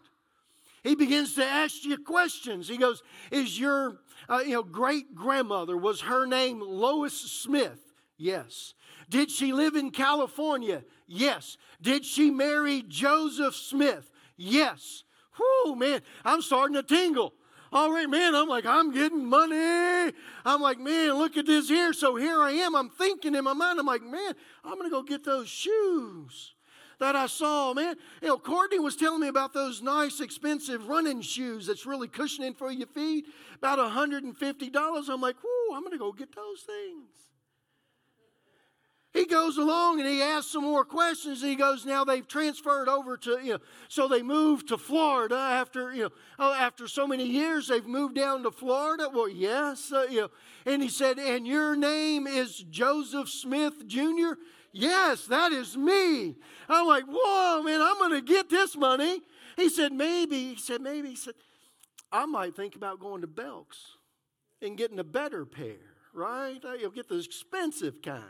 He 0.84 0.96
begins 0.96 1.36
to 1.36 1.46
ask 1.46 1.86
you 1.86 1.98
questions. 1.98 2.68
He 2.68 2.76
goes, 2.76 3.02
Is 3.32 3.58
your 3.58 4.00
uh, 4.30 4.42
you 4.46 4.54
know, 4.54 4.64
great 4.64 5.16
grandmother, 5.16 5.78
was 5.78 6.02
her 6.02 6.26
name 6.26 6.62
Lois 6.62 7.14
Smith? 7.14 7.80
Yes. 8.18 8.74
Did 9.10 9.30
she 9.30 9.54
live 9.54 9.76
in 9.76 9.92
California? 9.92 10.84
Yes. 11.08 11.58
Did 11.82 12.06
she 12.06 12.32
marry 12.32 12.84
Joseph 12.88 13.56
Smith? 13.56 14.10
Yes. 14.38 15.04
Whoo, 15.38 15.76
man, 15.76 16.02
I'm 16.24 16.42
starting 16.42 16.76
to 16.76 16.84
tingle. 16.84 17.34
All 17.72 17.92
right, 17.92 18.08
man, 18.08 18.36
I'm 18.36 18.48
like, 18.48 18.68
I'm 18.68 18.92
getting 18.94 19.26
money. 19.26 20.14
I'm 20.46 20.62
like, 20.62 20.80
man, 20.80 21.14
look 21.14 21.38
at 21.38 21.48
this 21.48 21.70
here. 21.70 21.92
So 21.92 22.16
here 22.16 22.40
I 22.40 22.52
am. 22.52 22.76
I'm 22.76 22.90
thinking 22.90 23.34
in 23.34 23.44
my 23.44 23.54
mind, 23.54 23.80
I'm 23.80 23.88
like, 23.88 24.04
man, 24.04 24.34
I'm 24.64 24.76
going 24.76 24.86
to 24.86 24.92
go 24.92 25.02
get 25.02 25.26
those 25.26 25.50
shoes 25.50 26.53
that 27.04 27.18
I 27.18 27.28
saw, 27.28 27.74
man. 27.74 27.96
You 28.22 28.30
know, 28.30 28.38
Courtney 28.38 28.80
was 28.80 28.96
telling 28.96 29.20
me 29.20 29.28
about 29.28 29.54
those 29.54 29.82
nice, 29.82 30.22
expensive 30.22 30.88
running 30.88 31.22
shoes 31.22 31.68
that's 31.68 31.86
really 31.86 32.08
cushioning 32.08 32.54
for 32.54 32.72
your 32.72 32.88
feet, 32.88 33.26
about 33.58 33.78
$150. 33.78 35.10
I'm 35.10 35.22
like, 35.22 35.36
whoo, 35.44 35.76
I'm 35.76 35.82
going 35.82 35.92
to 35.92 35.98
go 35.98 36.14
get 36.14 36.34
those 36.34 36.62
things. 36.62 37.10
He 39.14 39.26
goes 39.26 39.58
along 39.58 40.00
and 40.00 40.10
he 40.10 40.24
asks 40.24 40.52
some 40.52 40.64
more 40.64 40.84
questions. 40.84 41.44
he 41.44 41.56
goes, 41.56 41.86
now 41.86 42.04
they've 42.04 42.28
transferred 42.28 42.90
over 42.90 43.16
to, 43.18 43.40
you 43.44 43.54
know, 43.54 43.60
so 43.88 44.08
they 44.08 44.24
moved 44.24 44.70
to 44.70 44.78
Florida 44.78 45.36
after, 45.36 45.94
you 45.94 46.04
know, 46.04 46.10
oh, 46.40 46.54
after 46.54 46.88
so 46.88 47.06
many 47.06 47.26
years, 47.26 47.68
they've 47.68 47.86
moved 47.86 48.16
down 48.16 48.42
to 48.42 48.50
Florida. 48.50 49.10
Well, 49.14 49.30
yes, 49.30 49.92
uh, 49.92 50.08
you 50.10 50.22
know. 50.22 50.30
And 50.66 50.82
he 50.82 50.90
said, 50.90 51.20
and 51.20 51.46
your 51.46 51.76
name 51.76 52.26
is 52.26 52.58
Joseph 52.72 53.30
Smith 53.30 53.86
Jr.? 53.86 54.34
Yes, 54.74 55.28
that 55.28 55.52
is 55.52 55.78
me. 55.78 56.36
I'm 56.68 56.88
like, 56.88 57.04
whoa, 57.08 57.62
man, 57.62 57.80
I'm 57.80 57.98
going 58.00 58.12
to 58.12 58.22
get 58.22 58.50
this 58.50 58.76
money. 58.76 59.22
He 59.56 59.70
said, 59.70 59.94
maybe. 59.94 60.50
He 60.50 60.56
said, 60.56 60.82
maybe. 60.82 61.10
He 61.10 61.16
said, 61.16 61.36
I 62.12 62.26
might 62.26 62.56
think 62.56 62.76
about 62.76 63.00
going 63.00 63.22
to 63.22 63.28
Belk's 63.28 63.98
and 64.64 64.76
getting 64.76 64.98
a 64.98 65.04
better 65.04 65.46
pair, 65.46 65.78
right? 66.12 66.60
You'll 66.80 66.90
get 66.90 67.08
the 67.08 67.20
expensive 67.20 68.02
kind. 68.02 68.24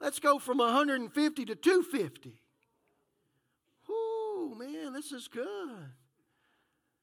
Let's 0.00 0.18
go 0.18 0.38
from 0.38 0.58
150 0.58 1.44
to 1.44 1.54
250. 1.54 2.40
Whoo, 3.88 4.54
man, 4.58 4.94
this 4.94 5.12
is 5.12 5.28
good. 5.28 5.90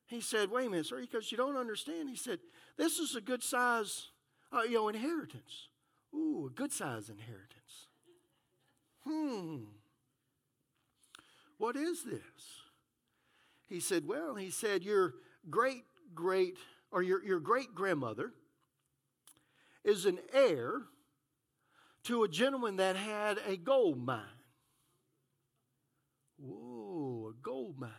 He 0.08 0.22
said, 0.22 0.50
wait 0.50 0.68
a 0.68 0.70
minute, 0.72 0.88
sir, 0.88 1.02
because 1.02 1.32
you 1.32 1.38
don't 1.38 1.58
understand. 1.58 2.10
He 2.10 2.16
said, 2.16 2.40
this 2.78 2.98
is 2.98 3.16
a 3.16 3.22
good 3.22 3.44
size, 3.44 4.10
uh, 4.52 4.62
you 4.62 4.76
know, 4.76 4.90
inheritance. 4.90 5.68
Ooh, 6.16 6.50
a 6.52 6.54
good 6.54 6.72
size 6.72 7.10
inheritance. 7.10 7.88
Hmm, 9.08 9.58
what 11.58 11.76
is 11.76 12.04
this? 12.04 12.22
He 13.68 13.80
said, 13.80 14.08
Well, 14.08 14.36
he 14.36 14.50
said, 14.50 14.84
Your 14.84 15.16
great 15.50 15.84
great, 16.14 16.58
or 16.92 17.02
your, 17.02 17.24
your 17.24 17.40
great 17.40 17.74
grandmother 17.74 18.34
is 19.84 20.06
an 20.06 20.20
heir 20.32 20.84
to 22.04 22.24
a 22.24 22.28
gentleman 22.28 22.78
that 22.78 22.96
had 22.96 23.40
a 23.48 23.58
gold 23.58 24.04
mine. 24.06 24.22
Whoa, 26.38 27.32
a 27.32 27.42
gold 27.42 27.80
mine. 27.80 27.90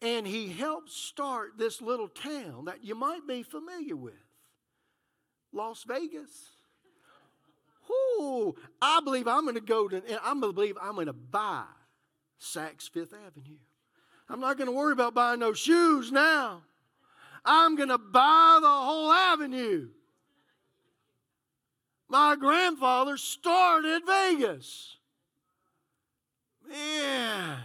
And 0.00 0.26
he 0.26 0.48
helped 0.48 0.90
start 0.90 1.52
this 1.58 1.80
little 1.80 2.08
town 2.08 2.64
that 2.64 2.82
you 2.82 2.94
might 2.94 3.26
be 3.26 3.42
familiar 3.42 3.94
with 3.94 4.14
Las 5.52 5.84
Vegas. 5.86 6.56
Ooh, 7.92 8.54
I 8.80 9.00
believe 9.00 9.28
I'm 9.28 9.42
going 9.42 9.54
to 9.56 9.60
go 9.60 9.88
to, 9.88 9.96
and 9.96 10.18
I'm 10.22 10.40
going 10.40 10.52
to 10.52 10.54
believe 10.54 10.78
I'm 10.80 10.94
going 10.94 11.06
to 11.06 11.12
buy 11.12 11.64
Saks 12.40 12.88
Fifth 12.90 13.12
Avenue. 13.12 13.58
I'm 14.28 14.40
not 14.40 14.56
going 14.56 14.66
to 14.68 14.72
worry 14.72 14.92
about 14.92 15.14
buying 15.14 15.40
no 15.40 15.52
shoes 15.52 16.10
now. 16.10 16.62
I'm 17.44 17.76
going 17.76 17.88
to 17.88 17.98
buy 17.98 18.58
the 18.60 18.68
whole 18.68 19.12
avenue. 19.12 19.88
My 22.08 22.36
grandfather 22.36 23.16
started 23.16 24.02
Vegas. 24.06 24.96
Man. 26.68 27.58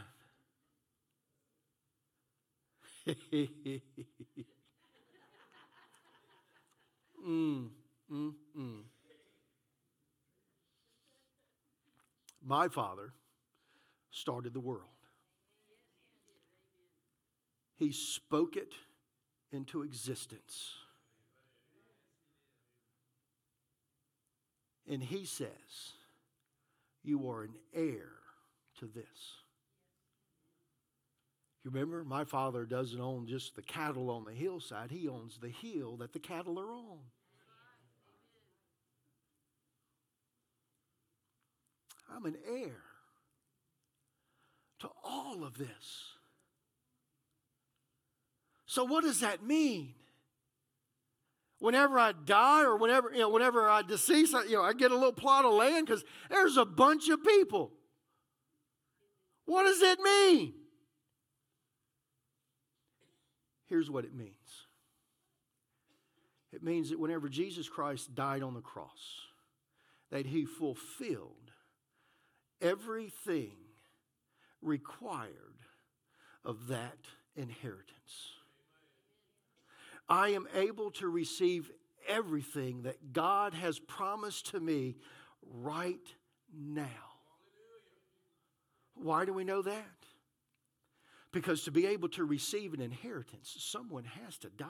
mm, 7.27 7.69
mm, 8.11 8.33
mm. 8.57 8.83
My 12.47 12.69
Father 12.69 13.11
started 14.09 14.53
the 14.53 14.61
world. 14.61 14.83
He 17.75 17.91
spoke 17.91 18.55
it 18.55 18.73
into 19.51 19.83
existence. 19.83 20.73
And 24.89 25.03
He 25.03 25.25
says, 25.25 25.49
You 27.03 27.29
are 27.29 27.43
an 27.43 27.53
heir 27.75 28.11
to 28.79 28.85
this. 28.85 29.41
You 31.65 31.71
remember, 31.71 32.05
my 32.05 32.23
father 32.23 32.63
doesn't 32.63 33.01
own 33.01 33.27
just 33.27 33.57
the 33.57 33.61
cattle 33.61 34.09
on 34.09 34.23
the 34.23 34.31
hillside, 34.31 34.89
he 34.89 35.09
owns 35.09 35.37
the 35.37 35.49
hill 35.49 35.97
that 35.97 36.13
the 36.13 36.19
cattle 36.19 36.57
are 36.57 36.71
on. 36.71 36.99
I'm 42.13 42.25
an 42.25 42.35
heir 42.47 42.81
to 44.79 44.89
all 45.03 45.43
of 45.43 45.57
this. 45.57 46.15
So, 48.65 48.83
what 48.83 49.03
does 49.03 49.21
that 49.21 49.43
mean? 49.43 49.93
Whenever 51.59 51.97
I 51.97 52.11
die 52.11 52.63
or 52.63 52.75
whenever, 52.77 53.11
you 53.11 53.19
know, 53.19 53.29
whenever 53.29 53.67
I 53.67 53.81
decease, 53.81 54.33
I, 54.33 54.43
you 54.43 54.53
know, 54.53 54.61
I 54.61 54.73
get 54.73 54.91
a 54.91 54.95
little 54.95 55.11
plot 55.11 55.45
of 55.45 55.53
land 55.53 55.87
because 55.87 56.03
there's 56.29 56.57
a 56.57 56.65
bunch 56.65 57.09
of 57.09 57.23
people. 57.23 57.71
What 59.45 59.63
does 59.63 59.81
it 59.81 59.99
mean? 59.99 60.53
Here's 63.65 63.89
what 63.89 64.05
it 64.05 64.13
means 64.13 64.33
it 66.53 66.63
means 66.63 66.89
that 66.89 66.99
whenever 66.99 67.29
Jesus 67.29 67.67
Christ 67.67 68.15
died 68.15 68.43
on 68.43 68.53
the 68.53 68.61
cross, 68.61 69.21
that 70.11 70.25
he 70.25 70.45
fulfilled 70.45 71.46
everything 72.61 73.57
required 74.61 75.31
of 76.43 76.67
that 76.67 76.97
inheritance. 77.35 78.33
I 80.09 80.29
am 80.29 80.47
able 80.55 80.91
to 80.91 81.07
receive 81.07 81.71
everything 82.07 82.83
that 82.83 83.11
God 83.11 83.53
has 83.53 83.79
promised 83.79 84.51
to 84.51 84.59
me 84.59 84.95
right 85.41 85.99
now. 86.57 86.85
Why 88.95 89.25
do 89.25 89.33
we 89.33 89.43
know 89.43 89.61
that? 89.61 89.85
Because 91.31 91.63
to 91.63 91.71
be 91.71 91.85
able 91.85 92.09
to 92.09 92.23
receive 92.23 92.73
an 92.73 92.81
inheritance, 92.81 93.55
someone 93.59 94.05
has 94.05 94.37
to 94.39 94.49
die. 94.49 94.67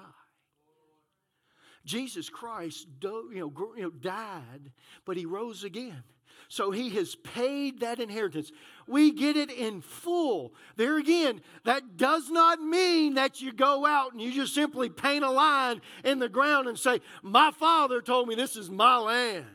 Jesus 1.87 2.29
Christ 2.29 2.85
you 3.01 3.29
know, 3.33 3.73
you 3.75 3.83
know, 3.83 3.89
died, 3.89 4.71
but 5.05 5.17
he 5.17 5.25
rose 5.25 5.63
again. 5.63 6.03
So 6.49 6.71
he 6.71 6.89
has 6.91 7.15
paid 7.15 7.79
that 7.79 7.99
inheritance. 7.99 8.51
We 8.87 9.11
get 9.11 9.35
it 9.35 9.49
in 9.49 9.81
full. 9.81 10.53
There 10.75 10.97
again, 10.97 11.41
that 11.65 11.97
does 11.97 12.29
not 12.29 12.61
mean 12.61 13.15
that 13.15 13.41
you 13.41 13.51
go 13.51 13.85
out 13.85 14.13
and 14.13 14.21
you 14.21 14.31
just 14.31 14.53
simply 14.53 14.89
paint 14.89 15.23
a 15.23 15.31
line 15.31 15.81
in 16.03 16.19
the 16.19 16.29
ground 16.29 16.67
and 16.67 16.77
say, 16.77 17.01
My 17.21 17.51
father 17.51 18.01
told 18.01 18.27
me 18.27 18.35
this 18.35 18.55
is 18.55 18.69
my 18.69 18.97
land. 18.97 19.45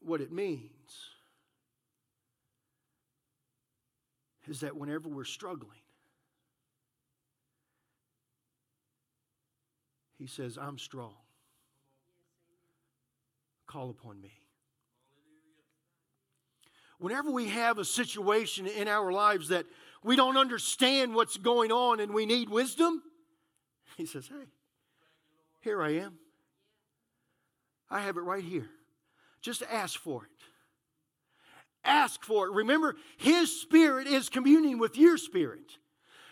What 0.00 0.20
it 0.20 0.30
means 0.30 0.70
is 4.46 4.60
that 4.60 4.76
whenever 4.76 5.08
we're 5.08 5.24
struggling, 5.24 5.80
he 10.18 10.26
says, 10.26 10.58
I'm 10.60 10.78
strong 10.78 11.14
call 13.66 13.90
upon 13.90 14.20
me. 14.20 14.32
Whenever 16.98 17.30
we 17.30 17.48
have 17.48 17.78
a 17.78 17.84
situation 17.84 18.66
in 18.66 18.88
our 18.88 19.12
lives 19.12 19.48
that 19.48 19.66
we 20.02 20.16
don't 20.16 20.38
understand 20.38 21.14
what's 21.14 21.36
going 21.36 21.70
on 21.70 22.00
and 22.00 22.14
we 22.14 22.24
need 22.24 22.48
wisdom, 22.48 23.02
he 23.96 24.06
says, 24.06 24.28
Hey, 24.28 24.46
here 25.60 25.82
I 25.82 25.96
am. 25.96 26.18
I 27.90 28.00
have 28.00 28.16
it 28.16 28.22
right 28.22 28.42
here. 28.42 28.68
Just 29.42 29.62
ask 29.70 29.98
for 30.00 30.24
it. 30.24 30.30
Ask 31.84 32.24
for 32.24 32.46
it. 32.46 32.52
Remember, 32.52 32.96
His 33.18 33.60
Spirit 33.60 34.06
is 34.06 34.28
communing 34.28 34.78
with 34.78 34.96
your 34.96 35.18
spirit. 35.18 35.76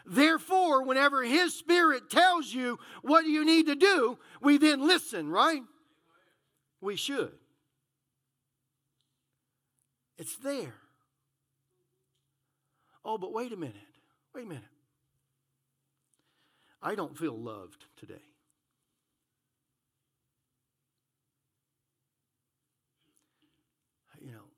Therefore, 0.06 0.84
whenever 0.84 1.22
His 1.22 1.54
Spirit 1.54 2.10
tells 2.10 2.52
you 2.52 2.78
what 3.02 3.24
you 3.24 3.44
need 3.44 3.66
to 3.66 3.74
do, 3.74 4.18
we 4.40 4.58
then 4.58 4.86
listen, 4.86 5.30
right? 5.30 5.62
We 6.80 6.96
should. 6.96 7.32
It's 10.18 10.36
there. 10.36 10.74
Oh, 13.04 13.18
but 13.18 13.32
wait 13.32 13.52
a 13.52 13.56
minute. 13.56 13.76
Wait 14.34 14.44
a 14.44 14.48
minute. 14.48 14.64
I 16.82 16.94
don't 16.94 17.16
feel 17.16 17.36
loved 17.36 17.84
today. 17.96 18.22
You 24.20 24.32
know, 24.32 24.48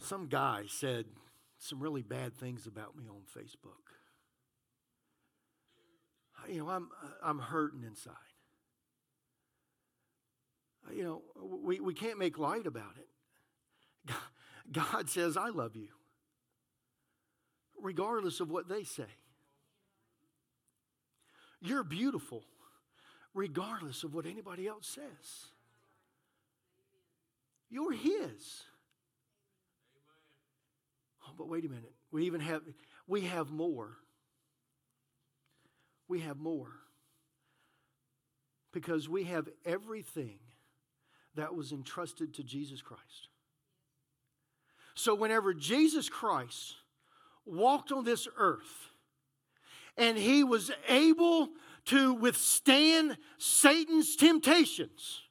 some 0.00 0.26
guy 0.26 0.64
said 0.68 1.06
some 1.58 1.80
really 1.80 2.02
bad 2.02 2.36
things 2.36 2.66
about 2.66 2.96
me 2.96 3.04
on 3.08 3.22
Facebook. 3.36 3.72
You 6.48 6.60
know, 6.60 6.68
I'm, 6.68 6.88
uh, 7.02 7.08
I'm 7.22 7.38
hurting 7.38 7.82
inside 7.82 8.14
uh, 10.88 10.92
you 10.92 11.04
know, 11.04 11.22
we, 11.40 11.80
we 11.80 11.94
can't 11.94 12.18
make 12.18 12.38
light 12.38 12.66
about 12.66 12.94
it. 12.98 14.14
God 14.72 15.08
says, 15.08 15.36
I 15.36 15.48
love 15.48 15.76
you, 15.76 15.88
regardless 17.80 18.40
of 18.40 18.50
what 18.50 18.68
they 18.68 18.84
say. 18.84 19.06
You're 21.60 21.84
beautiful, 21.84 22.44
regardless 23.34 24.04
of 24.04 24.14
what 24.14 24.26
anybody 24.26 24.68
else 24.68 24.86
says. 24.86 25.46
You're 27.70 27.92
His. 27.92 28.62
But 31.38 31.48
wait 31.48 31.64
a 31.64 31.68
minute. 31.68 31.94
We 32.10 32.26
even 32.26 32.40
have, 32.40 32.62
we 33.06 33.22
have 33.22 33.50
more. 33.50 33.96
We 36.08 36.20
have 36.20 36.38
more. 36.38 36.72
Because 38.72 39.08
we 39.08 39.24
have 39.24 39.48
everything 39.64 40.40
that 41.36 41.54
was 41.54 41.70
entrusted 41.70 42.34
to 42.34 42.42
Jesus 42.42 42.82
Christ. 42.82 43.28
So, 44.94 45.14
whenever 45.14 45.54
Jesus 45.54 46.08
Christ 46.08 46.74
walked 47.46 47.92
on 47.92 48.04
this 48.04 48.26
earth 48.36 48.90
and 49.96 50.18
he 50.18 50.42
was 50.42 50.72
able 50.88 51.50
to 51.86 52.14
withstand 52.14 53.16
Satan's 53.38 54.16
temptations, 54.16 55.22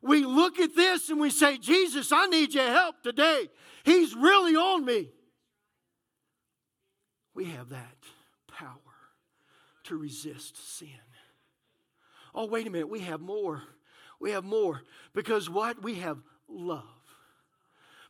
we 0.00 0.24
look 0.24 0.58
at 0.58 0.74
this 0.74 1.10
and 1.10 1.20
we 1.20 1.28
say, 1.28 1.58
Jesus, 1.58 2.10
I 2.10 2.26
need 2.26 2.54
your 2.54 2.70
help 2.70 3.02
today. 3.02 3.50
He's 3.84 4.14
really 4.14 4.56
on 4.56 4.84
me. 4.84 5.10
We 7.34 7.46
have 7.46 7.70
that 7.70 7.96
power 8.48 8.76
to 9.84 9.96
resist 9.96 10.76
sin. 10.76 10.88
Oh, 12.34 12.46
wait 12.46 12.66
a 12.66 12.70
minute, 12.70 12.88
we 12.88 13.00
have 13.00 13.20
more. 13.20 13.62
We 14.20 14.30
have 14.30 14.44
more. 14.44 14.82
Because 15.14 15.50
what? 15.50 15.82
We 15.82 15.96
have 15.96 16.18
love. 16.48 16.84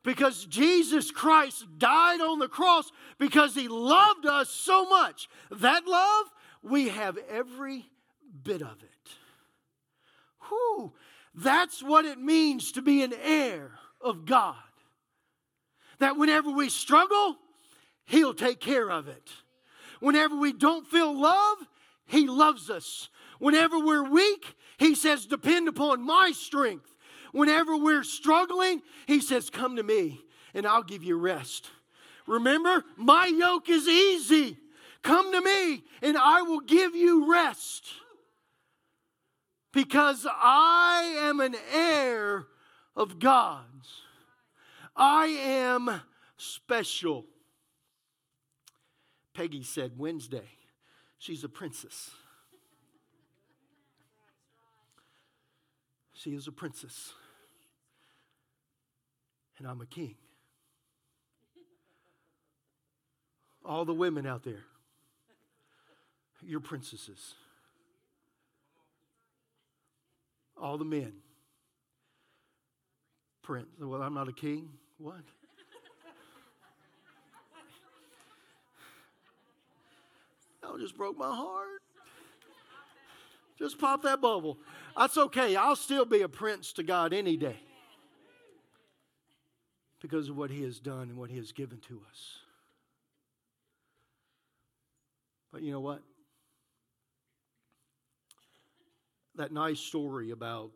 Because 0.05 0.45
Jesus 0.47 1.11
Christ 1.11 1.65
died 1.79 2.21
on 2.21 2.39
the 2.39 2.49
cross 2.49 2.91
because 3.19 3.55
he 3.55 3.69
loved 3.69 4.27
us 4.27 4.51
so 4.51 4.89
much. 4.89 5.29
That 5.51 5.87
love, 5.87 6.27
we 6.63 6.89
have 6.89 7.19
every 7.31 7.87
bit 8.43 8.63
of 8.63 8.83
it. 8.83 9.11
Whew. 10.49 10.93
That's 11.35 11.83
what 11.83 12.05
it 12.05 12.19
means 12.19 12.73
to 12.73 12.83
be 12.83 13.03
an 13.03 13.15
heir 13.23 13.71
of 14.01 14.27
God. 14.27 14.57
That 15.99 16.17
whenever 16.17 16.51
we 16.51 16.69
struggle, 16.69 17.37
He'll 18.05 18.35
take 18.35 18.61
care 18.61 18.91
of 18.91 19.09
it. 19.09 19.31
Whenever 20.01 20.37
we 20.37 20.53
don't 20.53 20.87
feel 20.87 21.19
love, 21.19 21.59
He 22.07 22.27
loves 22.27 22.71
us. 22.71 23.09
Whenever 23.39 23.79
we're 23.79 24.09
weak, 24.09 24.57
he 24.79 24.95
says, 24.95 25.27
Depend 25.27 25.69
upon 25.69 26.03
my 26.03 26.33
strength. 26.33 26.95
Whenever 27.33 27.77
we're 27.77 28.05
struggling, 28.05 28.83
He 29.07 29.21
says, 29.21 29.51
Come 29.51 29.77
to 29.77 29.83
me 29.83 30.21
and 30.55 30.67
I'll 30.67 30.83
give 30.83 31.03
you 31.03 31.17
rest. 31.17 31.71
Remember, 32.27 32.85
my 32.97 33.27
yoke 33.27 33.69
is 33.69 33.89
easy. 33.89 34.59
Come 35.03 35.33
to 35.33 35.41
me 35.41 35.83
and 36.03 36.17
I 36.17 36.43
will 36.43 36.61
give 36.61 36.95
you 36.95 37.33
rest. 37.33 37.87
Because 39.73 40.27
I 40.31 41.17
am 41.23 41.41
an 41.41 41.57
heir 41.73 42.47
of 42.95 43.19
God's. 43.19 44.03
I 44.95 45.27
am 45.27 46.03
special. 46.37 47.25
Peggy 49.35 49.63
said 49.63 49.93
Wednesday, 49.99 50.49
she's 51.19 51.45
a 51.45 51.49
princess. 51.49 52.11
She 56.13 56.35
is 56.35 56.47
a 56.47 56.53
princess. 56.53 57.13
And 59.59 59.67
I'm 59.67 59.81
a 59.81 59.87
king. 59.87 60.15
All 63.65 63.85
the 63.85 63.95
women 63.95 64.27
out 64.27 64.43
there, 64.43 64.65
you're 66.43 66.61
princesses. 66.61 67.35
All 70.61 70.79
the 70.79 70.85
men, 70.85 71.13
Prince. 73.43 73.69
Well, 73.81 74.03
I'm 74.03 74.15
not 74.15 74.29
a 74.29 74.33
king. 74.33 74.69
What? 74.99 75.23
Y'all 80.63 80.79
just 80.79 80.97
broke 80.97 81.19
my 81.19 81.35
heart. 81.35 81.83
Just 83.59 83.79
pop 83.79 84.03
that 84.03 84.21
bubble. 84.21 84.59
That's 84.97 85.17
okay. 85.17 85.57
I'll 85.57 85.77
still 85.77 86.05
be 86.05 86.23
a 86.23 86.29
prince 86.29 86.73
to 86.75 86.83
God 86.83 87.13
any 87.13 87.37
day 87.37 87.61
because 90.01 90.29
of 90.29 90.37
what 90.37 90.51
He 90.51 90.63
has 90.63 90.81
done 90.81 91.03
and 91.11 91.17
what 91.17 91.31
He 91.31 91.37
has 91.37 91.53
given 91.53 91.79
to 91.89 92.03
us. 92.11 92.39
But 95.53 95.63
you 95.63 95.71
know 95.71 95.81
what? 95.81 96.03
That 99.37 99.53
nice 99.53 99.81
story 99.81 100.31
about 100.31 100.71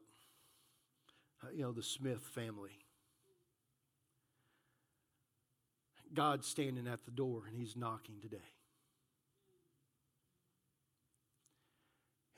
uh, 1.42 1.48
you 1.54 1.62
know 1.62 1.72
the 1.72 1.82
Smith 1.82 2.22
family. 2.34 2.78
God's 6.14 6.46
standing 6.46 6.86
at 6.86 7.04
the 7.04 7.10
door 7.10 7.42
and 7.46 7.56
he's 7.56 7.76
knocking 7.76 8.16
today. 8.22 8.55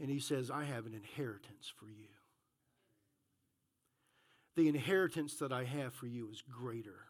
And 0.00 0.08
he 0.08 0.20
says, 0.20 0.50
I 0.50 0.64
have 0.64 0.86
an 0.86 0.94
inheritance 0.94 1.72
for 1.78 1.86
you. 1.86 2.08
The 4.56 4.68
inheritance 4.68 5.36
that 5.36 5.52
I 5.52 5.64
have 5.64 5.94
for 5.94 6.06
you 6.06 6.28
is 6.30 6.42
greater 6.42 7.06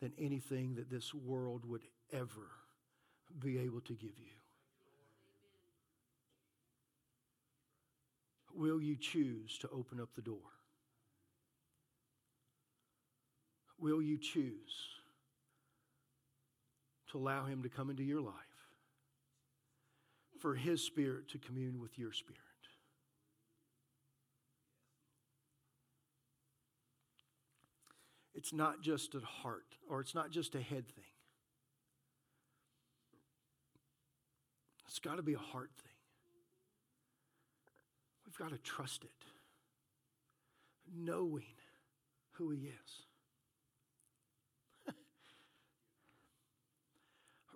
than 0.00 0.12
anything 0.18 0.74
that 0.76 0.90
this 0.90 1.14
world 1.14 1.64
would 1.66 1.82
ever 2.12 2.48
be 3.38 3.58
able 3.58 3.80
to 3.82 3.92
give 3.94 4.18
you. 4.18 4.32
Will 8.54 8.80
you 8.80 8.96
choose 8.96 9.58
to 9.58 9.68
open 9.70 10.00
up 10.00 10.10
the 10.14 10.22
door? 10.22 10.38
Will 13.78 14.02
you 14.02 14.18
choose 14.18 15.00
to 17.10 17.18
allow 17.18 17.46
Him 17.46 17.62
to 17.62 17.68
come 17.68 17.88
into 17.88 18.02
your 18.02 18.20
life? 18.20 18.34
For 20.40 20.54
His 20.54 20.82
Spirit 20.82 21.28
to 21.28 21.38
commune 21.38 21.78
with 21.78 21.98
your 21.98 22.12
spirit. 22.12 22.38
It's 28.34 28.54
not 28.54 28.80
just 28.80 29.14
a 29.14 29.20
heart 29.20 29.76
or 29.86 30.00
it's 30.00 30.14
not 30.14 30.30
just 30.30 30.54
a 30.54 30.60
head 30.60 30.88
thing. 30.88 31.04
It's 34.88 34.98
got 34.98 35.16
to 35.16 35.22
be 35.22 35.34
a 35.34 35.38
heart 35.38 35.70
thing. 35.76 35.92
We've 38.24 38.38
got 38.38 38.50
to 38.50 38.58
trust 38.58 39.04
it, 39.04 39.10
knowing 40.96 41.44
who 42.32 42.50
He 42.50 42.60
is. 42.60 43.09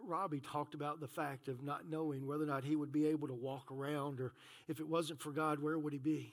Robbie 0.06 0.40
talked 0.40 0.74
about 0.74 1.00
the 1.00 1.08
fact 1.08 1.48
of 1.48 1.62
not 1.62 1.88
knowing 1.88 2.26
whether 2.26 2.44
or 2.44 2.46
not 2.46 2.64
he 2.64 2.76
would 2.76 2.92
be 2.92 3.06
able 3.06 3.28
to 3.28 3.34
walk 3.34 3.70
around, 3.70 4.20
or 4.20 4.32
if 4.68 4.80
it 4.80 4.88
wasn't 4.88 5.20
for 5.20 5.30
God, 5.30 5.60
where 5.60 5.78
would 5.78 5.92
he 5.92 5.98
be? 5.98 6.32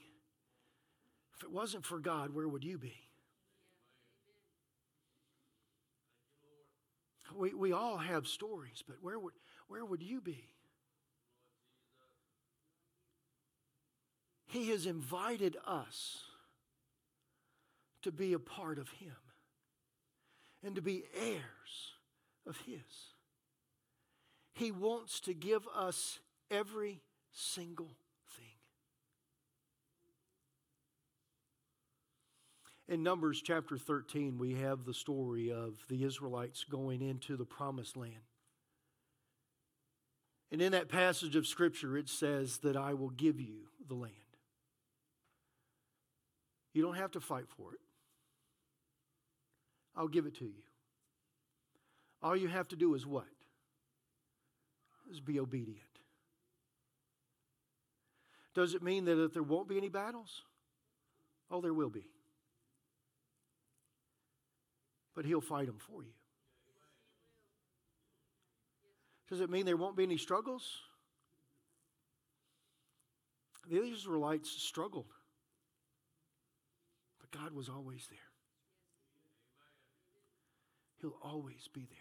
If 1.38 1.44
it 1.44 1.52
wasn't 1.52 1.86
for 1.86 2.00
God, 2.00 2.34
where 2.34 2.48
would 2.48 2.64
you 2.64 2.78
be? 2.78 2.94
We, 7.36 7.54
we 7.54 7.72
all 7.72 7.98
have 7.98 8.28
stories, 8.28 8.84
but 8.86 8.98
where 9.02 9.18
would, 9.18 9.34
where 9.68 9.86
would 9.86 10.04
you 10.04 10.22
be? 10.22 10.50
He 14.48 14.70
has 14.70 14.86
invited 14.86 15.56
us 15.66 16.24
to 18.02 18.12
be 18.12 18.34
a 18.34 18.40
part 18.40 18.78
of 18.78 18.90
Him 18.90 19.16
and 20.64 20.76
to 20.76 20.82
be 20.82 21.04
heirs 21.16 21.96
of 22.46 22.58
His. 22.66 22.82
He 24.54 24.72
wants 24.72 25.20
to 25.22 25.34
give 25.34 25.64
us 25.76 26.20
every 26.50 27.02
single 27.32 27.92
thing. 28.38 28.46
In 32.88 33.04
Numbers 33.04 33.42
chapter 33.42 33.78
13, 33.78 34.38
we 34.38 34.56
have 34.56 34.84
the 34.84 34.94
story 34.94 35.52
of 35.52 35.78
the 35.90 36.04
Israelites 36.04 36.66
going 36.70 37.02
into 37.02 37.38
the 37.38 37.46
promised 37.46 37.96
land. 37.96 38.14
And 40.52 40.62
in 40.62 40.74
that 40.74 40.90
passage 40.90 41.38
of 41.38 41.48
Scripture, 41.48 41.98
it 41.98 42.10
says 42.10 42.58
that 42.60 42.76
I 42.76 42.94
will 42.94 43.10
give 43.10 43.40
you 43.40 43.70
the 43.88 43.96
land. 43.96 44.14
You 46.74 46.82
don't 46.84 46.96
have 46.96 47.12
to 47.12 47.22
fight 47.22 47.46
for 47.48 47.74
it. 47.74 47.80
I'll 49.96 50.10
give 50.10 50.26
it 50.26 50.36
to 50.40 50.46
you. 50.46 50.64
All 52.22 52.36
you 52.36 52.50
have 52.50 52.68
to 52.70 52.76
do 52.76 52.94
is 52.96 53.06
what? 53.06 53.26
Is 55.12 55.20
be 55.20 55.40
obedient. 55.40 55.80
Does 58.54 58.74
it 58.74 58.82
mean 58.82 59.06
that 59.06 59.34
there 59.34 59.44
won't 59.44 59.68
be 59.68 59.78
any 59.78 59.90
battles? 59.90 60.44
Oh, 61.50 61.60
there 61.60 61.74
will 61.74 61.90
be. 61.90 62.08
But 65.14 65.26
he'll 65.26 65.42
fight 65.42 65.68
them 65.68 65.80
for 65.80 66.04
you. 66.04 66.14
Does 69.30 69.42
it 69.42 69.50
mean 69.50 69.66
there 69.66 69.78
won't 69.78 69.98
be 69.98 70.04
any 70.04 70.18
struggles? 70.18 70.80
The 73.70 73.82
Israelites 73.82 74.50
struggled. 74.50 75.14
But 77.20 77.32
God 77.32 77.54
was 77.54 77.70
always 77.70 78.08
there. 78.10 78.20
He'll 81.02 81.20
always 81.22 81.68
be 81.74 81.86
there. 81.90 82.01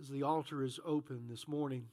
As 0.00 0.08
the 0.08 0.22
altar 0.22 0.62
is 0.62 0.78
open 0.84 1.26
this 1.28 1.48
morning, 1.48 1.86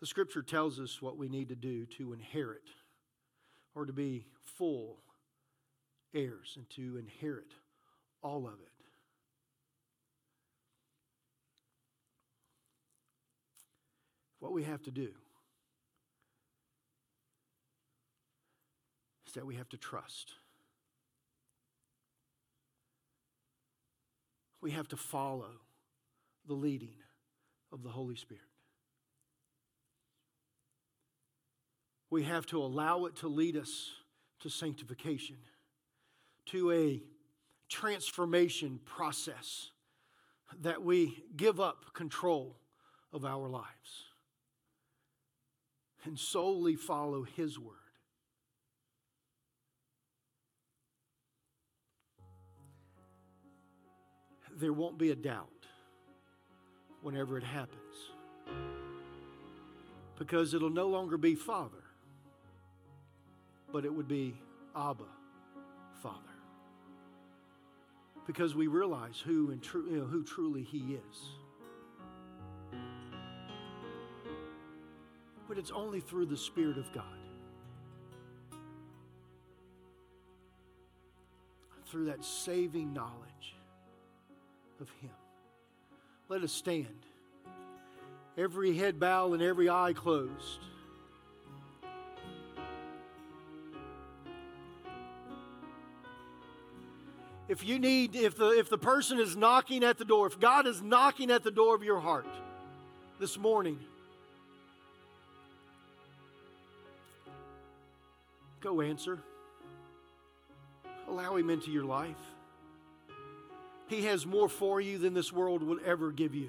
the 0.00 0.06
scripture 0.06 0.42
tells 0.42 0.80
us 0.80 1.02
what 1.02 1.18
we 1.18 1.28
need 1.28 1.50
to 1.50 1.54
do 1.54 1.84
to 1.98 2.14
inherit 2.14 2.70
or 3.74 3.84
to 3.84 3.92
be 3.92 4.26
full 4.42 5.02
heirs 6.14 6.54
and 6.56 6.68
to 6.70 6.96
inherit 6.96 7.52
all 8.22 8.46
of 8.46 8.54
it. 8.54 8.72
what 14.42 14.52
we 14.52 14.64
have 14.64 14.82
to 14.82 14.90
do 14.90 15.08
is 19.32 19.36
that 19.36 19.46
we 19.46 19.54
have 19.54 19.68
to 19.70 19.78
trust. 19.78 20.32
We 24.60 24.72
have 24.72 24.88
to 24.88 24.96
follow 24.96 25.52
the 26.46 26.52
leading 26.52 26.96
of 27.72 27.82
the 27.82 27.88
Holy 27.88 28.14
Spirit. 28.14 28.42
We 32.10 32.24
have 32.24 32.44
to 32.46 32.58
allow 32.58 33.06
it 33.06 33.16
to 33.16 33.28
lead 33.28 33.56
us 33.56 33.92
to 34.40 34.50
sanctification, 34.50 35.36
to 36.46 36.70
a 36.70 37.02
transformation 37.70 38.80
process 38.84 39.70
that 40.60 40.82
we 40.82 41.24
give 41.34 41.58
up 41.58 41.94
control 41.94 42.58
of 43.14 43.24
our 43.24 43.48
lives 43.48 44.04
and 46.04 46.18
solely 46.18 46.76
follow 46.76 47.22
His 47.22 47.58
word. 47.58 47.81
There 54.62 54.72
won't 54.72 54.96
be 54.96 55.10
a 55.10 55.16
doubt 55.16 55.48
whenever 57.00 57.36
it 57.36 57.42
happens 57.42 57.96
because 60.16 60.54
it'll 60.54 60.70
no 60.70 60.86
longer 60.86 61.18
be 61.18 61.34
Father, 61.34 61.82
but 63.72 63.84
it 63.84 63.92
would 63.92 64.06
be 64.06 64.36
Abba, 64.76 65.02
Father. 66.00 66.16
Because 68.24 68.54
we 68.54 68.68
realize 68.68 69.18
who, 69.18 69.50
and 69.50 69.60
tru- 69.60 69.90
you 69.90 69.96
know, 69.96 70.04
who 70.04 70.22
truly 70.22 70.62
He 70.62 70.94
is. 70.94 71.18
but 75.48 75.58
it's 75.58 75.72
only 75.72 75.98
through 75.98 76.26
the 76.26 76.36
Spirit 76.36 76.78
of 76.78 76.90
God. 76.92 77.04
Through 81.84 82.04
that 82.06 82.24
saving 82.24 82.92
knowledge 82.92 83.56
of 84.82 84.90
Him. 85.00 85.10
Let 86.28 86.42
us 86.42 86.52
stand. 86.52 87.06
Every 88.36 88.76
head 88.76 89.00
bowed 89.00 89.32
and 89.32 89.42
every 89.42 89.70
eye 89.70 89.92
closed. 89.94 90.60
If 97.48 97.64
you 97.64 97.78
need, 97.78 98.16
if 98.16 98.36
the, 98.36 98.48
if 98.48 98.70
the 98.70 98.78
person 98.78 99.18
is 99.18 99.36
knocking 99.36 99.84
at 99.84 99.98
the 99.98 100.04
door, 100.04 100.26
if 100.26 100.40
God 100.40 100.66
is 100.66 100.80
knocking 100.80 101.30
at 101.30 101.44
the 101.44 101.50
door 101.50 101.74
of 101.74 101.82
your 101.82 102.00
heart 102.00 102.26
this 103.20 103.36
morning, 103.38 103.78
go 108.60 108.80
answer. 108.80 109.18
Allow 111.08 111.36
Him 111.36 111.50
into 111.50 111.70
your 111.70 111.84
life. 111.84 112.16
He 113.92 114.04
has 114.04 114.24
more 114.24 114.48
for 114.48 114.80
you 114.80 114.96
than 114.96 115.12
this 115.12 115.30
world 115.30 115.62
would 115.62 115.82
ever 115.82 116.12
give 116.12 116.34
you. 116.34 116.48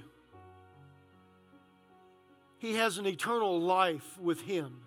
He 2.57 2.75
has 2.75 2.97
an 2.97 3.05
eternal 3.05 3.59
life 3.59 4.17
with 4.17 4.39
Him. 4.43 4.77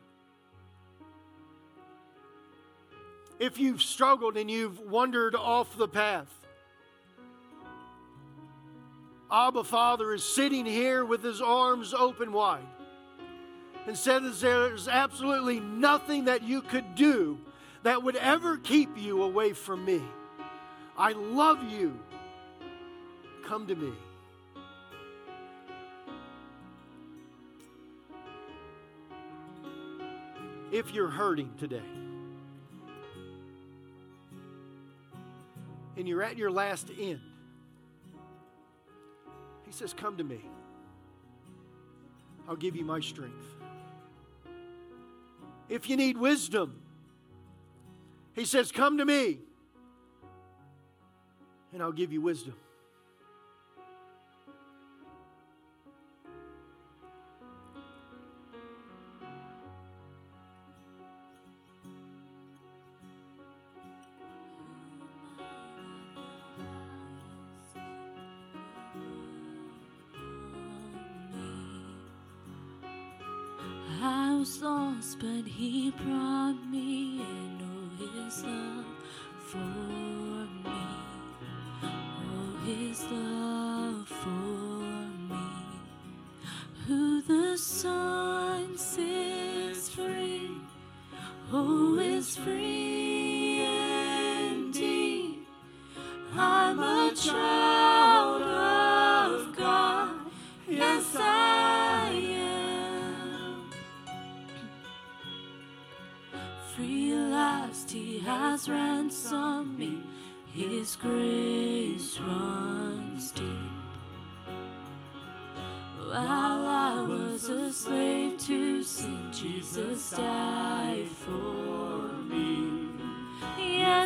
If 3.39 3.59
you've 3.59 3.83
struggled 3.83 4.39
and 4.39 4.51
you've 4.51 4.81
wandered 4.81 5.35
off 5.35 5.77
the 5.77 5.87
path, 5.87 6.33
Abba 9.31 9.63
Father 9.63 10.15
is 10.15 10.25
sitting 10.25 10.65
here 10.65 11.05
with 11.05 11.23
his 11.23 11.43
arms 11.43 11.93
open 11.93 12.33
wide 12.33 12.65
and 13.87 13.99
said 13.99 14.23
there's 14.25 14.89
absolutely 14.89 15.61
nothing 15.61 16.25
that 16.25 16.43
you 16.43 16.63
could 16.63 16.95
do 16.95 17.39
that 17.83 18.03
would 18.03 18.17
ever 18.17 18.57
keep 18.57 18.97
you 18.97 19.23
away 19.23 19.53
from 19.53 19.85
me. 19.85 20.01
I 20.97 21.13
love 21.13 21.63
you. 21.71 21.99
Come 23.47 23.69
to 23.69 23.77
me. 23.77 23.93
If 30.73 30.93
you're 30.93 31.09
hurting 31.09 31.53
today, 31.57 31.81
and 35.97 36.09
you're 36.09 36.25
at 36.25 36.37
your 36.37 36.51
last 36.51 36.91
end, 37.01 37.21
He 39.65 39.71
says, 39.71 39.95
Come 39.95 40.17
to 40.17 40.25
me. 40.25 40.41
I'll 42.49 42.57
give 42.57 42.75
you 42.75 42.85
my 42.85 42.99
strength. 42.99 43.47
If 45.69 45.89
you 45.89 45.97
need 45.97 46.19
wisdom, 46.19 46.81
He 48.35 48.45
says, 48.45 48.73
Come 48.73 48.99
to 48.99 49.05
me, 49.05 49.39
and 51.73 51.81
I'll 51.81 51.93
give 51.93 52.13
you 52.13 52.21
wisdom. 52.21 52.55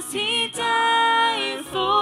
He 0.08 0.48
died 0.48 1.62
for 1.66 1.99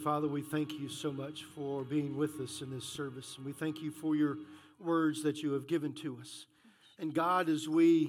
Father, 0.00 0.28
we 0.28 0.40
thank 0.40 0.80
you 0.80 0.88
so 0.88 1.12
much 1.12 1.44
for 1.44 1.84
being 1.84 2.16
with 2.16 2.40
us 2.40 2.62
in 2.62 2.70
this 2.70 2.86
service. 2.86 3.34
And 3.36 3.44
we 3.44 3.52
thank 3.52 3.82
you 3.82 3.90
for 3.90 4.16
your 4.16 4.38
words 4.78 5.22
that 5.24 5.42
you 5.42 5.52
have 5.52 5.66
given 5.66 5.92
to 5.96 6.16
us. 6.18 6.46
And 6.98 7.12
God, 7.12 7.50
as 7.50 7.68
we 7.68 8.08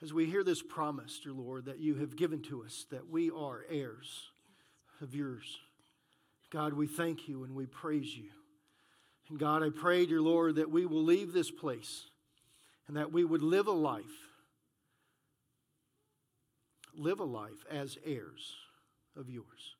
as 0.00 0.14
we 0.14 0.24
hear 0.26 0.44
this 0.44 0.62
promise, 0.62 1.20
dear 1.22 1.32
Lord, 1.32 1.66
that 1.66 1.80
you 1.80 1.96
have 1.96 2.16
given 2.16 2.40
to 2.44 2.62
us, 2.62 2.86
that 2.90 3.10
we 3.10 3.30
are 3.30 3.66
heirs 3.68 4.30
of 5.02 5.14
yours. 5.14 5.58
God, 6.50 6.72
we 6.72 6.86
thank 6.86 7.28
you 7.28 7.44
and 7.44 7.54
we 7.54 7.66
praise 7.66 8.16
you. 8.16 8.30
And 9.28 9.38
God, 9.38 9.62
I 9.62 9.68
pray, 9.68 10.06
dear 10.06 10.22
Lord, 10.22 10.54
that 10.54 10.70
we 10.70 10.86
will 10.86 11.02
leave 11.02 11.32
this 11.32 11.50
place 11.50 12.06
and 12.86 12.96
that 12.96 13.12
we 13.12 13.24
would 13.24 13.42
live 13.42 13.66
a 13.66 13.72
life, 13.72 14.04
live 16.96 17.20
a 17.20 17.24
life 17.24 17.66
as 17.70 17.98
heirs 18.06 18.54
of 19.16 19.28
yours. 19.28 19.74